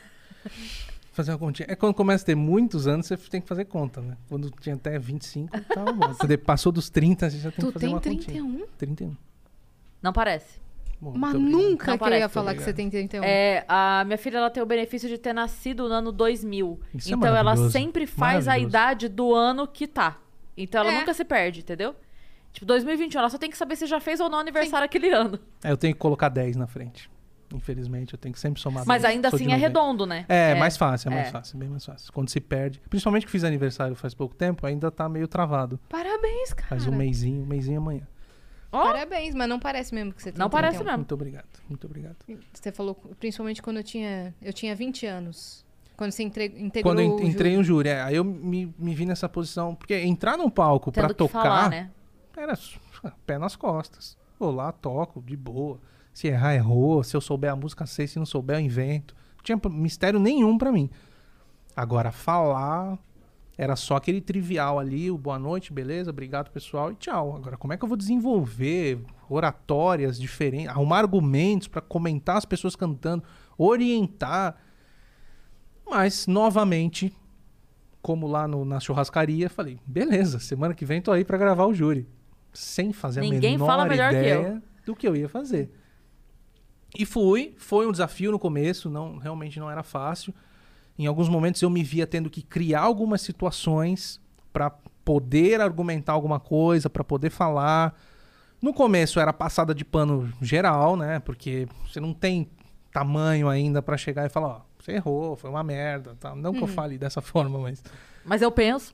[1.16, 1.66] Fazer uma continha.
[1.70, 4.18] É quando começa a ter muitos anos, você tem que fazer conta, né?
[4.28, 6.14] Quando tinha até 25, tá bom.
[6.14, 8.42] Quando passou dos 30, você já tem Tu que fazer tem uma 31?
[8.44, 8.66] continha.
[8.76, 9.16] 31.
[10.02, 10.60] Não parece.
[11.01, 11.51] Bom, Mas obrigado.
[11.62, 13.24] nunca Não que eu ia falar que você tem 31.
[13.24, 16.78] É, a minha filha ela tem o benefício de ter nascido no ano 2000.
[16.94, 17.72] Isso é então ela maravilhoso.
[17.72, 20.18] sempre faz a idade do ano que tá.
[20.55, 20.98] Então ela É.
[20.98, 21.97] nunca se perde, entendeu?
[22.52, 25.38] Tipo, 2021, ela só tem que saber se já fez ou não aniversário aquele ano.
[25.64, 27.09] É, eu tenho que colocar 10 na frente.
[27.55, 29.14] Infelizmente, eu tenho que sempre somar Mas 10.
[29.14, 29.60] ainda assim é 90.
[29.60, 30.24] redondo, né?
[30.28, 31.31] É, mais fácil, é mais é.
[31.31, 32.12] fácil, bem mais fácil.
[32.12, 35.78] Quando se perde, principalmente que fiz aniversário faz pouco tempo, ainda tá meio travado.
[35.89, 36.68] Parabéns, cara.
[36.68, 38.06] Faz um mêsinho, um mêsinho amanhã.
[38.73, 40.85] Ó, Parabéns, mas não parece mesmo que você tem Não parece 31.
[40.86, 40.98] mesmo.
[40.98, 42.16] Muito obrigado, muito obrigado.
[42.52, 45.64] Você falou, principalmente quando eu tinha, eu tinha 20 anos.
[45.97, 47.56] Quando você entre, integrou Quando eu entrei júri.
[47.56, 49.74] no júri, é, aí eu me, me vi nessa posição.
[49.74, 51.90] Porque entrar num palco que tocar falar, né?
[52.36, 52.55] era
[53.27, 54.16] pé nas costas.
[54.39, 55.81] Vou lá, toco, de boa.
[56.16, 57.02] Se errar, errou.
[57.05, 58.06] Se eu souber a música, sei.
[58.06, 59.14] Se não souber, eu invento.
[59.43, 60.88] tinha mistério nenhum pra mim.
[61.76, 62.98] Agora, falar
[63.59, 67.36] era só aquele trivial ali, o boa noite, beleza, obrigado pessoal e tchau.
[67.36, 68.98] Agora, como é que eu vou desenvolver
[69.28, 73.22] oratórias diferentes, arrumar argumentos pra comentar as pessoas cantando,
[73.59, 74.56] orientar?
[75.86, 77.12] Mas, novamente,
[78.01, 81.74] como lá no- na churrascaria, falei, beleza, semana que vem tô aí pra gravar o
[81.74, 82.09] júri.
[82.55, 85.70] Sem fazer a Ninguém menor fala melhor que ideia do que eu ia fazer.
[86.98, 90.32] E fui, foi um desafio no começo, não realmente não era fácil.
[90.98, 94.20] Em alguns momentos eu me via tendo que criar algumas situações
[94.52, 94.70] para
[95.05, 97.94] poder argumentar alguma coisa, para poder falar.
[98.62, 101.18] No começo era passada de pano geral, né?
[101.20, 102.48] Porque você não tem
[102.90, 106.35] tamanho ainda para chegar e falar, ó, você errou, foi uma merda, tá?
[106.35, 107.85] Não que eu fale dessa forma, mas
[108.27, 108.93] Mas eu penso.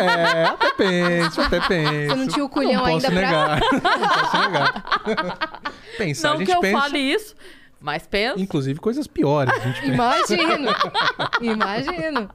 [0.00, 2.08] é, até penso, até penso.
[2.10, 3.60] Você não tinha o culhão não posso ainda pra- negar.
[3.72, 5.60] não posso negar.
[5.96, 7.34] Pensar, a não gente que eu pensa, fale isso,
[7.80, 8.40] mas penso.
[8.40, 9.54] inclusive coisas piores.
[9.54, 9.94] A gente pensa.
[9.94, 10.74] Imagino.
[11.40, 12.30] Imagino.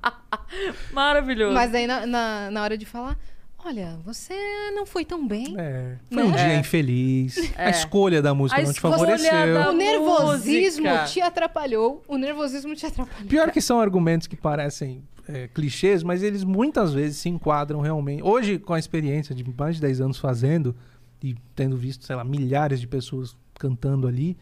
[0.91, 1.53] Maravilhoso.
[1.53, 3.18] Mas aí na, na, na hora de falar,
[3.64, 4.34] olha, você
[4.74, 5.53] não foi tão bem.
[5.58, 6.38] É, foi um Né?
[6.38, 6.58] dia É.
[6.60, 7.53] infeliz.
[7.58, 7.70] A É.
[7.72, 9.53] escolha da música A não te favoreceu.
[9.53, 11.06] da- O nervosismo música.
[11.06, 12.02] te atrapalhou.
[12.08, 13.28] O nervosismo te atrapalhou.
[13.28, 18.23] Pior que são argumentos que parecem é, clichês, mas eles muitas vezes se enquadram realmente.
[18.23, 20.76] Hoje, com a experiência de mais de 10 anos fazendo
[21.23, 24.35] e tendo visto, sei lá, milhares de pessoas cantando ali,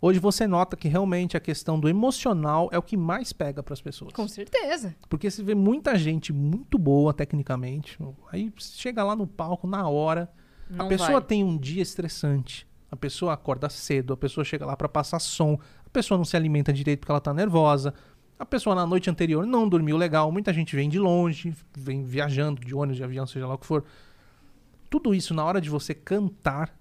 [0.00, 3.72] hoje você nota que realmente a questão do emocional é o que mais pega para
[3.74, 4.12] as pessoas.
[4.12, 4.94] Com certeza.
[5.08, 7.98] Porque você vê muita gente muito boa tecnicamente,
[8.30, 10.30] aí chega lá no palco na hora,
[10.68, 11.22] Não a pessoa vai.
[11.22, 12.66] tem um dia estressante.
[12.90, 16.36] A pessoa acorda cedo, a pessoa chega lá pra passar som, a pessoa não se
[16.36, 17.92] alimenta direito porque ela tá nervosa.
[18.38, 22.64] A pessoa na noite anterior não dormiu legal, muita gente vem de longe, vem viajando
[22.64, 23.84] de ônibus, de avião, seja lá o que for.
[24.88, 26.72] Tudo isso na hora de você cantar,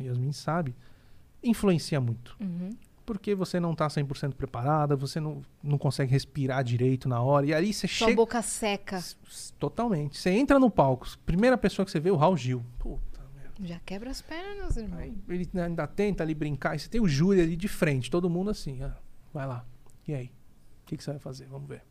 [0.00, 0.74] Yasmin sabe,
[1.42, 2.34] influencia muito.
[2.40, 2.70] Uhum.
[3.04, 7.46] Porque você não tá 100% preparada, você não, não consegue respirar direito na hora.
[7.46, 8.16] E aí você Sua chega.
[8.16, 8.98] boca seca.
[9.60, 10.18] Totalmente.
[10.18, 12.64] Você entra no palco, primeira pessoa que você vê é o Raul Gil.
[12.80, 13.52] Puta merda.
[13.62, 14.98] Já quebra as pernas, irmão.
[14.98, 16.74] Aí ele ainda tenta ali brincar.
[16.74, 18.82] E você tem o júri ali de frente, todo mundo assim.
[18.82, 18.96] ah,
[19.32, 19.64] vai lá.
[20.08, 20.30] E aí?
[20.86, 21.46] O que, que você vai fazer?
[21.46, 21.82] Vamos ver.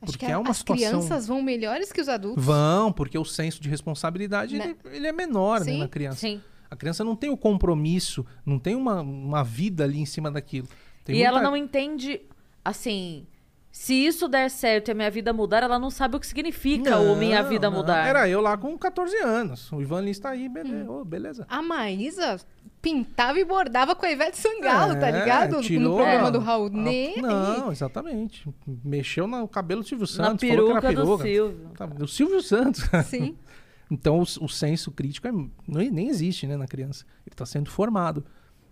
[0.00, 2.42] Acho porque que é a- uma as situação- crianças vão melhores que os adultos.
[2.44, 4.74] Vão, porque o senso de responsabilidade Né?
[4.84, 6.18] ele, ele é menor né, Sim, na criança.
[6.18, 6.40] Sim.
[6.70, 10.66] A criança não tem o compromisso, não tem uma, uma vida ali em cima daquilo.
[11.04, 12.20] Tem e ela muita- não entende,
[12.64, 13.26] assim,
[13.70, 16.98] se isso der certo e a minha vida mudar, ela não sabe o que significa
[16.98, 17.76] o minha Não, vida não.
[17.78, 18.06] mudar.
[18.06, 19.70] Era eu lá com 14 anos.
[19.72, 20.52] O Ivan Lins tá aí, Hum.
[20.52, 20.90] beleza.
[20.90, 21.46] ô, beleza.
[21.48, 22.38] A Maísa
[22.86, 25.60] pintava e bordava com a Ivete Sangalo, tá É, ligado?
[25.60, 26.66] tirou no programa a- do Raul.
[26.66, 28.48] a- Nem Não, exatamente.
[28.84, 30.48] Mexeu no cabelo do Silvio Na Santos.
[30.48, 31.24] falou que era peruca do peruca.
[31.24, 31.70] Silvio.
[31.76, 32.82] Tá, Do Silvio Santos.
[33.06, 33.36] Sim.
[33.88, 37.04] Então o, o senso crítico é- não, nem existe né, na criança.
[37.24, 38.24] Ele está sendo formado.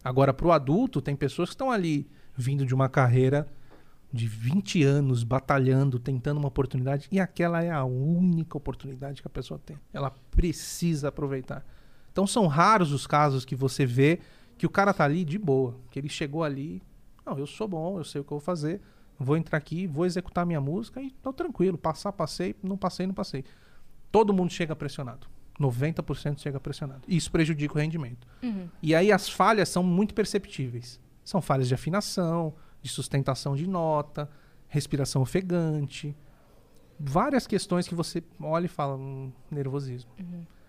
[0.03, 3.47] Agora, para o adulto, tem pessoas que estão ali vindo de uma carreira
[4.13, 9.31] de 20 anos, batalhando, tentando uma oportunidade, e aquela é a única oportunidade que a
[9.31, 9.77] pessoa tem.
[9.93, 11.65] Ela precisa aproveitar.
[12.15, 14.21] Então são raros os casos que você vê
[14.57, 16.81] que o cara tá ali de boa, que ele chegou ali,
[17.27, 18.81] não, eu sou bom, eu sei o que eu vou fazer,
[19.19, 23.15] vou entrar aqui, vou executar minha música e tô tranquilo, passar, passei, não passei, não
[23.15, 23.45] passei
[24.15, 25.27] todo mundo chega pressionado.
[25.59, 27.03] 90% chega pressionado.
[27.09, 28.29] Isso prejudica o rendimento.
[28.41, 28.69] Uhum.
[28.81, 31.01] E aí as falhas são muito perceptíveis.
[31.25, 34.31] São falhas de afinação, de sustentação de nota,
[34.69, 36.17] respiração ofegante.
[36.97, 40.13] Várias questões que você olha e fala, hum, nervosismo.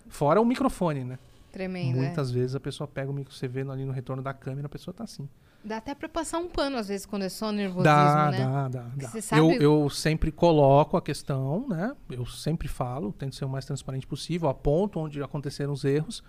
[0.08, 1.20] Fora o microfone, né?
[1.56, 2.02] Tremendo, é.
[2.02, 4.94] Muitas vezes a pessoa pega o você vê ali no retorno da câmera, a pessoa
[4.94, 5.26] tá assim.
[5.64, 8.38] Dá até pra passar um pano, às vezes, quando é só nervosismo, Dá, né?
[8.40, 9.08] dá, dá, dá.
[9.08, 11.96] você sabe- Eu, eu sempre coloco a questão, né?
[12.10, 16.22] Eu sempre falo, tento ser o mais transparente possível, aponto onde aconteceram os erros,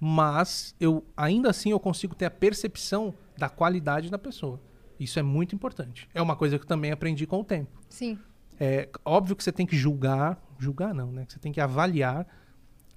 [0.00, 4.60] mas eu ainda assim eu consigo ter a percepção da qualidade da pessoa.
[4.98, 6.08] Isso é muito importante.
[6.12, 7.70] É uma coisa que eu também aprendi com o tempo.
[7.88, 8.18] Sim.
[8.58, 11.24] É óbvio que você tem que julgar, julgar não, né?
[11.26, 12.26] Que você tem que avaliar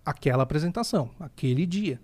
[0.08, 2.00] aquela apresentação, aquele dia.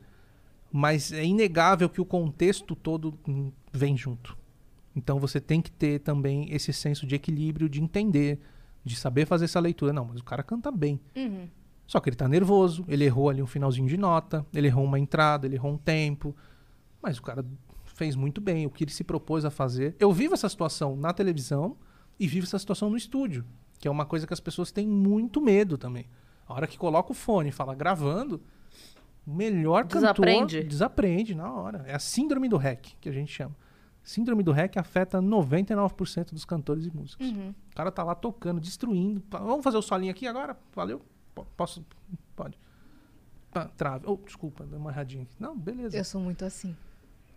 [0.70, 4.38] Mas é inegável que o contexto todo hum, vem junto.
[4.94, 8.42] Então você tem que ter também esse senso de equilíbrio, de entender,
[8.84, 9.94] de saber fazer essa leitura.
[9.94, 11.00] Não, mas o cara canta bem.
[11.16, 11.48] Uhum.
[11.88, 15.00] Só que ele tá nervoso, ele errou ali um finalzinho de nota, ele errou uma
[15.00, 16.36] entrada, ele errou um tempo.
[17.02, 17.46] Mas o cara
[17.86, 19.96] fez muito bem o que ele se propôs a fazer.
[19.98, 21.78] Eu vivo essa situação na televisão
[22.20, 23.46] e vivo essa situação no estúdio,
[23.80, 26.06] que é uma coisa que as pessoas têm muito medo também.
[26.48, 28.42] A hora que coloca o fone e fala gravando,
[29.26, 30.56] o melhor Desaprende.
[30.58, 31.84] cantor desaprende na hora.
[31.88, 33.56] É a síndrome do REC, que a gente chama.
[34.04, 37.26] Síndrome do REC afeta 99% dos cantores e músicos.
[37.30, 37.52] Uhum.
[37.72, 39.24] O cara tá lá tocando, destruindo.
[39.30, 40.58] Vamos fazer o solinho aqui agora?
[40.76, 41.02] Valeu?
[41.34, 41.86] Po- Posso?
[42.36, 42.58] Pode.
[43.78, 44.06] Trave.
[44.08, 45.36] Oh, desculpa, deu uma erradinha aqui.
[45.40, 45.96] Não, beleza.
[45.96, 46.76] Eu sou muito assim.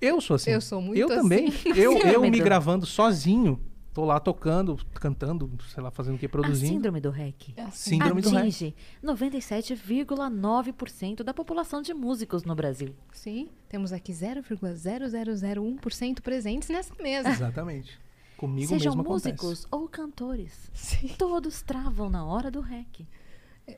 [0.00, 0.50] Eu sou assim.
[0.50, 1.16] Eu sou muito Eu assim.
[1.16, 1.52] também.
[1.76, 3.60] Eu, eu me gravando sozinho,
[3.96, 6.74] tô lá tocando, cantando, sei lá, fazendo o que, A produzindo.
[6.74, 8.40] síndrome do REC Síndrome do REC.
[8.40, 12.94] atinge 97,9% da população de músicos no Brasil.
[13.10, 17.30] Sim, temos aqui 0,0001% presentes nessa mesa.
[17.30, 17.98] Exatamente.
[18.36, 19.66] Comigo Sejam mesmo músicos acontece.
[19.70, 21.08] ou cantores, Sim.
[21.16, 23.06] todos travam na hora do REC.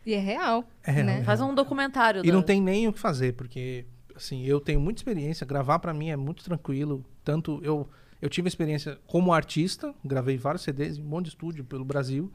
[0.05, 0.65] E é real.
[0.83, 1.21] É real, né?
[1.21, 2.27] é Faz um documentário.
[2.27, 3.87] E não da- tem nem o que fazer, porque,
[4.17, 5.47] assim, eu tenho muita experiência.
[5.47, 7.05] Gravar pra mim é muito tranquilo.
[7.25, 7.89] Tanto eu,
[8.21, 12.33] eu tive experiência como artista, gravei vários CDs em um monte de estúdio pelo Brasil.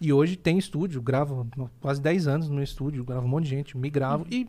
[0.00, 3.44] E hoje tem estúdio, gravo há quase 10 anos no meu estúdio, gravo um monte
[3.44, 4.48] de gente, me gravo e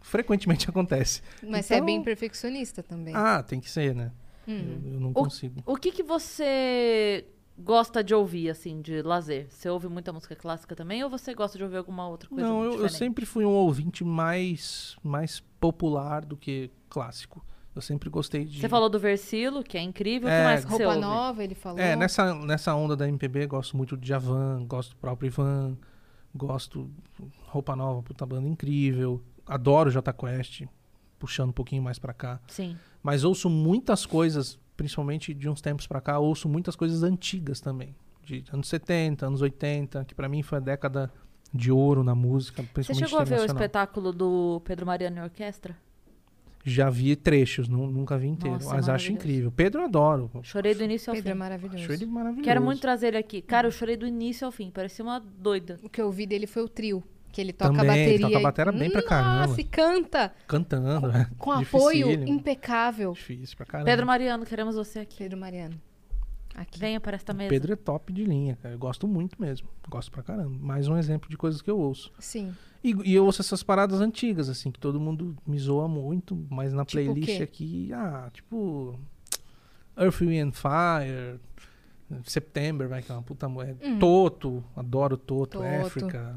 [0.00, 1.22] frequentemente acontece.
[1.46, 3.14] Mas você é Então- bem perfeccionista também.
[3.14, 4.10] Ah, tem que ser, né?
[4.46, 4.80] Hum.
[4.84, 5.62] Eu, eu não O- consigo.
[5.66, 7.26] O que, que você
[7.56, 9.46] gosta de ouvir, assim, de lazer?
[9.50, 12.64] Você ouve muita música clássica também ou você gosta de ouvir alguma outra coisa Não,
[12.64, 17.44] eu, eu sempre fui um ouvinte mais, mais popular do que clássico.
[17.78, 18.60] Eu sempre gostei de.
[18.60, 20.28] Você falou do Versilo, que é incrível.
[20.28, 21.06] O É, que mais que você Roupa ouve?
[21.06, 21.78] nova, ele falou.
[21.78, 25.78] É, nessa, nessa onda da MPB, gosto muito de Javan, gosto do próprio Ivan,
[26.34, 26.90] gosto
[27.46, 29.22] Roupa Nova, puta banda incrível.
[29.46, 30.62] Adoro Jota Quest,
[31.20, 32.40] puxando um pouquinho mais pra cá.
[32.48, 32.76] Sim.
[33.00, 37.94] Mas ouço muitas coisas, principalmente de uns tempos pra cá, ouço muitas coisas antigas também.
[38.24, 41.12] De anos 70, anos 80, que pra mim foi a década
[41.54, 45.20] de ouro na música, Você principalmente chegou a ver o espetáculo do Pedro Mariano e
[45.22, 45.74] Orquestra?
[46.64, 49.50] Já vi trechos, nu- nunca vi inteiro, Nossa, mas acho incrível.
[49.50, 50.30] Pedro eu adoro.
[50.42, 51.38] Chorei do início ao Pedro é fim.
[51.38, 51.78] maravilhoso.
[51.84, 52.44] Acho ele maravilhoso.
[52.44, 53.40] Quero muito trazer ele aqui.
[53.40, 54.70] Cara, eu chorei do início ao fim.
[54.70, 55.78] Parecia uma doida.
[55.82, 57.02] O que eu vi dele foi o trio.
[57.30, 58.26] Que ele toca Também, ele bateria.
[58.26, 59.46] toca e- bateria bem pra caramba.
[59.46, 60.32] Nossa, e canta.
[60.46, 61.28] Cantando, é.
[61.38, 62.38] Com apoio Dificílimo.
[62.38, 63.12] impecável.
[63.12, 63.90] Difícil pra caramba.
[63.90, 65.18] Pedro Mariano, queremos você aqui.
[65.18, 65.80] Pedro Mariano.
[66.58, 66.78] Aqui.
[66.78, 67.50] Venha para esta mesa.
[67.50, 68.74] Pedro é top de linha, cara.
[68.74, 69.68] Eu gosto muito mesmo.
[69.88, 70.58] Gosto pra caramba.
[70.58, 72.12] Mais um exemplo de coisas que eu ouço.
[72.18, 72.52] Sim.
[72.82, 76.72] E, e eu ouço essas paradas antigas, assim, que todo mundo me zoa muito, mas
[76.72, 77.42] na Tipo o playlist quê?
[77.44, 78.98] aqui, ah, tipo.
[79.96, 81.40] Earth, Wind and Fire.
[82.24, 83.78] September, vai que é uma puta moeda.
[83.86, 83.98] Hum.
[83.98, 85.64] Toto, adoro Toto, Toto.
[85.64, 86.36] África.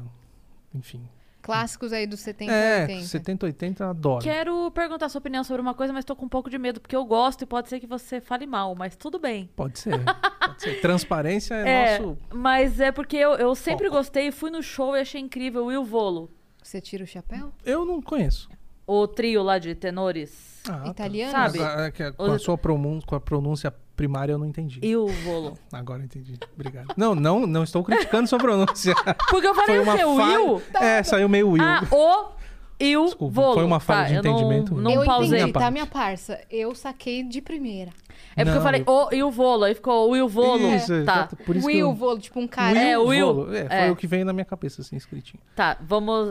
[0.74, 1.08] Enfim.
[1.42, 3.06] Clássicos aí dos 70 e É, 80.
[3.06, 4.22] 70, 80, adoro.
[4.22, 6.94] Quero perguntar sua opinião sobre uma coisa, mas tô com um pouco de medo, porque
[6.94, 9.50] eu gosto e pode ser que você fale mal, mas tudo bem.
[9.56, 10.00] Pode ser.
[10.04, 10.80] Pode ser.
[10.80, 12.16] Transparência é, É, nosso.
[12.32, 13.96] mas é porque eu, eu sempre Foco.
[13.98, 16.30] gostei, fui no show e achei incrível o Will Volo,
[16.62, 17.52] Você tira o chapéu?
[17.64, 18.48] Eu não conheço.
[18.86, 20.51] o trio lá de tenores.
[20.68, 20.88] Ah, tá.
[20.90, 21.32] Italiano?
[21.32, 21.58] Sabe?
[21.62, 24.78] Agora, é que com, a sua pronúncia, com a pronúncia primária eu não entendi.
[24.82, 25.58] E o Volo.
[25.72, 26.38] Agora eu entendi.
[26.54, 26.94] Obrigado.
[26.96, 28.94] Não, não, não estou criticando sua pronúncia.
[29.30, 30.04] Porque eu falei Foi o uma quê?
[30.04, 30.40] O falha.
[30.40, 30.62] Will?
[30.80, 31.62] É, saiu meio Will.
[31.64, 32.42] Ah, o
[32.80, 33.54] e o Desculpa, Volo.
[33.54, 34.74] foi uma falha Tá, de eu não- entendimento.
[34.74, 35.38] Não, eu pausei.
[35.40, 36.40] entendi, tá, minha parça?
[36.50, 37.92] Eu saquei de primeira.
[38.34, 40.74] É porque eu Não, falei eu- o e o Volo, aí ficou o Will Volo.
[40.74, 41.36] Isso, tá, exato.
[41.36, 41.94] Por isso Will, eu...
[41.94, 42.76] vou, tipo um cara.
[42.76, 43.34] É, o Will.
[43.34, 43.54] Volo.
[43.54, 43.90] É, foi É.
[43.90, 45.40] o que veio na minha cabeça, assim, escritinho.
[45.54, 46.28] tá, vamos...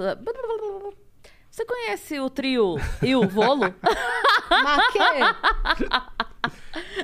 [1.52, 3.66] Você conhece o trio e o Volo?
[4.92, 5.00] Que?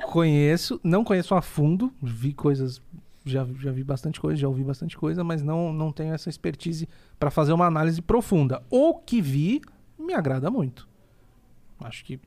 [0.02, 2.80] Conheço, não conheço a fundo, vi coisas,
[3.24, 6.88] já, já vi bastante coisa, já ouvi bastante coisa, mas não, não tenho essa expertise
[7.18, 8.62] para fazer uma análise profunda.
[8.70, 9.60] O que vi
[9.98, 10.88] me agrada muito.
[11.80, 12.18] Acho que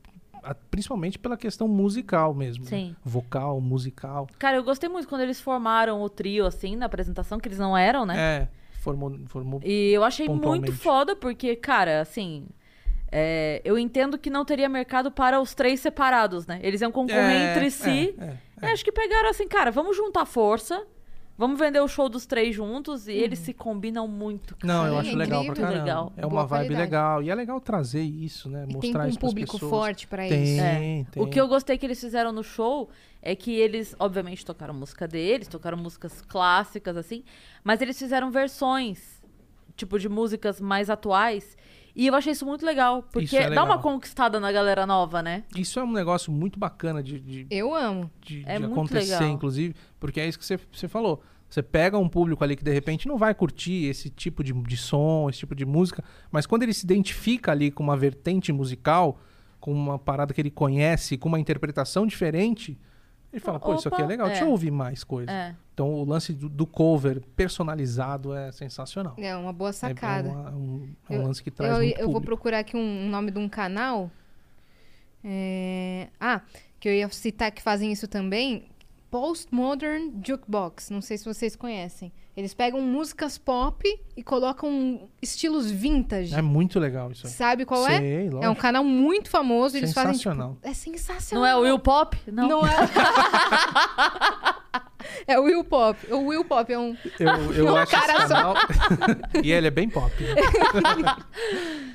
[0.72, 2.64] principalmente pela questão musical mesmo.
[2.64, 2.70] né?
[2.70, 2.96] Sim.
[3.04, 4.28] Vocal, musical.
[4.40, 7.78] Cara, eu gostei muito quando eles formaram o trio, assim, na apresentação, que eles não
[7.78, 8.20] eram, né?
[8.20, 8.48] É,
[8.82, 12.48] formou, formou E eu achei muito foda, porque, cara, assim.
[13.12, 16.60] é, eu entendo que não teria mercado para os três separados, né?
[16.64, 18.16] Eles iam concorrer É, entre si.
[18.20, 20.86] é, é, acho que pegaram assim, cara, vamos juntar força.
[21.42, 24.56] Vamos vender o show dos três juntos e eles se combinam muito.
[24.56, 24.72] cara.
[24.72, 25.80] Não, eu acho é legal pra caramba.
[25.80, 26.14] Legal.
[26.16, 26.82] É uma Boa vibe qualidade.
[26.84, 27.24] legal.
[27.24, 28.66] E é legal trazer isso, né?
[28.66, 29.72] E tem Mostrar um isso público pessoas.
[29.72, 30.62] forte pra Tem, isso.
[30.62, 31.06] É.
[31.10, 31.24] tem.
[31.24, 32.92] O que eu gostei que eles fizeram no show
[33.24, 37.24] é que eles, obviamente, tocaram música deles, tocaram músicas clássicas, assim,
[37.64, 39.20] mas eles fizeram versões,
[39.76, 41.58] tipo, de músicas mais atuais.
[41.96, 43.80] E eu achei isso muito legal, porque é dá uma legal.
[43.80, 45.44] conquistada na galera nova, né?
[45.56, 48.10] Isso é um negócio muito bacana de, de, Eu amo.
[48.22, 49.30] de, É de muito acontecer, legal.
[49.30, 51.22] inclusive, porque é isso que você, você falou.
[51.50, 54.78] Você pega um público ali que de repente não vai curtir esse tipo de, de
[54.78, 56.02] som, esse tipo de música,
[56.32, 59.20] mas quando ele se identifica ali com uma vertente musical,
[59.60, 62.80] com uma parada que ele conhece, com uma interpretação diferente,
[63.34, 64.48] ele fala, pô, isso aqui é Opa, legal, deixa é.
[64.48, 65.34] eu ouvir mais coisas.
[65.34, 65.54] É.
[65.82, 69.16] Então o lance do, do cover personalizado é sensacional.
[69.18, 70.30] É uma boa É- sacada.
[70.30, 72.78] É, uma- um, é um Eu- lance que traz eu, muito eu vou procurar aqui
[72.78, 74.12] um, um nome de um canal.
[75.24, 76.42] É, Ah,
[76.80, 78.70] que eu ia citar que fazem isso também.
[79.10, 80.90] Postmodern Jukebox.
[80.92, 82.12] Não sei se vocês conhecem.
[82.38, 83.84] Eles pegam músicas pop
[84.16, 86.34] e colocam estilos vintage.
[86.34, 87.34] É muito legal isso aí.
[87.34, 87.98] Sabe qual é?
[87.98, 88.56] Sei, É um lógico.
[88.62, 89.76] canal muito famoso.
[89.76, 90.14] Eles fazem.
[90.14, 90.54] Sensacional.
[90.54, 91.44] Tipo, é sensacional.
[91.44, 92.18] Não é o Will Pop?
[92.32, 92.48] Não.
[92.48, 92.70] Não é.
[95.28, 95.98] É o Will Pop.
[96.14, 96.96] O Will Pop é um.
[97.20, 98.36] Eu, eu Um acho esse cara só.
[98.36, 98.56] canal.
[99.44, 100.12] e ele é bem pop.
[100.24, 101.16] né?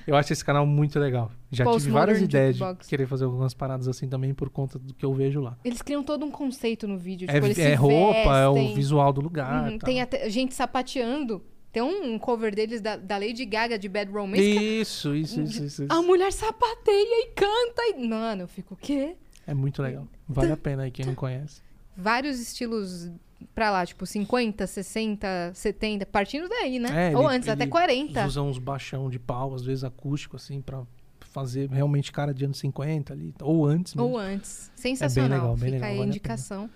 [0.07, 1.31] eu acho esse canal muito legal.
[1.51, 2.87] Já tive Postmodern várias ideias Jukebox.
[2.87, 5.57] de querer fazer algumas paradas assim também por conta do que eu vejo lá.
[5.65, 7.28] Eles criam todo um conceito no vídeo.
[7.31, 8.74] É, Tipo, eles é roupa, é o vestem.
[8.74, 9.70] visual do lugar.
[9.70, 9.78] Uhum.
[9.78, 11.43] Tem até gente sapateando.
[11.73, 14.41] Tem um cover deles da, da Lady Gaga de Bad Romance.
[14.41, 14.49] que
[14.81, 15.93] Isso, isso, isso, isso, isso.
[15.93, 17.83] A mulher sapateia e canta.
[17.99, 18.09] E...
[18.09, 19.15] Mano, eu fico o quê?
[19.47, 20.07] É muito legal.
[20.28, 21.61] Vale a pena aí quem não conhece.
[21.97, 23.10] Vários estilos
[23.55, 27.12] pra lá, tipo 50, 60, 70, partindo daí, né?
[27.12, 28.20] É, Ou ele- antes, até ele- 40.
[28.20, 30.82] Eles usam uns baixão de pau, às vezes acústico, assim, pra
[31.20, 33.35] fazer realmente cara de anos 50 ali.
[33.43, 34.09] Ou antes mesmo.
[34.10, 34.70] Ou antes.
[34.74, 35.31] Sensacional.
[35.39, 36.70] legal, bem Fica legal, aí vale a indicação.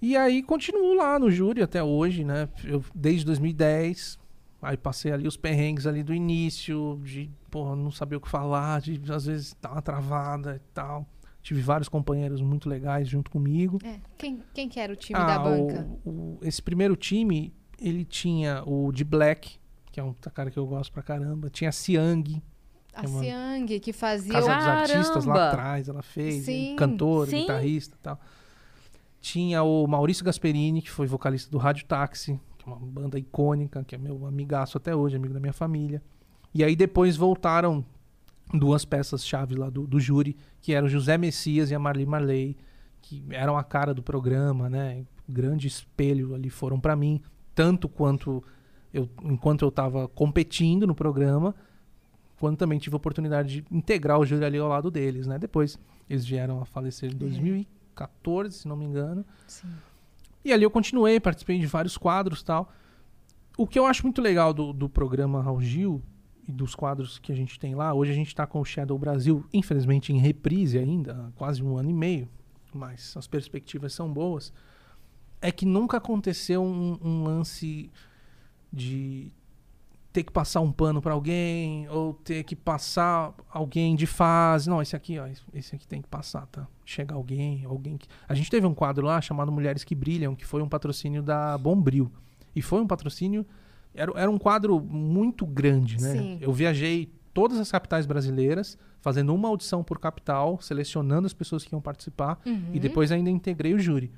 [0.00, 2.48] E aí continuo lá no júri até hoje, né?
[2.64, 4.18] Eu, desde 2010.
[4.60, 8.80] Aí passei ali os perrengues ali do início, de, porra, não saber o que falar,
[8.80, 11.06] de às vezes dar uma travada e tal.
[11.44, 13.78] Tive vários companheiros muito legais junto comigo.
[13.84, 14.00] É.
[14.18, 15.86] Quem, quem que era o time Ah, da banca?
[16.04, 19.58] o- o- esse primeiro time, ele tinha o de Black,
[19.92, 21.50] que é um cara que eu gosto pra caramba.
[21.50, 22.42] Tinha a Siang,
[22.94, 24.56] A é Siang, que fazia Casa o...
[24.56, 26.44] dos Artistas lá atrás, ela fez.
[26.46, 27.40] Sim, cantor, sim.
[27.42, 28.18] guitarrista e tal.
[29.20, 33.82] Tinha o Maurício Gasperini, que foi vocalista do Rádio Táxi, que é uma banda icônica,
[33.84, 36.02] que é meu amigaço até hoje, amigo da minha família.
[36.54, 37.84] E aí depois voltaram
[38.52, 42.56] duas peças-chave lá do, do júri, que eram José Messias e a Marli Marley,
[43.00, 45.04] que eram a cara do programa, né?
[45.28, 47.20] Grande espelho ali foram pra mim,
[47.54, 48.42] tanto quanto
[48.92, 51.54] eu, enquanto eu tava competindo no programa,
[52.38, 55.38] quando também tive a oportunidade de integrar o júri ali ao lado deles, né?
[55.38, 59.24] Depois eles vieram a falecer em 2014, se não me engano.
[59.46, 59.68] Sim.
[60.44, 62.70] E ali eu continuei, participei de vários quadros e tal.
[63.56, 66.02] O que eu acho muito legal do, do programa Raul Gil
[66.46, 68.98] e dos quadros que a gente tem lá, hoje a gente tá com o Shadow
[68.98, 72.28] Brasil, infelizmente em reprise ainda, quase um ano e meio,
[72.72, 74.52] mas as perspectivas são boas,
[75.40, 77.90] é que nunca aconteceu um, um lance
[78.72, 79.30] de
[80.14, 84.70] ter que passar um pano pra alguém ou ter que passar alguém de fase.
[84.70, 86.68] Não, esse aqui, ó, esse aqui tem que passar, tá?
[86.84, 90.46] Chega alguém, alguém que A gente teve um quadro lá chamado Mulheres que Brilham, que
[90.46, 92.12] foi um patrocínio da Bombril.
[92.54, 93.44] E foi um patrocínio
[93.94, 96.12] era, era um quadro muito grande, né?
[96.12, 96.38] Sim.
[96.40, 101.74] Eu viajei todas as capitais brasileiras, fazendo uma audição por capital, selecionando as pessoas que
[101.74, 102.38] iam participar
[102.72, 104.12] e depois ainda integrei o júri.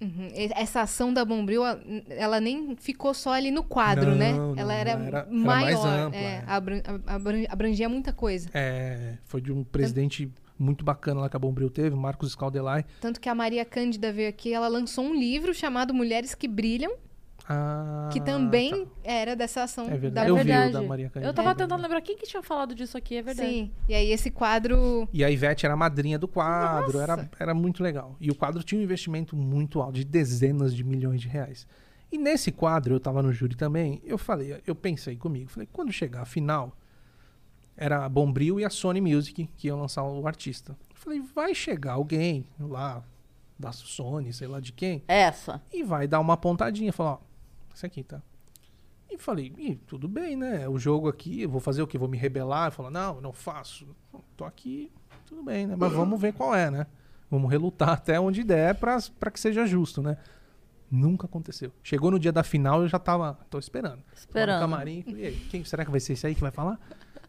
[0.00, 0.28] Uhum.
[0.56, 1.62] Essa ação da Bombril,
[2.08, 4.32] ela nem ficou só ali no quadro, Não, né?
[4.32, 5.44] não, ela era, era- era maior.
[5.44, 6.44] mais ampla, é, é.
[6.44, 8.48] abran- abran- abrangia muita coisa.
[8.52, 10.28] É, foi de um presidente
[10.58, 12.84] muito bacana lá que a Bombril teve, Marcos Scaldelai.
[13.00, 16.94] Tanto que a Maria Cândida veio aqui, ela lançou um livro chamado Mulheres que Brilham,
[17.48, 18.90] Ah, que também tá.
[19.02, 20.26] era dessa ação É da verdade.
[20.26, 20.52] É Eu Bombril.
[20.54, 20.82] vi o verdade.
[20.84, 21.12] da Maria.
[21.16, 21.82] Eu tava É tentando verdade.
[21.82, 23.48] lembrar quem que tinha falado disso aqui, é verdade.
[23.48, 23.70] Sim.
[23.88, 25.08] E aí esse quadro.
[25.12, 27.12] E a Ivete era a madrinha do quadro, Nossa.
[27.12, 28.16] era, era muito legal.
[28.20, 31.66] E o quadro tinha um investimento muito alto, de dezenas de milhões de reais.
[32.10, 35.90] E nesse quadro, eu tava no júri também, eu falei, eu pensei comigo, falei, quando
[35.90, 36.76] chegar a final,
[37.76, 40.76] era a Bombril e a Sony Music que iam lançar o artista.
[40.90, 43.02] Eu falei, vai chegar alguém lá,
[43.58, 45.62] da Sony, sei lá de quem, Essa.
[45.72, 47.18] e vai dar uma pontadinha, falar, ó,
[47.74, 48.22] esse aqui, tá?
[49.10, 50.66] E falei, tudo bem, né?
[50.68, 51.98] O jogo aqui, eu vou fazer o quê?
[51.98, 52.72] Vou me rebelar?
[52.72, 53.94] Falar, não, não faço.
[54.36, 54.90] Tô aqui,
[55.26, 55.76] tudo bem, né?
[55.76, 56.86] Mas vamos ver qual é, né?
[57.30, 60.16] Vamos relutar até onde der pra, pra que seja justo, né?
[60.90, 61.72] Nunca aconteceu.
[61.82, 64.02] Chegou no dia da final, eu já tava, tô esperando.
[64.14, 64.60] Esperando.
[64.60, 66.78] No camarim, e aí, quem, será que vai ser esse aí que vai falar?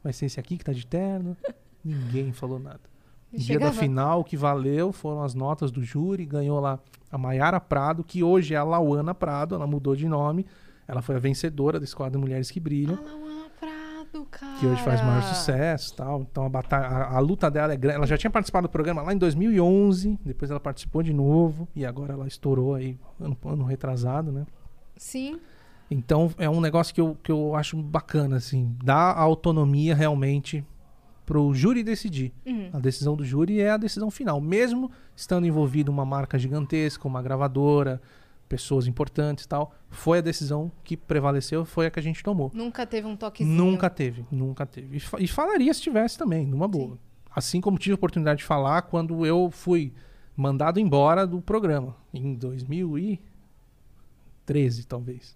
[0.04, 1.36] Vai ser esse aqui que tá de terno?
[1.84, 2.93] Ninguém falou nada.
[3.34, 6.26] E No dia da final, o que valeu foram as notas do júri.
[6.26, 6.80] Ganhou lá
[7.12, 10.46] a Maiara Prado, que hoje é a Lauana Prado, ela mudou de nome.
[10.88, 14.60] Ela foi a vencedora desse quadro Mulheres que Brilham, Alauana Prado, cara.
[14.60, 16.22] que hoje faz maior sucesso tal.
[16.30, 17.98] Então a, batalha, a, a luta dela é grande.
[17.98, 21.86] Ela já tinha participado do programa lá em 2011, depois ela participou de novo, e
[21.86, 24.46] agora ela estourou aí, ano, ano retrasado, né?
[24.96, 25.40] Sim.
[25.90, 30.66] Então é um negócio que eu, que eu acho bacana, assim, dá autonomia realmente
[31.26, 32.32] pro júri decidir.
[32.46, 32.70] Uhum.
[32.74, 37.22] A decisão do júri é a decisão final, mesmo estando envolvido uma marca gigantesca, uma
[37.22, 38.02] gravadora,
[38.50, 39.74] pessoas importantes e tal.
[39.90, 42.52] Foi a decisão que prevaleceu, foi a que a gente tomou.
[42.54, 43.56] Nunca teve um toquezinho.
[43.56, 44.98] Nunca teve, nunca teve.
[44.98, 46.94] E, fa- e falaria se tivesse também, numa boa.
[46.96, 47.00] Sim.
[47.36, 49.92] Assim como tive a oportunidade de falar quando eu fui
[50.36, 55.36] mandado embora do programa, em 2013, talvez.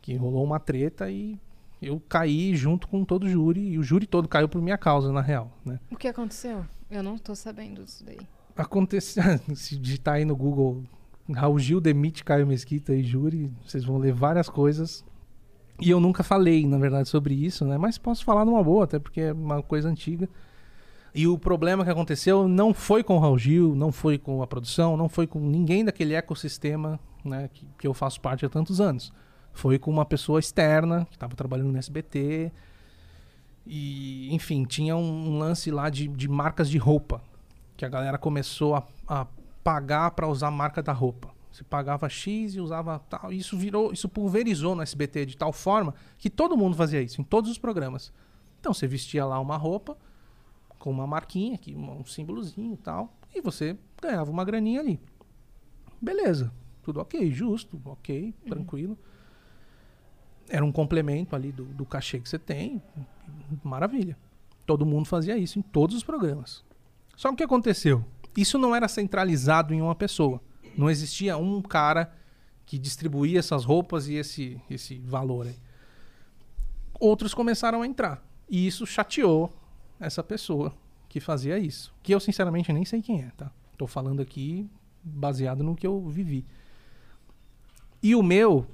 [0.00, 1.38] Que rolou uma treta e
[1.82, 5.12] eu caí junto com todo o júri, e o júri todo caiu por minha causa,
[5.12, 5.80] na real, né?
[5.90, 6.64] O que aconteceu?
[6.90, 8.20] Eu não tô sabendo disso daí.
[8.56, 9.22] Aconteceu,
[9.54, 10.84] se digitar aí no Google
[11.30, 15.04] Raul Gil demite Caio Mesquita e júri, vocês vão ler várias coisas.
[15.80, 17.76] E eu nunca falei, na verdade, sobre isso, né?
[17.78, 20.28] Mas posso falar numa boa, até porque é uma coisa antiga.
[21.14, 24.46] E o problema que aconteceu não foi com o Raul Gil, não foi com a
[24.46, 28.80] produção, não foi com ninguém daquele ecossistema né, que, que eu faço parte há tantos
[28.80, 29.12] anos.
[29.52, 32.52] Foi com uma pessoa externa que estava trabalhando no SBT.
[33.66, 37.22] E, enfim, tinha um, lance lá de, de marcas de roupa.
[37.76, 39.26] Que a galera começou a, a
[39.62, 41.30] pagar para usar a marca da roupa.
[41.52, 43.32] Você pagava X e usava tal.
[43.32, 47.24] Isso virou, isso pulverizou no SBT de tal forma que todo mundo fazia isso, em
[47.24, 48.12] todos os programas.
[48.58, 49.96] Então você vestia lá uma roupa
[50.78, 54.98] com uma marquinha, aqui, um símbolozinho e tal, e você ganhava uma graninha ali.
[56.00, 56.52] Beleza,
[56.82, 58.98] tudo ok, justo, ok, tranquilo.
[60.52, 62.82] Era um complemento ali do, do cachê que você tem,
[63.64, 64.18] maravilha.
[64.66, 66.62] Todo mundo fazia isso em todos os programas.
[67.16, 68.04] Só que o que aconteceu?
[68.36, 70.42] Isso não era centralizado em uma pessoa.
[70.76, 72.12] Não existia um cara
[72.66, 75.56] que distribuía essas roupas e esse, esse valor aí.
[77.00, 78.22] Outros começaram a entrar.
[78.46, 79.50] E isso chateou
[79.98, 80.70] essa pessoa
[81.08, 81.94] que fazia isso.
[82.02, 83.50] Que eu, sinceramente, nem sei quem é, tá?
[83.78, 84.68] Tô falando aqui
[85.02, 86.44] baseado no que eu vivi.
[88.02, 88.66] E o meu,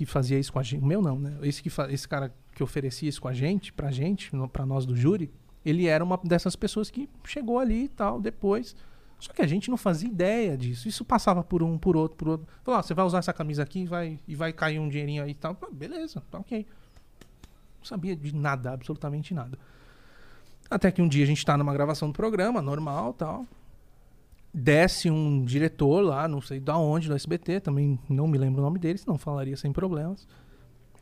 [0.00, 1.36] que fazia isso com a gente, o meu não, né?
[1.42, 4.96] Esse, que esse cara que oferecia isso com a gente, pra gente, pra nós do
[4.96, 5.30] júri,
[5.62, 8.74] ele era uma dessas pessoas que chegou ali e tal, depois.
[9.18, 10.88] Só que a gente não fazia ideia disso.
[10.88, 12.46] Isso passava por um, por outro, por outro.
[12.64, 15.32] Falou, ah, você vai usar essa camisa aqui vai, e vai cair um dinheirinho aí
[15.32, 15.54] e tal.
[15.70, 16.66] Beleza, tá ok.
[17.78, 19.58] Não sabia de nada, absolutamente nada.
[20.70, 23.46] Até que um dia a gente tá numa gravação do programa, normal tal.
[24.52, 28.64] Desce um diretor lá, não sei da onde, do SBT, também não me lembro o
[28.64, 30.26] nome dele, senão falaria sem problemas.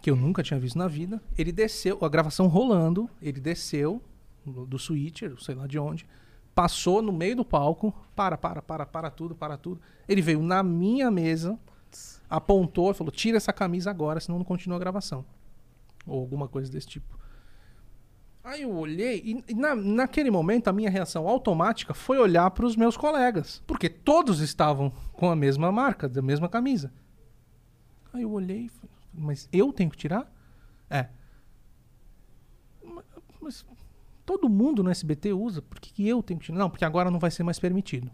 [0.02, 1.20] Que eu nunca tinha visto na vida.
[1.36, 4.02] Ele desceu, a gravação rolando, ele desceu
[4.44, 6.06] do, do switcher, sei lá de onde,
[6.54, 9.80] passou no meio do palco, para, para, para, para tudo, para tudo.
[10.08, 11.58] Ele veio na minha mesa,
[12.28, 15.24] apontou e falou: tira essa camisa agora, senão não continua a gravação.
[16.06, 17.17] Ou alguma coisa desse tipo.
[18.48, 22.76] Aí eu olhei e, na, naquele momento a minha reação automática foi olhar para os
[22.76, 26.90] meus colegas, porque todos estavam com a mesma marca, da mesma camisa.
[28.12, 28.70] Aí eu olhei
[29.12, 30.32] mas eu tenho que tirar?
[30.88, 31.08] É.
[32.82, 33.02] "Ma-
[33.40, 33.66] Mas
[34.24, 36.58] todo mundo no SBT usa, por que, que eu tenho que tirar?
[36.58, 38.10] Não, porque agora não vai ser mais permitido.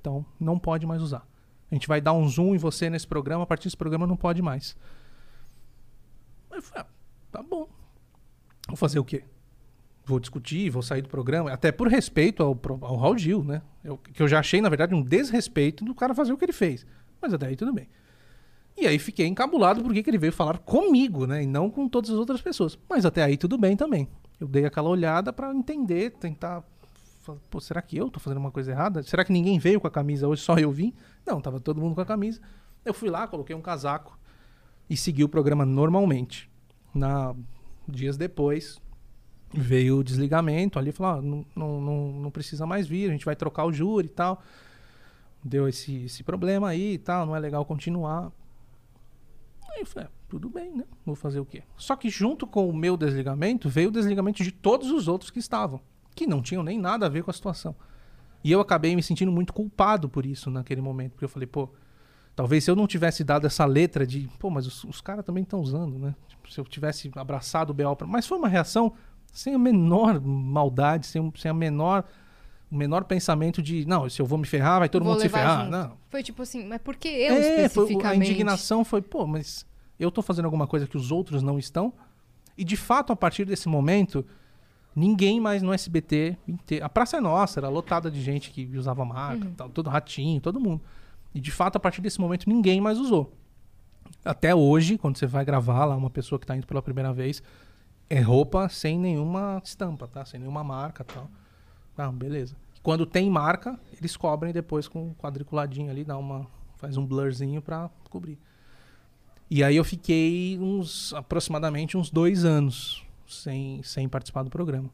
[0.00, 1.26] Então não pode mais usar.
[1.70, 4.16] A gente vai dar um zoom em você nesse programa, a partir desse programa não
[4.16, 4.76] pode mais.
[6.50, 6.92] Aí eu falei, ah,
[7.32, 7.68] tá bom.
[8.68, 9.24] Vou fazer o quê?
[10.08, 13.60] Vou discutir, vou sair do programa, até por respeito ao, ao Raul Gil, né?
[13.82, 16.52] Eu- que eu já achei, na verdade, um desrespeito do cara fazer o que ele
[16.52, 16.86] fez.
[17.20, 17.88] Mas até aí tudo bem.
[18.78, 21.42] E aí fiquei encabulado porque que ele veio falar comigo, né?
[21.42, 22.78] E não com todas as outras pessoas.
[22.88, 24.08] Mas até aí tudo bem também.
[24.38, 26.62] Eu dei aquela olhada pra entender, tentar.
[27.50, 29.02] Pô, será que eu tô fazendo uma coisa errada?
[29.02, 30.94] Será que ninguém veio com a camisa hoje, só eu vim?
[31.26, 32.40] Não, tava todo mundo com a camisa.
[32.84, 34.16] Eu fui lá, coloquei um casaco
[34.88, 36.48] e segui o programa normalmente.
[36.94, 37.34] Na
[37.88, 38.78] dias depois
[39.52, 43.36] veio o desligamento ali, falou, ah, não, não, não, precisa mais vir, a gente vai
[43.36, 44.42] trocar o júri e tal.
[45.42, 48.32] Deu esse, esse problema aí e tal, não é legal continuar.
[49.70, 50.84] Aí eu falei, ah, tudo bem, né?
[51.04, 51.62] Vou fazer o quê?
[51.76, 55.38] Só que junto com o meu desligamento, veio o desligamento de todos os outros que
[55.38, 55.80] estavam,
[56.14, 57.74] que não tinham nem nada a ver com a situação.
[58.42, 61.68] E eu acabei me sentindo muito culpado por isso naquele momento, porque eu falei, pô,
[62.34, 65.42] talvez se eu não tivesse dado essa letra de, pô, mas os, os caras também
[65.42, 66.14] estão usando, né?
[66.28, 68.06] Tipo, se eu tivesse abraçado o BO, pra...
[68.06, 68.92] mas foi uma reação
[69.38, 72.04] sem a menor maldade, sem, sem a menor
[72.70, 75.28] o menor pensamento de, não, se eu vou me ferrar, vai todo Vou mundo se
[75.28, 75.60] ferrar.
[75.66, 75.70] junto.
[75.70, 78.28] Não, Foi tipo assim, mas por que eu é, foi, a especificamente?
[78.30, 79.64] indignação foi, pô, mas
[80.00, 81.92] eu tô fazendo alguma coisa que os outros não estão?
[82.58, 84.26] E de fato, a partir desse momento,
[84.96, 86.84] ninguém mais no SBT inteiro.
[86.84, 90.58] A praça é nossa, era lotada de gente que usava marca, tal, todo ratinho, todo
[90.58, 90.82] mundo.
[91.32, 93.32] E de fato, a partir desse momento, ninguém mais usou.
[94.24, 97.42] Até hoje, quando você vai gravar lá, uma pessoa que tá indo pela primeira vez,
[98.08, 100.24] é roupa sem nenhuma estampa, tá?
[100.24, 101.28] Sem nenhuma marca tal.
[101.96, 102.56] Ah, beleza.
[102.82, 106.46] Quando tem marca, eles cobrem depois com um quadriculadinho ali, dá uma.
[106.76, 108.38] faz um blurzinho pra cobrir.
[109.50, 114.90] E aí eu fiquei uns aproximadamente uns dois anos sem, sem participar do programa.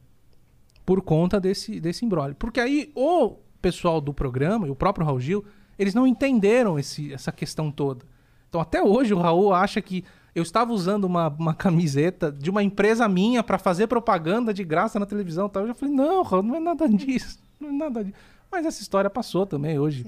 [0.85, 2.35] Por conta desse, desse embrólio.
[2.35, 5.45] Porque aí o pessoal do programa e o próprio Raul Gil,
[5.77, 8.05] eles não entenderam esse, essa questão toda.
[8.49, 10.03] Então até hoje o Raul acha que
[10.35, 14.99] eu estava usando uma, uma camiseta de uma empresa minha para fazer propaganda de graça
[14.99, 15.47] na televisão.
[15.49, 15.63] Tal.
[15.63, 17.39] Eu já falei, não, não é nada disso.
[17.59, 18.15] Não é nada disso.
[18.51, 20.05] Mas essa história passou também hoje.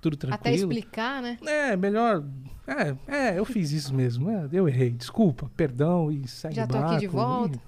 [0.00, 0.40] Tudo tranquilo.
[0.40, 1.38] Até explicar, né?
[1.46, 2.22] É, melhor.
[2.66, 4.30] É, é, eu fiz isso mesmo.
[4.30, 4.90] é, eu errei.
[4.90, 7.58] Desculpa, perdão e segue Já tô aqui de barco, volta.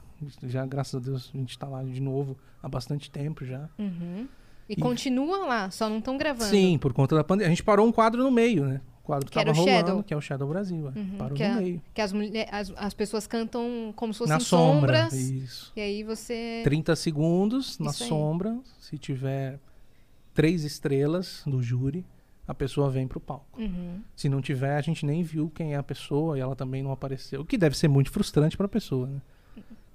[0.43, 3.69] e já, graças a Deus, a gente tá lá de novo há bastante tempo já.
[3.79, 4.27] Uhum.
[4.69, 6.45] E, E- continua lá, só não estão gravando.
[6.51, 7.47] Sim, por conta da pandemia.
[7.47, 8.81] A gente parou um quadro no meio, né?
[9.09, 10.03] Quadro Que era o rolando, Shadow.
[10.03, 10.93] que é o Shadow Brasil.
[10.95, 10.99] é.
[10.99, 11.83] Uhum, Parou que, no a- meio.
[11.95, 12.13] que as,
[12.53, 15.05] as, as pessoas cantam como se fossem Na sombra.
[15.05, 15.15] sombras.
[15.15, 15.73] Isso.
[15.75, 16.61] E aí você.
[16.63, 18.09] 30 segundos na Isso aí.
[18.11, 18.59] sombra.
[18.79, 19.59] Se tiver
[20.35, 22.05] três estrelas do júri,
[22.47, 23.59] a pessoa vem pro palco.
[23.59, 24.01] Uhum.
[24.15, 26.93] Se não tiver, a gente nem viu quem é a pessoa e ela também não
[26.93, 27.41] apareceu.
[27.41, 29.21] O que deve ser muito frustrante pra pessoa, né?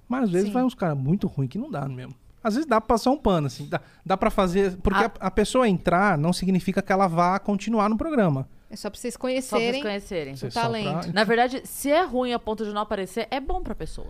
[0.08, 0.52] Mas às vezes Sim.
[0.54, 2.14] vai uns caras muito ruins que não dá mesmo.
[2.42, 3.66] Às vezes dá pra passar um pano, assim.
[3.68, 4.76] Dá, dá pra fazer.
[4.82, 8.46] Porque A- a, a pessoa entrar não significa que ela vá continuar no programa.
[8.70, 9.82] É só pra vocês Só pra vocês conhecerem.
[9.82, 10.34] conhecerem.
[10.34, 11.12] O só pra- talento.
[11.12, 14.08] Na verdade, se é ruim a ponto de não aparecer, é bom pra pessoa.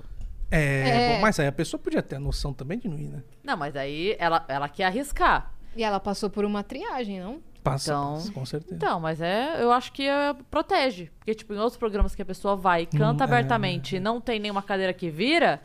[0.50, 1.16] É, É.
[1.16, 3.22] bom, mas aí a pessoa podia ter a noção também de não ir, né?
[3.42, 5.52] Não, mas aí ela, ela quer arriscar.
[5.76, 7.40] E ela passou por uma triagem, não?
[7.62, 8.74] Passa, Então- passa, com certeza.
[8.74, 11.10] Então, mas é, eu acho que é, protege.
[11.18, 14.00] Porque, tipo, em outros programas que a pessoa vai e canta Hum, é, abertamente e
[14.00, 15.60] não tem nenhuma cadeira que vira,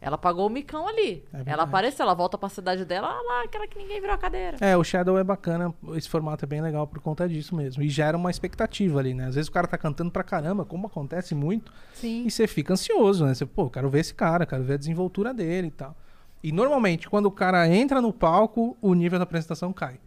[0.00, 1.24] ela pagou o micão ali.
[1.32, 4.18] É ela apareceu, ela volta pra cidade dela, ah lá, aquela que ninguém virou a
[4.18, 4.56] cadeira.
[4.60, 7.82] É, o Shadow é bacana, esse formato é bem legal por conta disso mesmo.
[7.82, 9.26] E gera uma expectativa ali, né?
[9.26, 12.24] Às vezes o cara tá cantando pra caramba, como acontece muito, Sim.
[12.26, 13.34] e você fica ansioso, né?
[13.34, 15.96] Você, pô, quero ver esse cara, quero ver a desenvoltura dele e tal.
[16.42, 19.98] E normalmente, quando o cara entra no palco, o nível da apresentação cai.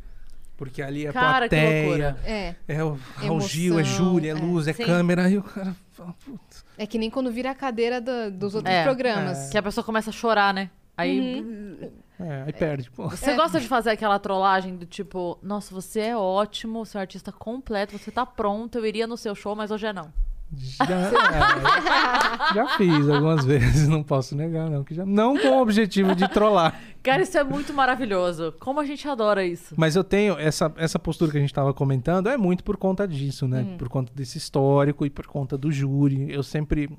[0.61, 2.17] Porque ali é Cara, que plateia, loucura.
[2.23, 2.55] É.
[2.67, 4.39] é o Raul Gil, é Júlia, é é.
[4.39, 4.85] luz, é Sim.
[4.85, 6.63] câmera, e o cara fala, putz.
[6.77, 8.83] É que nem quando vira a cadeira do- dos outros É.
[8.83, 9.49] programas.
[9.49, 10.69] Que a pessoa começa a chorar, né?
[10.95, 11.41] Aí.
[11.41, 11.89] Uhum.
[12.19, 13.09] É, aí perde, pô.
[13.09, 17.01] Você gosta de fazer aquela trollagem do tipo, nossa, você é ótimo, você é um
[17.01, 20.13] artista completo, você tá pronto, eu iria no seu show, mas hoje é não.
[20.53, 21.11] Já, é,
[22.53, 24.83] já fiz algumas vezes, não posso negar, não.
[24.83, 26.79] Que já, não com o objetivo de trollar.
[27.01, 28.53] Cara, isso é muito maravilhoso.
[28.59, 29.73] Como a gente adora isso.
[29.77, 33.07] Mas eu tenho essa, essa postura que a gente estava comentando é muito por conta
[33.07, 33.75] disso, né?
[33.77, 36.31] Por conta desse histórico e por conta do júri.
[36.31, 36.89] Eu sempre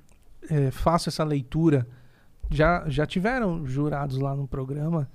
[0.49, 1.87] eh, faço essa leitura.
[2.51, 5.09] Já, já tiveram jurados lá no programa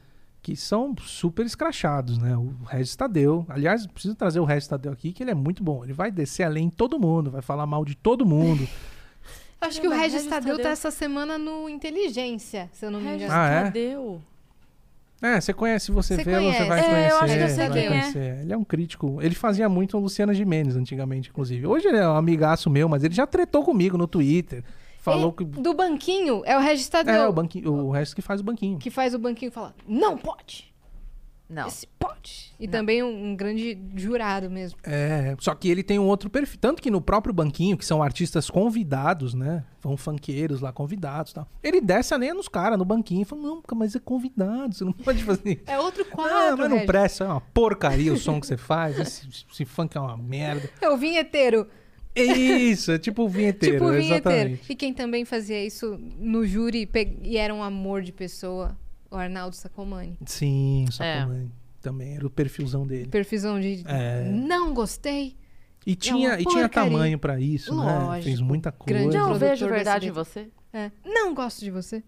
[0.47, 2.37] que são super escrachados, né?
[2.37, 3.45] O Regis Tadeu.
[3.49, 5.83] Aliás, preciso trazer o Regis Tadeu aqui, que ele é muito bom.
[5.83, 8.65] Ele vai descer além de todo mundo, vai falar mal de todo mundo.
[9.59, 10.71] Acho que o Regis Regis Tadeu tá Tadeu.
[10.71, 13.41] essa semana no Inteligência, se eu não me Regis engano.
[13.41, 13.63] Ah, é?
[13.65, 14.21] Tadeu.
[15.21, 16.63] É, você conhece, você Você vê, você conhece.
[16.63, 17.11] vai É, conhecer.
[17.11, 17.87] eu acho que eu sei vai quem é.
[17.89, 18.37] conhecer.
[18.43, 19.17] Ele é um crítico.
[19.21, 21.67] Ele fazia muito o Luciana Gimenez antigamente, inclusive.
[21.67, 24.63] Hoje ele é um amigaço meu, mas ele já tretou comigo no Twitter.
[25.11, 25.45] Falou E que.
[25.45, 27.13] Do banquinho, é o Regis Tadeu.
[27.13, 28.77] É, o, banquinho, o resto que faz o banquinho.
[28.77, 30.73] Que faz o banquinho e fala, não pode.
[31.49, 31.67] Não.
[31.67, 32.53] Esse pode.
[32.59, 34.77] E também um, um grande jurado mesmo.
[34.83, 36.59] É, só que ele tem um outro perfil.
[36.59, 39.63] Tanto que no próprio banquinho, que são artistas convidados, né?
[39.81, 41.47] Vão funkeiros lá, convidados e tal.
[41.63, 44.83] Ele desce a lenha nos caras no banquinho e fala: Não, mas é convidado, você
[44.83, 45.63] não pode fazer.
[45.65, 48.99] É outro quadro, mas não presta, é uma porcaria o som que você faz.
[48.99, 50.69] Esse, esse funk é uma merda.
[50.81, 50.97] É o
[52.25, 52.57] vinheteiro.
[52.63, 54.29] Isso, é tipo o vinheteiro, tipo o vinheteiro.
[54.29, 54.71] exatamente.
[54.71, 58.77] E quem também fazia isso no júri pe- e era um amor de pessoa,
[59.11, 60.17] o Arnaldo Sacomani.
[60.25, 61.19] Sim, o É.
[61.19, 61.51] Sacomani.
[61.81, 63.07] Também era o perfilzão dele.
[63.07, 64.23] Perfilzão de É.
[64.29, 65.35] não gostei.
[65.85, 67.99] E tinha, uma e tinha tamanho pra isso, né?
[67.99, 68.23] Lógico.
[68.25, 68.99] Fez muita coisa.
[68.99, 70.47] Grande Não vejo verdade em você.
[70.73, 70.91] É.
[71.05, 72.03] Não gosto de você.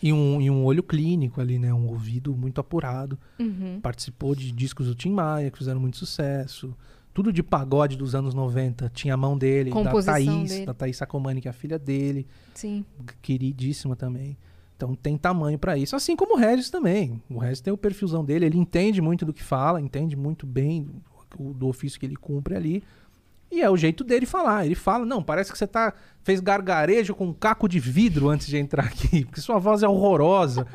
[0.00, 1.72] E um, e um olho clínico ali, né?
[1.74, 3.18] Um ouvido muito apurado.
[3.40, 3.80] Uhum.
[3.82, 6.76] Participou de discos do Tim Maia, que fizeram muito sucesso.
[7.14, 8.90] Tudo de pagode dos anos 90.
[8.92, 10.66] Tinha a mão dele, da Composição Thaís, dele.
[10.66, 12.26] da Thaís Sacomani, que é a filha dele.
[12.54, 12.84] Sim.
[13.22, 14.36] Queridíssima também.
[14.76, 15.94] Então tem tamanho pra isso.
[15.94, 17.22] Assim como o Regis também.
[17.30, 20.88] O Regis tem o perfilzão dele, ele entende muito do que fala, entende muito bem
[21.38, 22.82] do, do ofício que ele cumpre ali.
[23.50, 24.66] E é o jeito dele falar.
[24.66, 28.48] Ele fala, não, parece que você tá fez gargarejo com um caco de vidro antes
[28.48, 30.66] de entrar aqui, porque sua voz é horrorosa.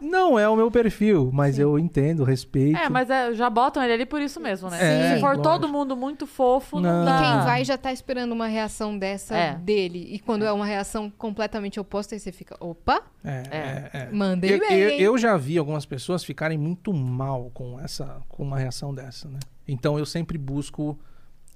[0.00, 2.76] Não é o meu perfil, mas eu entendo, respeito.
[2.78, 4.78] É, mas é, já botam ele ali por isso mesmo, né?
[5.12, 5.42] É, Se for lógico.
[5.42, 7.04] todo mundo muito fofo, não, Não.
[7.04, 7.18] dá.
[7.18, 9.54] Quem vai já tá esperando uma reação dessa É.
[9.54, 10.08] dele.
[10.12, 14.08] E quando é uma reação completamente oposta, aí você fica, opa, É, é, é.
[14.12, 18.42] mandei Eu, bem, eu- eu já vi algumas pessoas ficarem muito mal com essa, com
[18.42, 19.38] uma reação dessa, né?
[19.66, 20.98] Então eu sempre busco,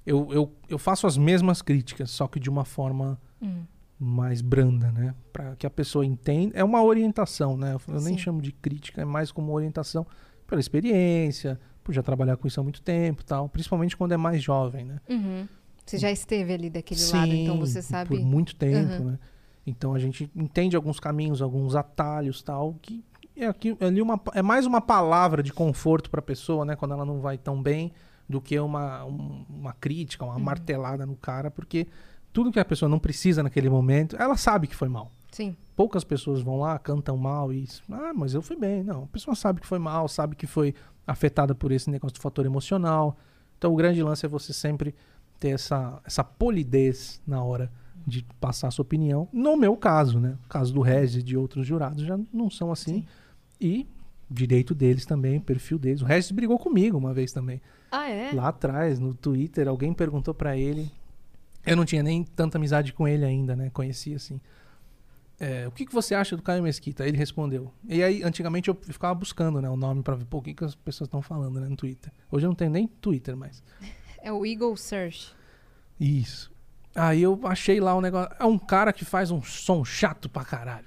[0.05, 3.63] eu, eu, eu faço as mesmas críticas, só que de uma forma Hum.
[4.03, 5.13] Mais branda, né?
[5.31, 6.57] Para que a pessoa entenda.
[6.57, 7.73] É uma orientação, né?
[7.75, 8.17] Eu, eu nem Sim.
[8.17, 10.05] chamo de crítica, é mais como orientação
[10.47, 13.47] pela experiência, por já trabalhar com isso há muito tempo, e tal.
[13.47, 14.99] Principalmente quando é mais jovem, né?
[15.09, 15.47] Uhum.
[15.85, 18.09] Você já esteve ali daquele lado, então você sabe.
[18.09, 19.11] por muito tempo, Uhum.
[19.11, 19.19] né?
[19.67, 23.03] Então a gente entende alguns caminhos, alguns atalhos, tal, que
[23.35, 26.75] é aqui é ali uma é mais uma palavra de conforto para a pessoa, né,
[26.75, 27.91] quando ela não vai tão bem,
[28.27, 30.31] do que uma um- uma crítica, Uhum.
[30.31, 31.87] uma martelada no cara, porque
[32.31, 35.11] tudo que a pessoa não precisa naquele momento, ela sabe que foi mal.
[35.31, 35.55] Sim.
[35.75, 38.83] Poucas pessoas vão lá, cantam mal e ah, mas eu fui bem.
[38.83, 40.75] Não, a pessoa sabe que foi mal, sabe que foi
[41.07, 43.17] afetada por esse negócio do fator emocional.
[43.57, 44.93] Então o grande lance é você sempre
[45.39, 47.71] ter essa, essa polidez na hora
[48.05, 49.27] de passar a sua opinião.
[49.31, 50.37] No meu caso, né?
[50.45, 53.05] O caso do Regis e de outros jurados já não são assim.
[53.59, 53.87] E
[54.29, 56.01] direito deles também, perfil deles.
[56.01, 57.61] O Regis brigou comigo uma vez também.
[57.91, 58.31] Ah, é?
[58.33, 60.91] Lá atrás, no Twitter, alguém perguntou pra ele.
[61.65, 63.69] Eu não tinha nem tanta amizade com ele ainda, né?
[63.69, 64.39] Conhecia assim.
[65.39, 67.03] É, o que, que você acha do Caio Mesquita?
[67.03, 67.73] Aí ele respondeu.
[67.87, 70.63] E aí, antigamente eu ficava buscando né, o nome pra ver pô, o que, que
[70.63, 72.11] as pessoas estão falando né, no Twitter.
[72.31, 73.63] Hoje eu não tenho nem Twitter mais.
[74.23, 75.33] É o Eagle Search.
[75.99, 76.51] Isso.
[76.95, 78.31] Aí eu achei lá um negócio.
[78.39, 80.85] É um cara que faz um som chato pra caralho.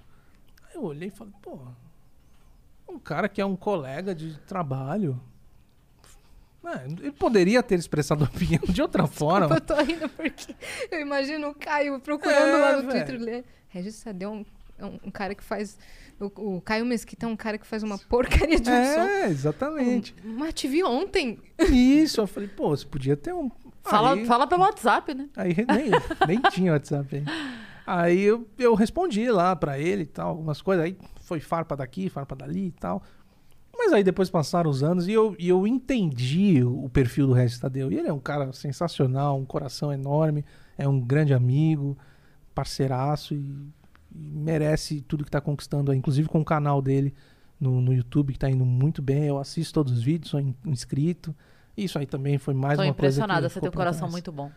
[0.68, 1.58] Aí eu olhei e falei, pô.
[2.88, 5.20] Um cara que é um colega de trabalho.
[6.66, 9.54] É, ele poderia ter expressado opinião de outra forma.
[9.56, 10.54] Eu tô rindo porque
[10.90, 13.04] eu imagino o Caio procurando É, lá no velho.
[13.06, 13.20] Twitter.
[13.20, 14.44] Lê, Regis Sadeu é um,
[14.78, 15.76] é um- um cara que faz.
[16.20, 19.00] O, o Caio Mesquita é um cara que faz uma porcaria de um som.
[19.00, 20.14] É, exatamente.
[20.24, 21.38] Mas te vi ontem.
[21.70, 23.50] Isso, eu falei, pô, você podia ter um.
[23.82, 25.28] Fala, Aí- fala pelo WhatsApp, né?
[25.36, 25.90] Aí nem,
[26.26, 27.24] nem tinha WhatsApp aí.
[27.86, 30.84] Aí eu, eu respondi lá pra ele e tal, algumas coisas.
[30.86, 33.02] Aí foi farpa daqui, farpa dali e tal.
[33.84, 37.58] Mas aí depois passaram os anos e eu, e eu entendi o, perfil do Regis
[37.58, 37.92] Tadeu.
[37.92, 40.42] E ele é um cara sensacional, um coração enorme,
[40.78, 41.96] é um grande amigo,
[42.54, 43.38] parceiraço e,
[44.14, 47.14] e merece tudo que tá conquistando, aí, inclusive com o canal dele
[47.60, 49.24] no, no YouTube, que tá indo muito bem.
[49.24, 51.34] Eu assisto todos os vídeos, sou in- inscrito.
[51.76, 52.94] Isso aí também foi mais Tô uma coisa.
[52.94, 54.50] que impressionada, você tem um coração muito bom.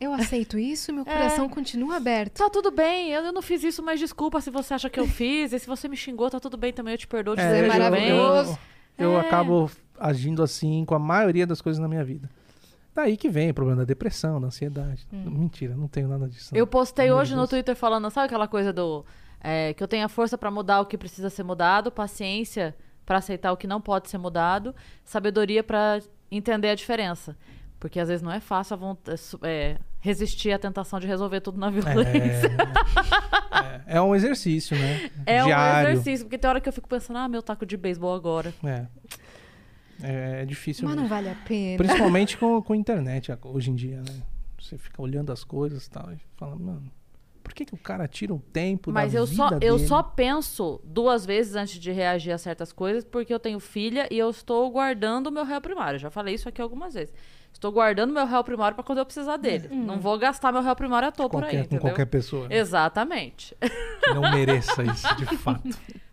[0.00, 1.12] Eu aceito isso, meu É.
[1.12, 2.38] coração continua aberto.
[2.38, 5.06] Tá tudo bem, eu eu não fiz isso, mas desculpa se você acha que eu
[5.06, 5.52] fiz.
[5.52, 7.68] E se você me xingou, tá tudo bem também, eu te perdoo, te É, é
[7.68, 8.58] maravilhoso.
[8.96, 9.20] Eu, eu É.
[9.20, 12.30] acabo agindo assim com a maioria das coisas na minha vida.
[12.94, 15.06] Daí que vem o problema da depressão, da ansiedade.
[15.12, 16.54] Mentira, não tenho nada disso.
[16.54, 16.58] Hum.
[16.58, 17.46] Eu postei hoje no.
[17.46, 19.04] Twitter falando, sabe aquela coisa do.
[19.42, 22.74] é, que eu tenho a força pra mudar o que precisa ser mudado, paciência
[23.06, 24.74] pra aceitar o que não pode ser mudado,
[25.04, 26.00] sabedoria pra
[26.30, 27.36] entender a diferença.
[27.78, 31.58] Porque às vezes não é fácil a vonta- é, resistir à tentação de resolver tudo
[31.58, 32.50] na violência.
[33.86, 35.10] É, é, é um exercício, né?
[35.26, 35.90] É, um Diário.
[35.90, 38.52] exercício, porque tem hora que eu fico pensando, ah, meu taco de beisebol agora.
[38.64, 38.86] É.
[40.02, 41.14] É, é difícil Mas não mesmo.
[41.14, 41.76] vale a pena.
[41.76, 44.22] Principalmente com, com a internet hoje em dia, né?
[44.58, 46.90] Você fica olhando as coisas e tal e fala, mano,
[47.42, 49.88] por que, que o cara tira o tempo Mas da eu vida só, eu dele?
[49.88, 54.18] só penso duas vezes antes de reagir a certas coisas, porque eu tenho filha e
[54.18, 55.98] eu estou guardando o meu réu primário.
[55.98, 57.12] Já falei isso aqui algumas vezes.
[57.52, 59.68] Estou guardando meu réu primário para quando eu precisar dele.
[59.70, 61.80] Não vou gastar meu réu primário à toa por aí, qualquer, com entendeu?
[61.82, 62.56] qualquer pessoa né?
[62.56, 63.54] Exatamente.
[64.02, 65.68] que não mereça isso, de fato.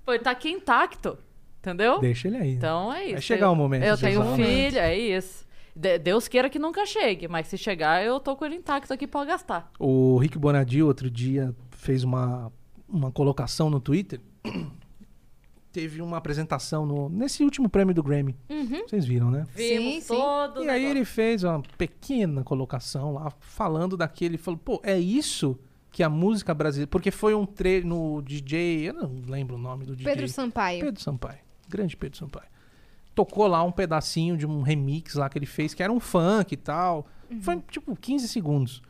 [0.05, 1.17] Pô, tá aqui intacto,
[1.59, 1.99] entendeu?
[1.99, 2.51] Deixa ele aí.
[2.53, 3.11] Então é isso.
[3.13, 5.45] Vai chegar o momento Eu de tenho um filho, é isso.
[5.73, 9.05] De- Deus queira que nunca chegue, mas se chegar, eu tô com ele intacto aqui
[9.07, 9.71] pra gastar.
[9.79, 12.51] O Rick Bonadil, outro dia, fez uma,
[12.89, 14.19] uma colocação no Twitter.
[15.79, 18.35] Teve uma apresentação no, nesse último prêmio do Grammy.
[18.87, 19.45] Vocês viram, né?
[19.53, 20.15] Vimos sim.
[20.15, 20.87] todo o E aí negócio.
[20.97, 24.37] ele fez uma pequena colocação lá, falando daquele.
[24.39, 25.55] Falou, pô, é isso
[25.91, 26.89] que a música brasileira.
[26.89, 28.89] Porque foi um treino no DJ.
[28.89, 30.11] Eu não lembro o nome do DJ.
[30.11, 30.83] Pedro Sampaio.
[30.83, 31.39] Pedro Sampaio.
[31.69, 32.47] Grande Pedro Sampaio.
[33.13, 36.53] Tocou lá um pedacinho de um remix lá que ele fez, que era um funk
[36.53, 37.05] e tal.
[37.41, 38.81] Foi tipo 15 segundos.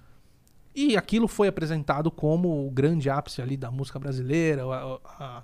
[0.73, 5.43] E aquilo foi apresentado como o grande ápice ali da música brasileira, a, a-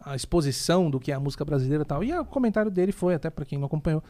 [0.00, 2.02] a exposição do que é a música brasileira e tal.
[2.02, 4.02] E o comentário dele foi, até pra quem não acompanhou,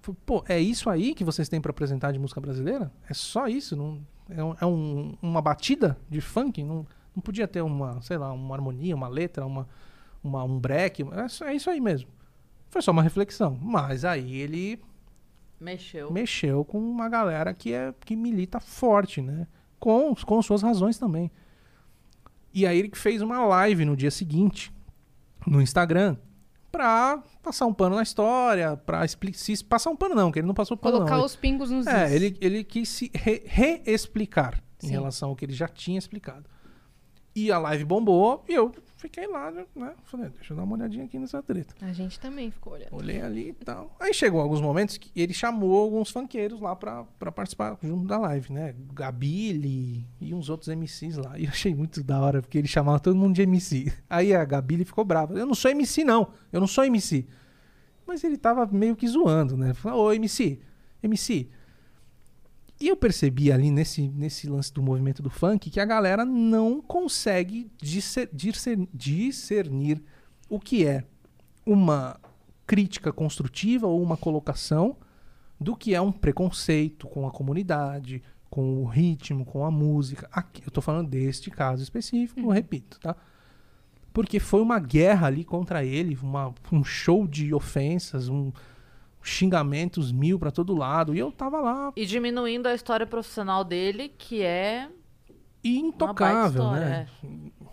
[0.00, 2.90] foi, pô, é isso aí que vocês têm pra apresentar de música brasileira?
[3.08, 3.74] É só isso?
[3.76, 6.62] Não, é um- é um- uma batida de funk?
[6.62, 9.66] Não, não podia ter uma, sei lá, uma harmonia, uma letra, uma,
[10.22, 11.02] uma, um break?
[11.02, 12.08] É, é isso aí mesmo.
[12.70, 13.56] Foi só uma reflexão.
[13.62, 14.80] Mas aí ele
[15.60, 16.10] Mexeu.
[16.12, 19.46] mexeu com uma galera que, é, que milita forte, né?
[19.78, 21.30] Com, com suas razões também.
[22.52, 24.72] E aí ele fez uma live no dia seguinte,
[25.46, 26.16] no Instagram,
[26.72, 29.38] pra passar um pano na história, pra explicar.
[29.68, 31.24] Passar um pano não, que ele não passou pano Colocar não.
[31.24, 32.12] os pingos nos É, is.
[32.12, 36.44] ele, ele quis se re- reexplicar em relação ao que ele já tinha explicado.
[37.36, 39.64] E a live bombou e eu fiquei lá, né?
[40.04, 41.74] Falei, deixa eu dar uma olhadinha aqui nessa treta.
[41.80, 42.94] A gente também ficou olhando.
[42.94, 43.94] Olhei ali e tal.
[43.98, 48.18] Aí chegou alguns momentos que ele chamou alguns funkeiros lá pra, pra participar junto da
[48.18, 48.74] live, né?
[48.92, 51.38] Gabile e uns outros MCs lá.
[51.38, 53.92] E eu achei muito da hora, porque ele chamava todo mundo de MC.
[54.08, 55.34] Aí a Gabile ficou brava.
[55.34, 56.32] Eu não sou MC, não.
[56.52, 57.26] Eu não sou MC.
[58.06, 59.74] Mas ele tava meio que zoando, né?
[59.74, 60.60] Falou, ô MC,
[61.02, 61.50] MC.
[62.80, 66.80] E eu percebi ali nesse, nesse lance do movimento do funk que a galera não
[66.82, 70.02] consegue discer- discer- discernir
[70.48, 71.04] o que é
[71.64, 72.18] uma
[72.66, 74.96] crítica construtiva ou uma colocação
[75.60, 80.28] do que é um preconceito com a comunidade, com o ritmo, com a música.
[80.32, 83.16] Aqui eu tô falando deste caso específico, eu repito, tá?
[84.12, 88.52] Porque foi uma guerra ali contra ele, uma- um show de ofensas, um
[89.24, 94.12] xingamentos mil pra todo lado, e eu tava lá E diminuindo a história profissional dele,
[94.16, 94.88] que é.
[95.64, 96.88] e intocável, história, é.
[96.90, 97.06] né?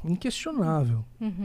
[0.05, 1.03] Inquestionável.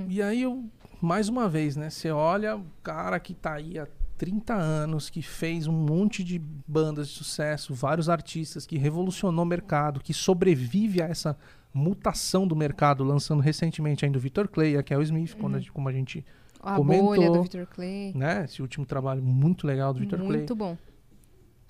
[0.09, 0.65] E aí eu,
[1.01, 1.91] mais uma vez, né?
[1.91, 6.39] Você olha o cara que tá aí há 30 anos, que fez um monte de
[6.67, 11.37] bandas de sucesso, vários artistas, que revolucionou o mercado, que sobrevive a essa
[11.75, 15.73] mutação do mercado, lançando recentemente ainda o Victor Clay, a Kel Smith, quando a gente-
[15.73, 16.25] como a gente,
[16.67, 17.07] A Comentou.
[17.07, 18.13] bolha do Victor Clay.
[18.15, 18.45] né?
[18.45, 20.39] Esse último trabalho muito legal do Victor Clay.
[20.39, 20.77] Muito bom.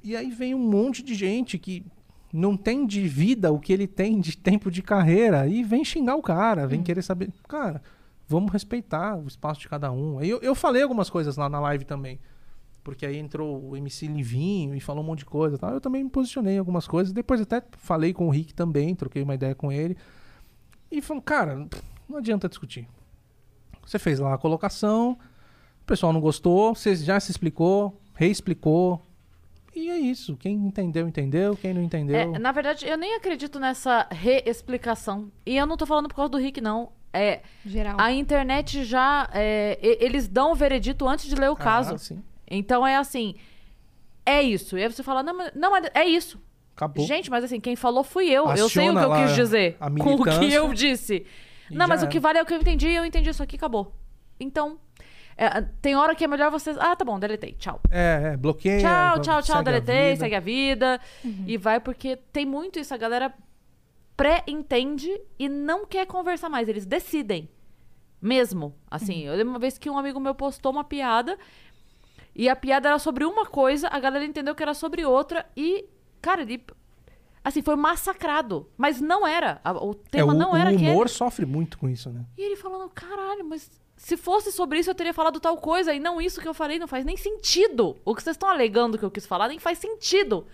[0.02, 1.84] E aí vem um monte de gente que
[2.32, 6.16] não tem de vida o que ele tem de tempo de carreira e vem xingar
[6.16, 7.30] o cara, vem querer saber.
[7.48, 7.82] Cara,
[8.26, 10.20] vamos respeitar o espaço de cada um.
[10.22, 12.18] Eu, eu falei algumas coisas lá na live também.
[12.82, 15.58] Porque aí entrou o MC Livinho e falou um monte de coisa.
[15.58, 15.72] Tal.
[15.72, 17.12] Eu também me posicionei em algumas coisas.
[17.12, 19.96] Depois até falei com o Rick também, troquei uma ideia com ele.
[20.88, 21.66] E falou, cara,
[22.08, 22.88] não adianta discutir.
[23.86, 25.12] Você fez lá a colocação,
[25.82, 29.06] o pessoal não gostou, você já se explicou, reexplicou.
[29.74, 30.36] E é isso.
[30.36, 31.56] Quem entendeu, entendeu.
[31.56, 32.16] Quem não entendeu.
[32.16, 35.30] É, na verdade, eu nem acredito nessa reexplicação.
[35.44, 36.90] E eu não tô falando por causa do Rick, não.
[37.12, 37.96] É, Geral.
[37.98, 39.28] a internet já.
[39.32, 41.98] é, eles dão o veredito antes de ler o Ah, caso.
[41.98, 42.22] sim.
[42.50, 43.34] Então é assim.
[44.24, 44.76] É isso.
[44.76, 46.40] E aí você fala, não, mas, não, é isso.
[46.74, 47.06] Acabou.
[47.06, 48.48] Gente, mas assim, quem falou fui eu.
[48.50, 49.76] eu sei o Aciona que eu quis dizer.
[49.80, 51.24] a Com o que eu disse.
[51.70, 53.56] E Não, mas o que vale é o que eu entendi, eu entendi isso aqui,
[53.56, 53.94] acabou.
[54.38, 54.78] Então,
[55.36, 56.76] é, tem hora que é melhor vocês.
[56.78, 57.52] Ah, tá bom, deletei.
[57.52, 57.80] Tchau.
[57.90, 58.80] É, é, bloqueia.
[58.80, 60.20] Tchau, tchau, tchau, segue a deletei, vida.
[60.20, 61.00] segue a vida.
[61.46, 62.94] E vai, porque tem muito isso.
[62.94, 63.32] A galera
[64.16, 66.68] pré-entende e não quer conversar mais.
[66.68, 67.48] Eles decidem.
[68.20, 68.74] Mesmo.
[68.90, 71.38] Assim, eu lembro uma vez que um amigo meu postou uma piada.
[72.34, 75.46] E a piada era sobre uma coisa, a galera entendeu que era sobre outra.
[75.56, 75.86] E,
[76.20, 76.64] cara, ele.
[77.46, 78.66] Assim, foi massacrado.
[78.76, 79.60] Mas não era.
[79.80, 80.90] O É, tema o, não o era aquele.
[80.90, 82.24] humor sofre muito com isso, né?
[82.36, 86.00] E ele falando, caralho, mas se fosse sobre isso eu teria falado tal coisa e
[86.00, 87.96] não isso que eu falei, não faz nem sentido.
[88.04, 90.44] O que vocês estão alegando que eu quis falar nem faz sentido.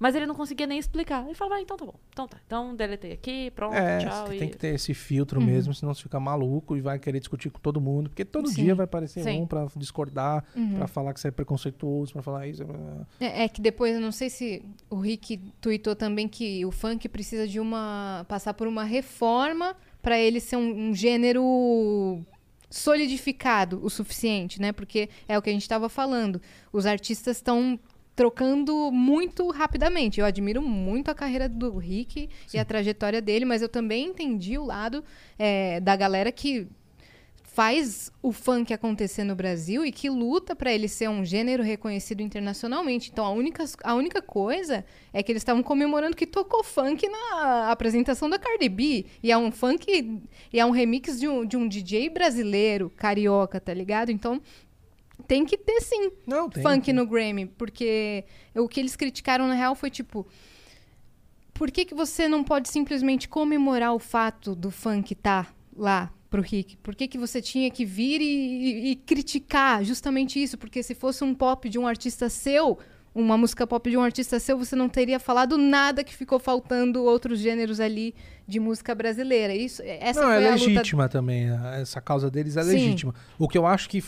[0.00, 1.22] Mas ele não conseguia nem explicar.
[1.26, 1.94] Ele falava, ah, então tá bom.
[2.10, 2.38] Então tá.
[2.46, 4.32] Então deletei aqui, pronto, É, tchau.
[4.32, 4.38] e...
[4.38, 7.60] tem que ter esse filtro mesmo, senão você fica maluco e vai querer discutir com
[7.60, 8.08] todo mundo.
[8.08, 8.64] Porque todo Sim.
[8.64, 9.42] dia vai aparecer Sim.
[9.42, 10.42] um pra discordar,
[10.76, 12.62] pra falar que você é preconceituoso, pra falar isso.
[13.20, 17.06] É, é que depois, eu não sei se o Rick tweetou também que o funk
[17.06, 18.24] precisa de uma.
[18.26, 22.24] passar por uma reforma para ele ser um, um gênero
[22.70, 24.72] solidificado o suficiente, né?
[24.72, 26.40] Porque é o que a gente estava falando.
[26.72, 27.78] Os artistas estão
[28.20, 30.20] trocando muito rapidamente.
[30.20, 34.58] Eu admiro muito a carreira do Rick e a trajetória dele, mas eu também entendi
[34.58, 35.02] o lado
[35.38, 36.68] é, da galera que
[37.42, 42.20] faz o funk acontecer no Brasil e que luta para ele ser um gênero reconhecido
[42.20, 43.08] internacionalmente.
[43.10, 44.84] Então a única, a única coisa
[45.14, 49.06] é que eles estavam comemorando que tocou funk na apresentação da Cardi B.
[49.22, 50.20] E é um funk.
[50.52, 54.10] E é um remix de um, de um DJ brasileiro, carioca, tá ligado?
[54.10, 54.42] Então
[55.20, 56.62] tem que ter sim Não, tem.
[56.62, 56.94] funk tem.
[56.94, 58.24] no Grammy, porque
[58.54, 60.26] o que eles criticaram na real foi tipo.
[61.52, 66.40] Por que, que você não pode simplesmente comemorar o fato do funk estar lá pro
[66.40, 66.76] Rick?
[66.78, 70.56] Por que, que você tinha que vir e, e- e criticar justamente isso?
[70.56, 72.78] Porque se fosse um pop de um artista seu,
[73.14, 77.02] uma música pop de um artista seu, você não teria falado nada que ficou faltando
[77.04, 78.14] outros gêneros ali
[78.50, 79.54] de música brasileira.
[79.54, 81.48] Isso, essa Não, foi é a luta legítima também.
[81.80, 82.70] Essa causa deles é Sim.
[82.72, 83.14] legítima.
[83.38, 84.02] O que eu acho que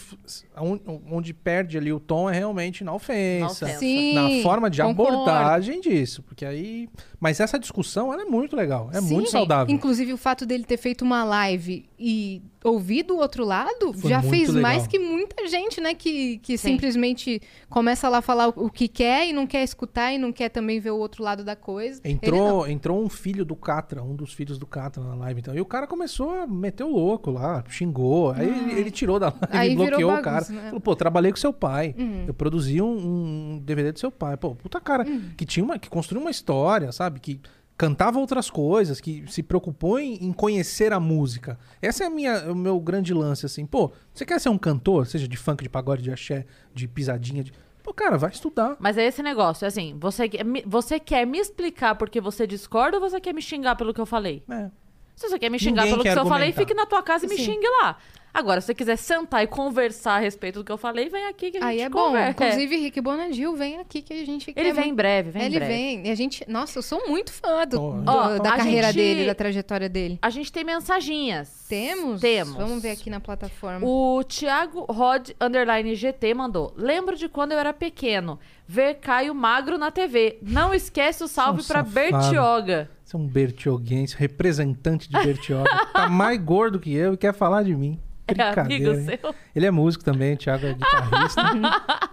[1.10, 3.66] onde perde ali o tom é realmente na ofensa.
[3.66, 3.78] Na ofensa.
[3.78, 5.12] Sim, na forma de concordo.
[5.18, 6.22] abordagem disso.
[6.22, 6.88] Porque aí.
[7.20, 8.90] Mas essa discussão ela é muito legal.
[8.92, 9.72] É Sim, muito saudável.
[9.74, 14.22] Inclusive, o fato dele ter feito uma live e ouvido o outro lado Foi já
[14.22, 14.62] fez legal.
[14.62, 15.94] mais que muita gente, né?
[15.94, 16.72] Que, que Sim.
[16.72, 20.32] simplesmente começa lá a falar o, o que quer e não quer escutar e não
[20.32, 22.00] quer também ver o outro lado da coisa.
[22.04, 25.40] Entrou, entrou um filho do Catra, um dos filhos do Catra na live.
[25.40, 25.54] Então.
[25.54, 28.32] E o cara começou a meter o louco lá, xingou.
[28.32, 29.46] Aí ele, ele tirou da live.
[29.50, 30.60] Aí bloqueou o bagunça, cara.
[30.60, 30.66] né?
[30.66, 31.94] Falou, pô, trabalhei com seu pai.
[31.98, 32.24] Uhum.
[32.26, 34.36] Eu produzi um, um DVD do seu pai.
[34.36, 35.30] Pô, puta cara, Uhum.
[35.36, 35.78] que tinha uma.
[35.78, 37.20] que construiu uma história, sabe?
[37.20, 37.40] Que
[37.76, 41.58] cantava outras coisas, que se preocupou em, em conhecer a música.
[41.80, 43.66] Essa é a minha, o meu grande lance, assim.
[43.66, 47.42] Pô, você quer ser um cantor, seja de funk, de pagode, de axé, de pisadinha,
[47.42, 47.52] de.
[47.82, 48.76] Pô, cara, vai estudar.
[48.78, 52.46] Mas é esse negócio, é assim, você, quer me- você quer me explicar porque você
[52.46, 54.42] discorda ou você quer me xingar pelo que eu falei?
[54.48, 54.70] É.
[55.16, 57.28] Se você quer me xingar Ninguém pelo que eu falei, fique na tua casa e
[57.28, 57.44] me Sim.
[57.44, 57.96] xingue lá.
[58.34, 61.50] Agora, se você quiser sentar e conversar a respeito do que eu falei, vem aqui
[61.50, 62.06] que a gente Aí é bom.
[62.06, 62.30] conversa.
[62.30, 65.44] Inclusive, Rick Bonadil vem aqui que a gente Ele quer vem em breve, vem em
[65.46, 65.72] Ele breve.
[65.72, 66.06] vem.
[66.06, 66.42] E a gente.
[66.48, 69.86] Nossa, eu sou muito fã do, do- Ó, da a carreira gente- dele, da trajetória
[69.88, 70.18] dele.
[70.22, 71.66] A gente tem mensaginhas.
[71.68, 72.20] Temos?
[72.22, 72.54] Temos.
[72.56, 73.86] Vamos ver aqui na plataforma.
[73.86, 76.72] O Thiago Rod Underline GT mandou.
[76.76, 80.38] Lembro de quando eu era pequeno, ver Caio magro na TV.
[80.40, 81.94] Não esquece o salve São pra safado.
[82.20, 82.90] Bertioga.
[83.04, 85.68] Você é um bertioguense, representante de Bertioga.
[85.92, 88.00] tá mais gordo que eu e quer falar de mim.
[88.40, 89.18] É amigo Brincadeira.
[89.22, 89.34] seu.
[89.54, 91.42] Ele é músico também, o Thiago é guitarrista.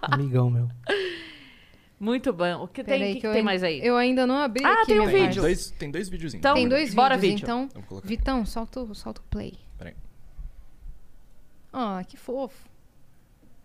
[0.01, 0.67] Amigão meu.
[1.99, 2.63] Muito bom.
[2.63, 3.85] O que tem, que que eu tem ai- mais aí?
[3.85, 5.25] Eu ainda não abri Ah, aqui tem um Tem vídeo.
[5.25, 5.39] parte.
[5.41, 6.39] dois, tem dois videozinhos.
[6.41, 7.43] Então, Tem dois bora, vídeos, vídeo.
[7.67, 7.69] então.
[7.91, 8.01] Eu.
[8.01, 9.53] Vitão, solta, o- solta o play.
[9.77, 9.93] Peraí.
[11.73, 12.67] Ah, que fofo.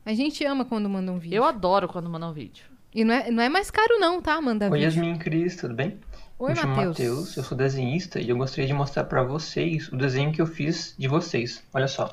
[0.05, 1.37] A gente ama quando manda um vídeo.
[1.37, 2.67] Eu adoro quando mandam um vídeo.
[2.95, 4.41] E não é, não é mais caro não, tá?
[4.41, 4.85] Manda Oi, vídeo.
[4.85, 5.99] Yasmin Cris, tudo bem?
[6.39, 6.89] Oi, Me chamo Matheus.
[6.99, 10.47] Matheus, eu sou desenhista e eu gostaria de mostrar pra vocês o desenho que eu
[10.47, 11.63] fiz de vocês.
[11.73, 12.13] Olha só.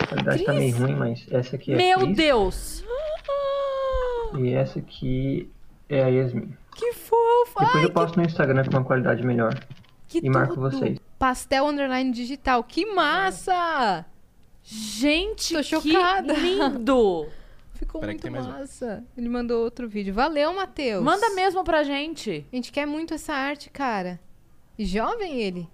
[0.00, 2.16] A qualidade tá meio ruim, mas essa aqui é a Meu Cris.
[2.16, 2.84] Deus!
[4.38, 5.50] E essa aqui
[5.88, 6.56] é a Yasmin.
[6.74, 7.54] Que fofo!
[7.60, 9.54] Depois Ai, eu posto no Instagram com uma qualidade melhor.
[10.08, 10.70] que e marco tudo.
[10.70, 10.98] vocês.
[11.18, 12.64] Pastel underline digital.
[12.64, 14.04] Que massa!
[14.62, 16.32] Gente, Tô que chocada.
[16.34, 17.28] lindo!
[17.74, 18.52] Ficou Peraí que muito um.
[18.52, 19.04] massa.
[19.16, 20.12] Ele mandou outro vídeo.
[20.14, 21.02] Valeu, Matheus.
[21.02, 22.46] Manda mesmo pra gente.
[22.52, 24.18] A gente quer muito essa arte, cara.
[24.78, 25.68] E jovem ele.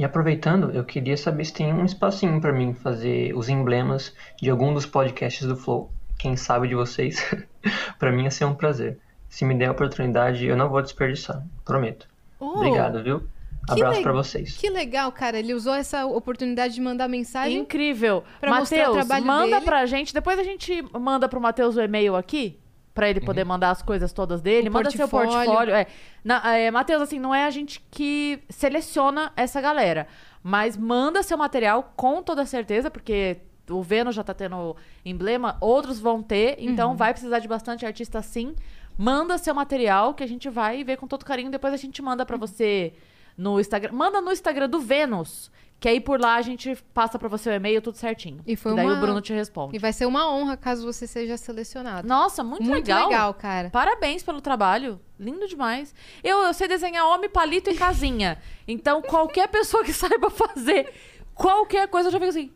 [0.00, 4.48] E aproveitando, eu queria saber se tem um espacinho pra mim fazer os emblemas de
[4.48, 5.90] algum dos podcasts do Flow.
[6.18, 7.22] Quem sabe de vocês?
[7.98, 8.98] pra mim ia ser um prazer.
[9.28, 11.44] Se me der a oportunidade, eu não vou desperdiçar.
[11.66, 12.08] Prometo.
[12.40, 13.24] Oh, Obrigado, viu?
[13.68, 14.56] Abraço le- pra vocês.
[14.56, 15.38] Que legal, cara.
[15.38, 17.58] Ele usou essa oportunidade de mandar mensagem.
[17.58, 18.24] Incrível.
[18.42, 19.66] Matheus, manda dele.
[19.66, 20.14] pra gente.
[20.14, 22.58] Depois a gente manda pro Matheus o e-mail aqui.
[22.94, 24.68] Pra ele poder mandar as coisas todas dele.
[24.68, 25.44] O manda seu portfólio.
[25.44, 25.74] portfólio.
[25.74, 25.86] É.
[26.24, 30.08] Na, é, Matheus, assim, não é a gente que seleciona essa galera.
[30.42, 33.38] Mas manda seu material com toda certeza, porque
[33.68, 38.20] o Vênus já tá tendo emblema, outros vão ter, então vai precisar de bastante artista
[38.20, 38.54] sim.
[38.98, 41.50] Manda seu material que a gente vai ver com todo carinho.
[41.50, 42.92] Depois a gente manda pra você
[43.36, 43.92] no Instagram.
[43.92, 45.50] Manda no Instagram do Vênus,
[45.80, 48.40] que aí por lá a gente passa pra você o e-mail tudo certinho.
[48.46, 49.74] E foi daí uma- o Bruno te responde.
[49.74, 52.06] E vai ser uma honra caso você seja selecionado.
[52.06, 53.08] Nossa, muito, Muito legal.
[53.08, 53.70] legal, cara.
[53.70, 55.00] Parabéns pelo trabalho.
[55.18, 55.94] Lindo demais.
[56.22, 58.38] Eu, eu sei desenhar homem, palito e casinha.
[58.68, 60.92] Então, qualquer pessoa que saiba fazer
[61.34, 62.50] qualquer coisa, eu já fico assim.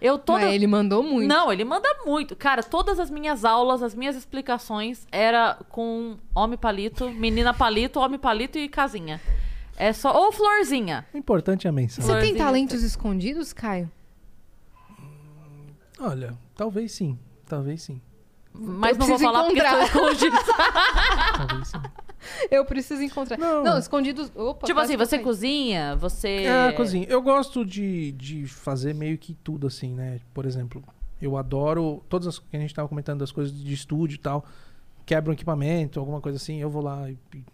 [0.00, 0.40] Eu toda.
[0.46, 1.28] Mas ele mandou muito.
[1.28, 2.34] Não, ele manda muito.
[2.34, 8.18] Cara, todas as minhas aulas, as minhas explicações era com homem palito, menina palito, homem
[8.18, 9.20] palito e casinha.
[9.80, 10.14] É só.
[10.14, 11.06] Ou florzinha.
[11.14, 12.02] O importante é a mensagem.
[12.02, 12.44] Você tem Florzinha.
[12.44, 13.90] talentos escondidos, Caio?
[15.98, 17.18] Olha, talvez sim.
[17.46, 18.00] Talvez sim.
[18.52, 19.84] Mas Eu não vou preciso falar porque encontrar.
[19.86, 20.36] estou escondido.
[21.36, 21.78] Talvez sim.
[22.50, 23.38] Eu preciso encontrar.
[23.38, 23.78] Não, Não.
[23.78, 24.30] escondidos.
[24.34, 25.24] Opa, tipo quase assim, que eu você caí.
[25.24, 26.28] cozinha, você.
[26.44, 27.06] É, cozinha.
[27.08, 30.20] Eu gosto de, de fazer meio que tudo assim, né?
[30.34, 30.82] Por exemplo,
[31.22, 34.44] eu adoro todas as que a gente tava comentando das coisas de estúdio e tal.
[35.06, 37.08] Quebra um equipamento, alguma coisa assim, eu vou lá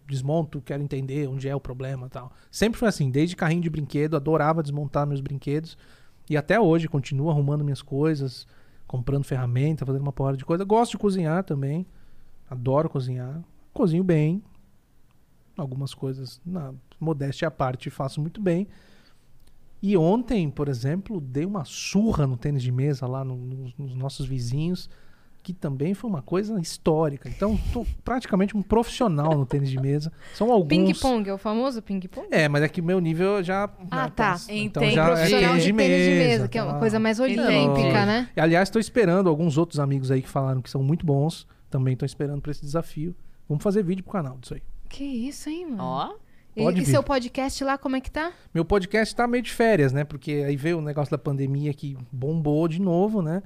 [0.06, 2.30] desmonto, quero entender onde é o problema tal.
[2.50, 5.78] Sempre foi assim, desde carrinho de brinquedo, adorava desmontar meus brinquedos.
[6.28, 8.46] E até hoje continuo arrumando minhas coisas,
[8.86, 10.64] comprando ferramenta, fazendo uma porrada de coisa.
[10.64, 11.86] Gosto de cozinhar também.
[12.50, 13.42] Adoro cozinhar.
[13.72, 14.42] Cozinho bem.
[15.56, 18.68] Algumas coisas, na modéstia à parte, faço muito bem.
[19.82, 23.94] E ontem, por exemplo, dei uma surra no tênis de mesa lá no- nos, nos
[23.94, 24.90] nossos vizinhos,
[25.46, 27.28] que também foi uma coisa histórica.
[27.28, 30.12] Então, tô praticamente um profissional no tênis de mesa.
[30.34, 30.66] São alguns.
[30.68, 32.26] Ping-pong, é o famoso ping-pong?
[32.32, 33.70] É, mas é que meu nível já.
[33.88, 34.36] Ah, né, tá.
[34.48, 34.96] Então Entendi.
[34.96, 36.48] já é Profissional tênis de mesa.
[36.48, 36.78] que é uma tá.
[36.80, 37.38] coisa mais Entendi.
[37.38, 38.28] olímpica, né?
[38.36, 41.46] E, aliás, estou esperando alguns outros amigos aí que falaram que são muito bons.
[41.70, 43.14] Também estou esperando para esse desafio.
[43.48, 44.62] Vamos fazer vídeo pro canal disso aí.
[44.88, 45.84] Que isso, hein, mano?
[45.84, 46.14] Ó.
[46.56, 46.90] E- Pode e, vir.
[46.90, 48.32] seu podcast lá, como é que tá?
[48.52, 50.02] Meu podcast tá meio de férias, né?
[50.02, 53.44] Porque aí veio o negócio da pandemia que bombou de novo, né?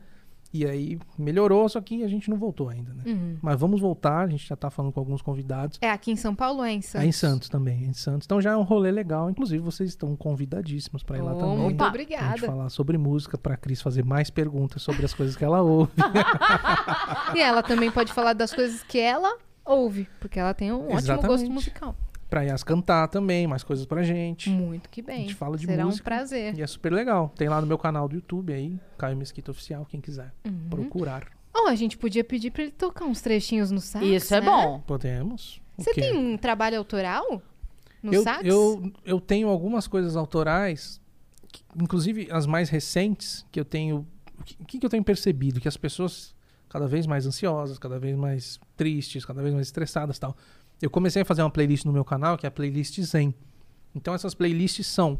[0.53, 3.05] E aí melhorou, só que a gente não voltou ainda, né?
[3.07, 3.37] Uhum.
[3.41, 5.79] Mas vamos voltar, a gente já tá falando com alguns convidados.
[5.81, 7.05] É aqui em São Paulo ou é em Santos?
[7.05, 8.27] É em Santos também, é em Santos.
[8.27, 9.31] Então já é um rolê legal.
[9.31, 11.59] Inclusive, vocês estão convidadíssimos para ir lá Oh, também.
[11.59, 11.91] Muito Opa.
[11.93, 12.47] Pra gente obrigada.
[12.47, 15.93] falar sobre música, pra Cris fazer mais perguntas sobre as coisas que ela ouve.
[17.35, 20.99] E ela também pode falar das coisas que ela ouve, porque ela tem um ótimo
[20.99, 21.27] Exatamente.
[21.29, 21.95] gosto musical.
[22.31, 24.49] Pra Yas cantar também, mais coisas pra gente.
[24.49, 25.17] Muito que bem.
[25.17, 26.03] A gente fala de Será música.
[26.03, 26.55] um prazer.
[26.57, 27.31] E é super legal.
[27.37, 30.69] Tem lá no meu canal do YouTube aí, Caio Mesquita Oficial, quem quiser Uhum.
[30.71, 31.27] procurar.
[31.55, 34.47] Oh, a gente podia pedir pra ele tocar uns trechinhos no sax, Isso é né?
[34.47, 34.81] bom.
[34.87, 35.61] Podemos.
[35.77, 36.01] O Você quê?
[36.03, 37.43] tem um trabalho autoral
[38.03, 38.45] no eu, sax?
[38.47, 41.01] eu, eu tenho algumas coisas autorais,
[41.49, 44.07] que- inclusive as mais recentes, que eu tenho.
[44.39, 45.61] O que, o que que eu tenho percebido?
[45.61, 46.35] Que as pessoas
[46.69, 50.37] cada vez mais ansiosas, cada vez mais tristes, cada vez mais estressadas e tal.
[50.81, 53.35] Eu comecei a fazer uma playlist no meu canal, que é a playlist Zen.
[53.95, 55.19] Então essas playlists são.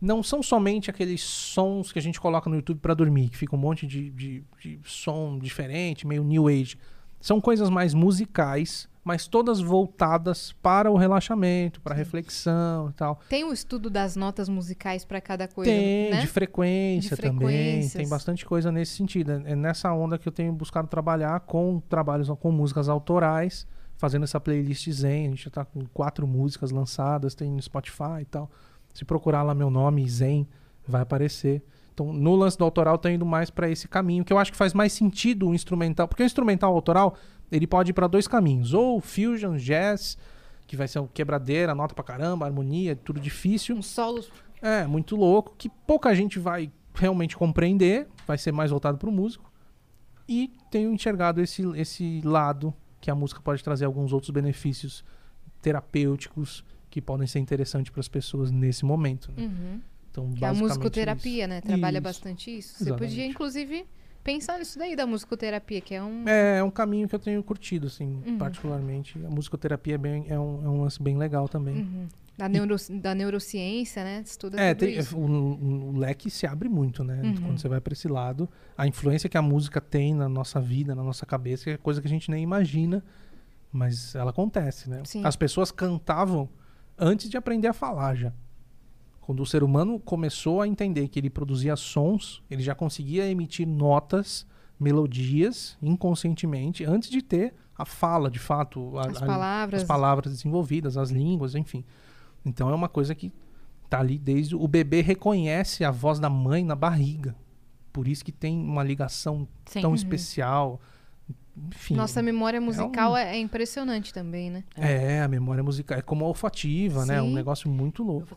[0.00, 3.56] Não são somente aqueles sons que a gente coloca no YouTube pra dormir, que fica
[3.56, 6.78] um monte de, de, de som diferente, meio new age.
[7.20, 13.20] São coisas mais musicais, mas todas voltadas para o relaxamento, para reflexão e tal.
[13.28, 16.20] Tem o estudo das notas musicais pra cada coisa, Tem, né?
[16.20, 17.88] de frequência De também.
[17.88, 19.32] Tem bastante coisa nesse sentido.
[19.32, 23.66] É nessa onda que eu tenho buscado trabalhar com trabalhos com músicas autorais,
[23.98, 25.26] fazendo essa playlist Zen.
[25.26, 28.50] A gente já tá com quatro músicas lançadas, tem no Spotify e tal.
[28.94, 30.48] Se procurar lá meu nome, Zen,
[30.86, 31.62] vai aparecer.
[31.92, 34.56] Então, no lance do autoral, tá indo mais para esse caminho, que eu acho que
[34.56, 36.06] faz mais sentido o instrumental.
[36.06, 37.16] Porque o instrumental autoral,
[37.50, 38.72] ele pode ir para dois caminhos.
[38.72, 40.16] Ou fusion, jazz,
[40.66, 43.76] que vai ser o quebradeira, nota pra caramba, harmonia, tudo difícil.
[43.76, 44.30] Uns solos.
[44.62, 49.50] É, muito louco, que pouca gente vai realmente compreender, vai ser mais voltado pro músico.
[50.28, 55.04] E tenho enxergado esse, esse lado que a música pode trazer alguns outros benefícios
[55.62, 59.30] terapêuticos que podem ser interessantes para as pessoas nesse momento.
[59.36, 59.44] né?
[59.44, 59.80] Uhum.
[60.10, 61.48] Então, Que é a musicoterapia, isso.
[61.48, 61.60] né?
[61.60, 62.02] Trabalha Isso.
[62.02, 62.74] bastante isso.
[62.78, 63.10] Você Exatamente.
[63.10, 63.86] podia, inclusive,
[64.24, 66.26] pensar nisso daí da musicoterapia, que é um.
[66.28, 68.38] É, é um caminho que eu tenho curtido, assim, Uhum.
[68.38, 69.18] particularmente.
[69.24, 71.76] A musicoterapia é, bem, é, um, é um lance bem legal também.
[71.76, 72.08] Uhum.
[72.38, 74.22] Da, neuro, da neurociência, né?
[74.24, 77.20] Estuda É, tem- o, o- leque se abre muito, né?
[77.24, 77.34] Uhum.
[77.34, 78.48] Quando você vai pra esse lado.
[78.76, 82.06] A influência que a música tem na nossa vida, na nossa cabeça, é coisa que
[82.06, 83.02] a gente nem imagina,
[83.72, 85.02] mas ela acontece, né?
[85.04, 85.22] Sim.
[85.24, 86.48] As pessoas cantavam
[86.96, 88.32] antes de aprender a falar já.
[89.20, 93.66] Quando o ser humano começou a entender que ele produzia sons, ele já conseguia emitir
[93.66, 94.46] notas,
[94.80, 98.96] melodias, inconscientemente, antes de ter a fala, de fato.
[98.98, 99.82] a- As a- palavras.
[99.82, 101.84] as palavras desenvolvidas, as línguas, enfim.
[102.48, 103.32] Então é uma coisa que
[103.88, 107.34] tá ali desde o bebê reconhece a voz da mãe na barriga.
[107.92, 109.80] Por isso que tem uma ligação Sim.
[109.80, 109.96] tão Uhum.
[109.96, 110.80] especial.
[111.56, 111.94] Enfim.
[111.96, 114.62] Nossa memória musical um- é, é impressionante também, né?
[114.76, 117.20] É, a memória musical é como a olfativa, né?
[117.20, 117.34] Um Sim.
[117.34, 118.36] negócio muito louco.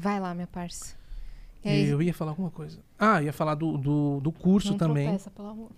[0.00, 0.96] Vai lá, minha parça.
[1.64, 2.80] Aí, eu ia falar alguma coisa.
[2.98, 5.04] Ah, ia falar do, do, do curso não também.
[5.06, 5.70] tropeça, pelo amor.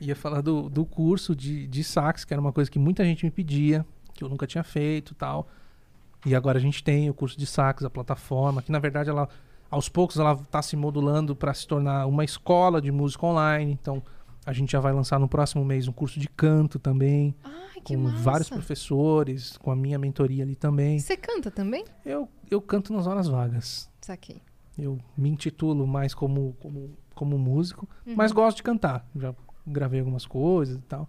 [0.00, 3.24] Ia falar do, do curso de, de sax, que era uma coisa que muita gente
[3.24, 5.48] me pedia, que eu nunca tinha feito e tal.
[6.26, 9.28] E agora a gente tem o curso de sax, a plataforma, que na verdade ela,
[9.70, 13.72] aos poucos ela está se modulando para se tornar uma escola de música online.
[13.72, 14.02] Então
[14.46, 17.94] a gente já vai lançar no próximo mês um curso de canto também, Ai, que
[17.96, 18.16] com massa.
[18.22, 20.98] vários professores, com a minha mentoria ali também.
[20.98, 21.84] Você canta também?
[22.04, 23.90] Eu, eu canto nas horas vagas.
[24.00, 24.40] Saquei.
[24.78, 28.14] Eu me intitulo mais como, como, como músico, Uhum.
[28.16, 29.06] mas gosto de cantar.
[29.16, 29.34] Já
[29.66, 31.08] gravei algumas coisas e tal.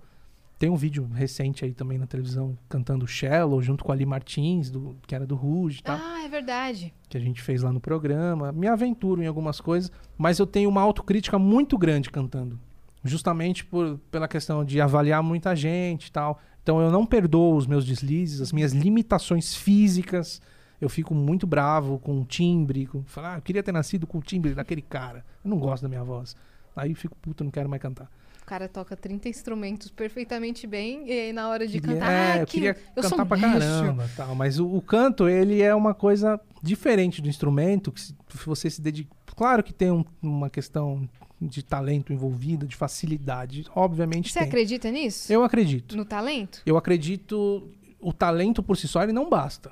[0.58, 4.70] Tem um vídeo recente aí também na televisão cantando Shallow junto com a Ali Martins,
[4.70, 6.94] do, que era do Ruge e tal, Ah, é verdade.
[7.10, 8.52] que a gente fez lá no programa.
[8.54, 12.58] Me aventuro em algumas coisas, mas eu tenho uma autocrítica muito grande cantando.
[13.04, 16.40] Justamente por, pela questão de avaliar muita gente e tal.
[16.64, 20.42] Então eu não perdoo os meus deslizes, as minhas limitações físicas.
[20.82, 24.18] Eu fico muito bravo com o timbre, com falar, ah, eu queria ter nascido com
[24.18, 25.24] o timbre daquele cara.
[25.44, 26.36] Eu não gosto da minha voz.
[26.76, 28.10] Aí eu fico puto, não quero mais cantar.
[28.46, 32.32] O cara toca 30 instrumentos perfeitamente bem e aí na hora de Queria- cantar, é,
[32.34, 33.50] ah, eu que queria eu cantar um pra bicho.
[33.52, 38.16] caramba, tal, mas o, o canto ele é uma coisa diferente do instrumento que se,
[38.30, 41.10] se você se dedica, claro que tem um- uma questão
[41.42, 44.48] de talento envolvida, de facilidade, obviamente Você tem.
[44.48, 45.34] acredita nisso?
[45.34, 45.98] Eu acredito.
[45.98, 46.62] No talento?
[46.68, 47.68] Eu acredito
[48.00, 49.72] o talento por si só ele não basta.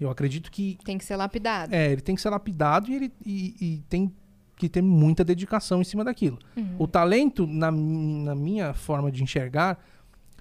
[0.00, 1.74] Eu acredito que Tem que ser lapidado.
[1.74, 4.10] é, ele tem que ser lapidado e ele e, e tem
[4.56, 6.38] que ter muita dedicação em cima daquilo.
[6.56, 6.76] Uhum.
[6.78, 9.78] O talento, na, na minha forma de enxergar,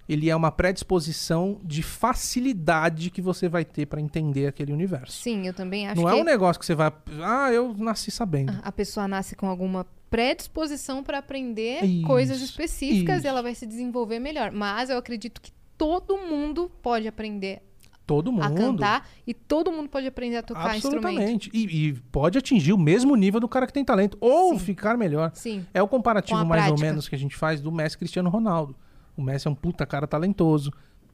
[0.07, 5.21] ele é uma predisposição de facilidade que você vai ter para entender aquele universo.
[5.21, 6.91] Sim, eu também acho Não que é um negócio que você vai.
[7.21, 8.53] Ah, eu nasci sabendo.
[8.61, 13.27] a pessoa nasce com alguma predisposição para aprender Isso, coisas específicas isso.
[13.27, 14.51] e ela vai se desenvolver melhor.
[14.51, 17.61] Mas eu acredito que todo mundo pode aprender
[18.05, 18.43] Todo mundo.
[18.43, 21.05] a cantar e todo mundo pode aprender a tocar instrumento.
[21.07, 21.49] Absolutamente.
[21.53, 24.17] E, e pode atingir o mesmo nível do cara que tem talento.
[24.21, 24.59] Ou Sim.
[24.59, 25.31] ficar melhor.
[25.33, 25.65] Sim.
[25.73, 26.87] É o comparativo mais ou prática.
[26.87, 28.75] menos que a gente faz do Messi Cristiano Ronaldo.
[29.17, 30.71] O Messi é um puta cara talentoso,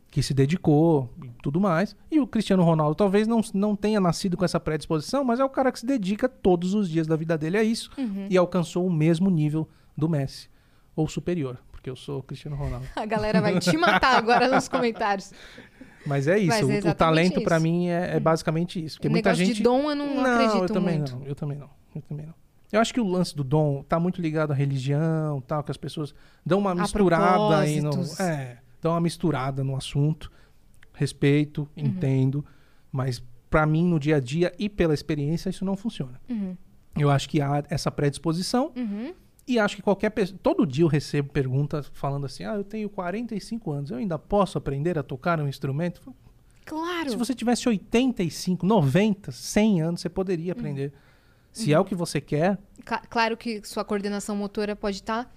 [0.10, 1.96] que se dedicou e tudo mais.
[2.12, 5.50] E o Cristiano Ronaldo talvez não, não tenha nascido com essa predisposição, mas é o
[5.50, 8.28] cara que se dedica todos os dias da vida dele a isso Uhum.
[8.30, 10.50] e alcançou o mesmo nível do Messi.
[10.94, 12.86] Ou superior, porque eu sou Cristiano Ronaldo.
[12.98, 15.32] A galera vai te matar agora nos comentários.
[16.06, 16.48] Mas é isso.
[16.68, 17.64] Mas é o- talento pra isso.
[17.64, 18.98] mim é, é basicamente isso.
[18.98, 21.16] Porque O muita gente de dom eu não, não, acredito eu também muito.
[21.16, 21.26] não.
[21.26, 21.70] Eu também não.
[21.96, 22.34] Eu também não.
[22.72, 25.78] Eu acho que o lance do dom tá muito ligado à religião, tal, que as
[25.78, 26.14] pessoas
[26.46, 30.32] dão uma misturada aí no, é, dão uma misturada no assunto.
[30.94, 31.86] Respeito, Uhum.
[31.86, 32.46] entendo,
[32.92, 36.20] mas pra mim no dia a dia e pela experiência isso não funciona.
[36.30, 36.56] Uhum.
[36.98, 39.14] Eu acho que há essa predisposição Uhum.
[39.48, 42.90] E acho que qualquer pessoa, todo dia eu recebo perguntas falando assim: "Ah, eu tenho
[42.90, 46.14] 45 anos, eu ainda posso aprender a tocar um instrumento?"
[46.66, 47.10] Claro.
[47.10, 50.94] Se você tivesse 85, 90, 100 anos, você poderia aprender.
[51.52, 55.30] Se é o que você quer, Cla- Claro que sua coordenação motora pode estar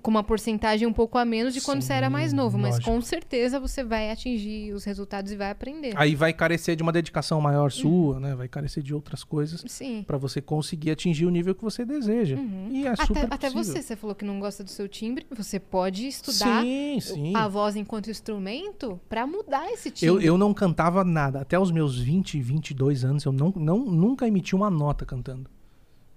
[0.00, 2.76] com uma porcentagem um pouco a menos de quando Sim, você era mais novo, mas
[2.76, 2.90] lógico.
[2.90, 5.92] com certeza você vai atingir os resultados e vai aprender.
[5.96, 8.34] aí vai carecer de uma dedicação maior sua, né?
[8.34, 10.02] Vai carecer de outras coisas Sim.
[10.06, 12.36] pra você conseguir atingir o nível que você deseja.
[12.70, 13.64] E é super Até, até possível.
[13.64, 17.36] você, você falou que não gosta do seu timbre, você pode estudar Sim, sim.
[17.36, 20.26] a voz enquanto instrumento pra mudar esse Eu, timbre.
[20.26, 21.40] eu não cantava nada.
[21.40, 25.50] Até os meus 20, 22 anos, eu não, não, nunca emiti uma nota cantando.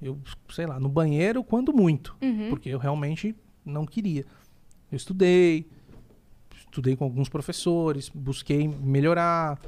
[0.02, 0.18] Eu,
[0.50, 2.16] sei lá, no banheiro, quando muito.
[2.22, 2.50] Uhum.
[2.50, 3.36] Porque eu realmente
[3.68, 4.26] não queria.
[4.92, 5.68] Eu estudei,
[6.56, 9.60] estudei com alguns professores, busquei melhorar,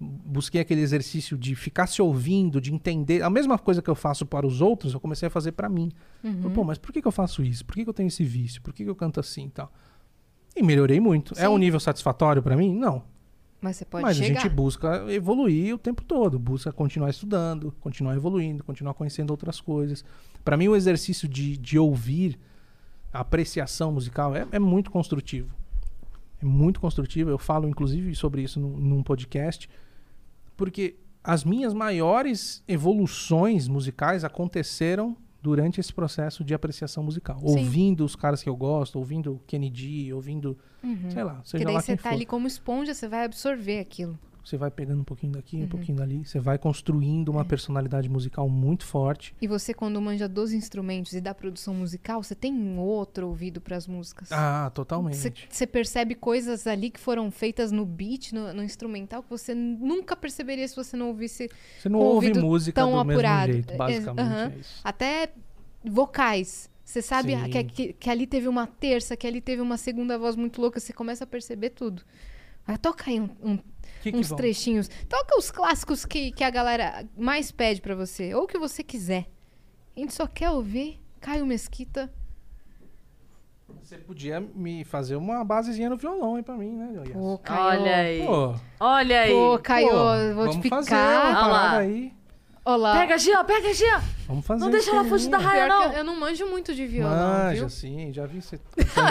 [0.00, 3.22] busquei aquele exercício de ficar se ouvindo, de entender.
[3.22, 5.92] A mesma coisa que eu faço para os outros, eu comecei a fazer para mim.
[6.24, 6.50] Uhum.
[6.50, 7.64] Pô, mas por que, que eu faço isso?
[7.64, 8.60] Por que, que eu tenho esse vício?
[8.62, 9.72] Por que, que eu canto assim e tal?
[10.56, 11.34] E melhorei muito.
[11.34, 11.48] É Sim.
[11.48, 12.74] um nível satisfatório para mim?
[12.74, 13.04] Não.
[13.60, 14.38] Mas você pode Mas chegar.
[14.38, 19.60] a gente busca evoluir o tempo todo, busca continuar estudando, continuar evoluindo, continuar conhecendo outras
[19.60, 20.02] coisas.
[20.42, 22.38] Para mim, o exercício de, de ouvir
[23.12, 25.54] a apreciação musical é, é muito construtivo.
[26.40, 27.30] É muito construtivo.
[27.30, 29.68] Eu falo, inclusive, sobre isso num, num podcast.
[30.56, 37.38] Porque as minhas maiores evoluções musicais aconteceram durante esse processo de apreciação musical.
[37.40, 37.58] Sim.
[37.58, 40.58] Ouvindo os caras que eu gosto, ouvindo Kennedy, ouvindo,
[41.10, 42.14] sei lá, seja Porque daí lá você tá for.
[42.14, 44.18] ali como esponja, você vai absorver aquilo.
[44.44, 45.64] Você vai pegando um pouquinho daqui, Uhum.
[45.64, 46.24] um pouquinho dali.
[46.24, 47.34] Você vai construindo É.
[47.34, 49.34] uma personalidade musical muito forte.
[49.40, 53.60] E você, quando manja dos instrumentos e da produção musical, você tem um outro ouvido
[53.60, 54.32] para as músicas.
[54.32, 55.16] Ah, totalmente.
[55.50, 60.16] Você, percebe coisas ali que foram feitas no beat, no, no instrumental, que você nunca
[60.16, 61.48] perceberia se você não ouvisse
[61.78, 63.48] Você não ouve música tão do apurado.
[63.48, 64.20] mesmo jeito, É, basicamente.
[64.26, 64.52] aham.
[64.54, 64.80] é isso.
[64.82, 65.30] Até
[65.84, 66.68] vocais.
[66.84, 70.34] Você sabe que, que, que ali teve uma terça, que ali teve uma segunda voz
[70.34, 72.02] muito louca, você começa a perceber tudo.
[72.66, 73.58] Mas toca aí um- um-
[74.00, 74.36] Que que uns vão?
[74.36, 74.88] trechinhos.
[75.08, 79.26] Toca os clássicos que, que a galera mais pede pra você, ou que você quiser.
[79.96, 82.12] A gente só quer ouvir Caio Mesquita.
[83.82, 87.02] Você podia me fazer uma basezinha no violão aí pra mim, né?
[87.12, 87.80] Pô, Caio.
[87.82, 88.26] Olha aí.
[88.26, 89.30] Pô, Olha aí.
[89.32, 91.10] Pô, Caio, pô, vou vamos te fazer picar.
[91.10, 91.58] uma Olha lá.
[91.60, 92.14] parada aí.
[92.64, 92.92] Olá.
[92.98, 93.98] Pega, Gia, pega, Gia.
[94.28, 95.82] Vamos fazer Não deixa ela fugir da raia, que não.
[95.84, 97.68] eu, eu não manjo muito de violão, Manja, viu?
[97.70, 98.12] sim.
[98.12, 98.58] Já vi você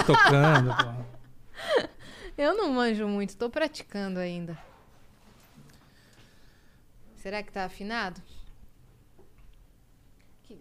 [0.06, 0.76] tocando.
[0.76, 1.90] pô.
[2.38, 4.58] Eu não manjo muito, tô praticando ainda.
[7.22, 8.22] Será que tá afinado?
[10.44, 10.60] Que-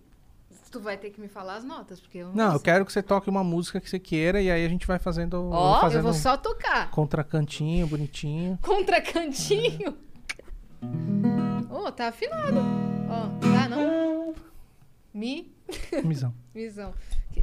[0.71, 2.93] Tu vai ter que me falar as notas, porque eu não Não, eu quero que
[2.93, 5.99] você toque uma música que você queira e aí a gente vai fazendo, Ó, fazendo
[6.01, 6.91] Eu vou só tocar.
[6.91, 8.59] contracantinho, bonitinho.
[8.61, 9.97] Contracantinho.
[11.71, 12.57] Ô, tá afinado.
[13.09, 14.35] Ó, tá não?
[15.15, 15.53] Mi,
[16.05, 16.35] Misão.
[16.55, 16.93] visão.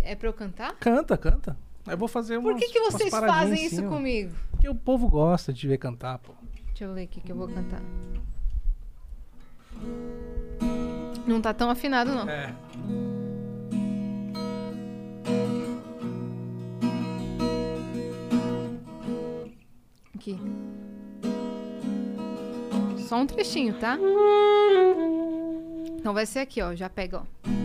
[0.03, 0.75] É pra eu cantar?
[0.75, 1.57] Canta, canta.
[1.87, 3.89] Eu vou fazer Por umas, que, que vocês fazem assim, isso ó.
[3.89, 4.35] comigo?
[4.51, 6.33] Porque o povo gosta de ver cantar, pô.
[6.67, 7.81] Deixa eu ler aqui que eu vou cantar.
[11.25, 12.29] Não tá tão afinado, não.
[12.29, 12.53] É.
[20.15, 20.39] Aqui.
[23.07, 23.97] Só um trechinho, tá?
[25.97, 26.75] Então vai ser aqui, ó.
[26.75, 27.55] Já pega, ó.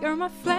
[0.00, 0.49] You're my flashlight.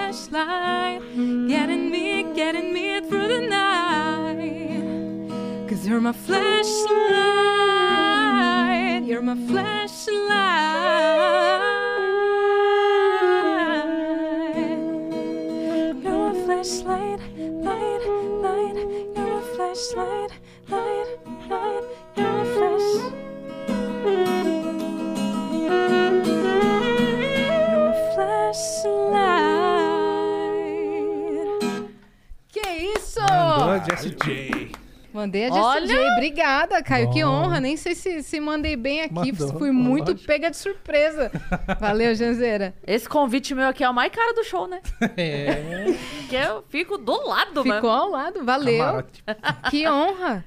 [35.22, 36.14] Mandei a Olha!
[36.14, 37.11] Obrigada, Caio.
[37.11, 37.30] Que Bom.
[37.30, 37.60] honra.
[37.60, 39.31] Nem sei se, se mandei bem aqui.
[39.31, 40.26] Mandou, Fui muito lógico.
[40.27, 41.31] pega de surpresa.
[41.80, 42.73] Valeu, Janzeira.
[42.85, 44.81] Esse convite meu aqui é o mais caro do show, né?
[45.18, 45.93] É.
[46.22, 47.89] Porque eu fico do lado, Ficou mano.
[47.89, 48.43] ao lado.
[48.43, 48.77] Valeu.
[48.80, 49.23] Camarote.
[49.69, 50.43] Que honra.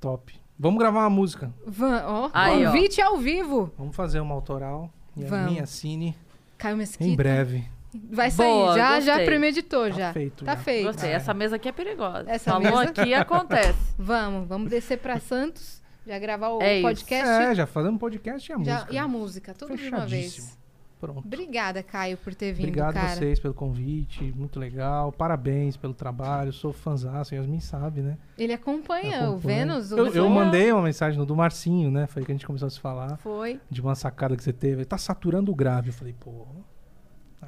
[0.00, 0.34] Top.
[0.58, 1.52] Vamos gravar uma música.
[1.66, 2.70] Va- ó, Aí, ó.
[2.70, 3.70] convite ao vivo.
[3.76, 4.90] Vamos fazer uma autoral.
[5.16, 5.50] E a Vamos.
[5.50, 6.16] minha Cine
[6.56, 7.04] Caio Mesquita.
[7.04, 7.64] em breve.
[8.10, 8.46] Vai sair.
[8.46, 10.12] Boa, já, já premeditou, Tá já.
[10.12, 10.60] feito, Tá já.
[10.60, 10.86] feito.
[10.86, 12.24] Gostei, essa mesa aqui é perigosa.
[12.28, 13.78] Essa Falou mesa- aqui acontece.
[13.98, 15.82] Vamos, vamos descer pra Santos.
[16.06, 16.82] Já gravar o É isso.
[16.82, 17.28] podcast.
[17.28, 18.94] É, já fazemos podcast e a já- música.
[18.94, 20.56] e a música, tudo de uma vez.
[21.00, 21.18] Pronto.
[21.26, 23.08] Obrigada, Caio, por ter vindo, Obrigado cara.
[23.08, 25.12] vocês pelo convite, muito legal.
[25.12, 28.16] Parabéns pelo trabalho, sou fãzaço, Yasmin sabe, né?
[28.38, 29.58] Ele acompanha, o Acompanha.
[29.66, 29.92] Vênus.
[29.92, 32.06] o Eu, eu mandei uma mensagem do Marcinho, né?
[32.06, 33.60] Foi que a gente começou a se falar Foi.
[33.70, 34.76] de uma sacada que você teve.
[34.76, 35.90] Ele tá saturando o grave.
[35.90, 36.46] Eu falei, pô,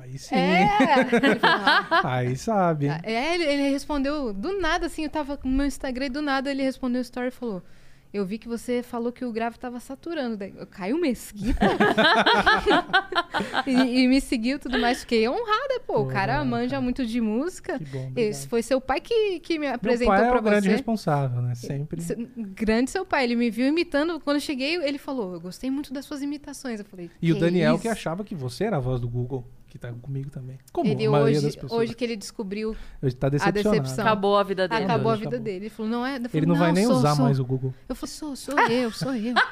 [0.09, 0.35] aí sim.
[0.35, 0.69] É!
[1.13, 2.87] Ele falou, "Ah, Aí sabe.
[3.03, 6.51] É, ele, ele respondeu do nada, assim, eu tava no meu Instagram e do nada
[6.51, 7.63] ele respondeu o story e falou.
[8.11, 10.35] Eu vi que você falou que o grave tava saturando.
[10.39, 11.61] Daí, caiu mesquita.
[13.67, 15.01] e, e me seguiu e tudo mais.
[15.01, 16.01] Fiquei honrada, pô.
[16.01, 16.81] O cara manja cara.
[16.81, 17.79] muito de música.
[17.79, 18.13] Que bom.
[18.17, 20.71] Esse foi seu pai que, que me apresentou pai é pra o grande você.
[20.73, 21.55] responsável, né?
[21.55, 22.01] Sempre.
[22.01, 23.25] Se- Grande seu pai.
[23.25, 24.19] Ele me viu imitando.
[24.21, 26.81] Quando eu cheguei, ele falou: Eu gostei muito das suas imitações.
[26.81, 29.09] Eu falei: E o "Que Daniel isso?" que achava que você era a voz do
[29.09, 30.59] Google, que tá comigo também.
[30.73, 31.71] Como Ele a hoje, pessoas.
[31.73, 33.81] hoje que ele descobriu, Hoje tá decepcionado.
[33.83, 34.05] decepção.
[34.07, 34.85] Acabou a vida dele.
[34.85, 35.45] acabou a vida acabou.
[35.45, 35.57] dele.
[35.67, 36.15] Ele falou: Não é.
[36.17, 37.75] Falei, Ele não, vai nem sou- usar sou- mais o Google.
[37.89, 39.35] Eu falei, sou, sou eu, sou eu.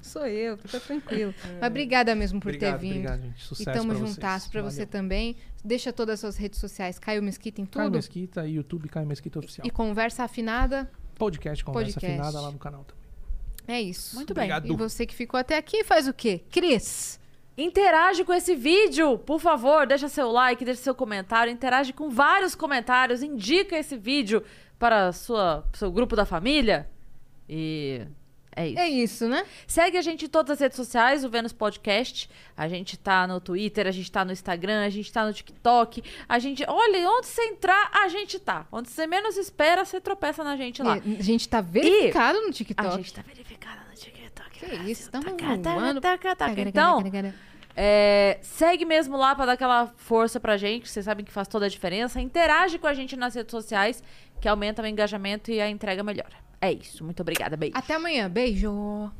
[0.00, 1.34] Sou eu, fica tranquilo.
[1.60, 2.92] Mas obrigada mesmo por Obrigado, ter vindo.
[2.92, 3.42] obrigado, gente.
[3.44, 5.36] Sucesso e tamo juntasso pra você também.
[5.64, 7.96] Deixa todas as suas redes sociais, Caio Mesquita em Caio tudo.
[7.96, 9.66] Mesquita, YouTube Caio Mesquita Oficial.
[9.66, 10.90] E conversa afinada.
[11.16, 12.20] Podcast Conversa Podcast.
[12.20, 13.04] Afinada lá no canal também.
[13.66, 14.14] É isso.
[14.16, 14.44] Muito bem.
[14.44, 14.72] Obrigado.
[14.72, 16.42] E você que ficou até aqui faz o quê?
[16.50, 17.18] Cris.
[17.56, 22.54] Interage com esse vídeo, por favor, deixa seu like, deixa seu comentário, interage com vários
[22.54, 24.42] comentários, indica esse vídeo
[24.78, 26.88] para sua seu grupo da família.
[27.48, 28.02] E
[28.56, 28.78] é isso.
[28.78, 29.44] É isso, né?
[29.66, 32.30] Segue a gente em todas as redes sociais, o Vênus Podcast.
[32.56, 36.02] A gente tá no Twitter, a gente tá no Instagram, a gente tá no TikTok.
[36.28, 36.64] A gente.
[36.66, 38.66] Olha, onde você entrar, a gente tá.
[38.70, 40.96] Onde você menos espera, você tropeça na gente lá.
[40.96, 42.88] É, a gente tá verificado no TikTok.
[42.88, 43.83] A gente tá TikTok.
[44.52, 45.30] Que isso, taca,
[45.74, 46.00] voando.
[46.68, 46.98] Então,
[47.76, 51.66] é, segue mesmo lá pra dar aquela força pra gente, vocês sabem que faz toda
[51.66, 52.20] a diferença.
[52.20, 54.02] Interage com a gente nas redes sociais,
[54.40, 56.34] que aumenta o engajamento e a entrega melhora.
[56.60, 57.04] É isso.
[57.04, 57.56] Muito obrigada.
[57.56, 57.76] Beijo.
[57.76, 58.30] Até amanhã.
[58.30, 59.10] Beijo.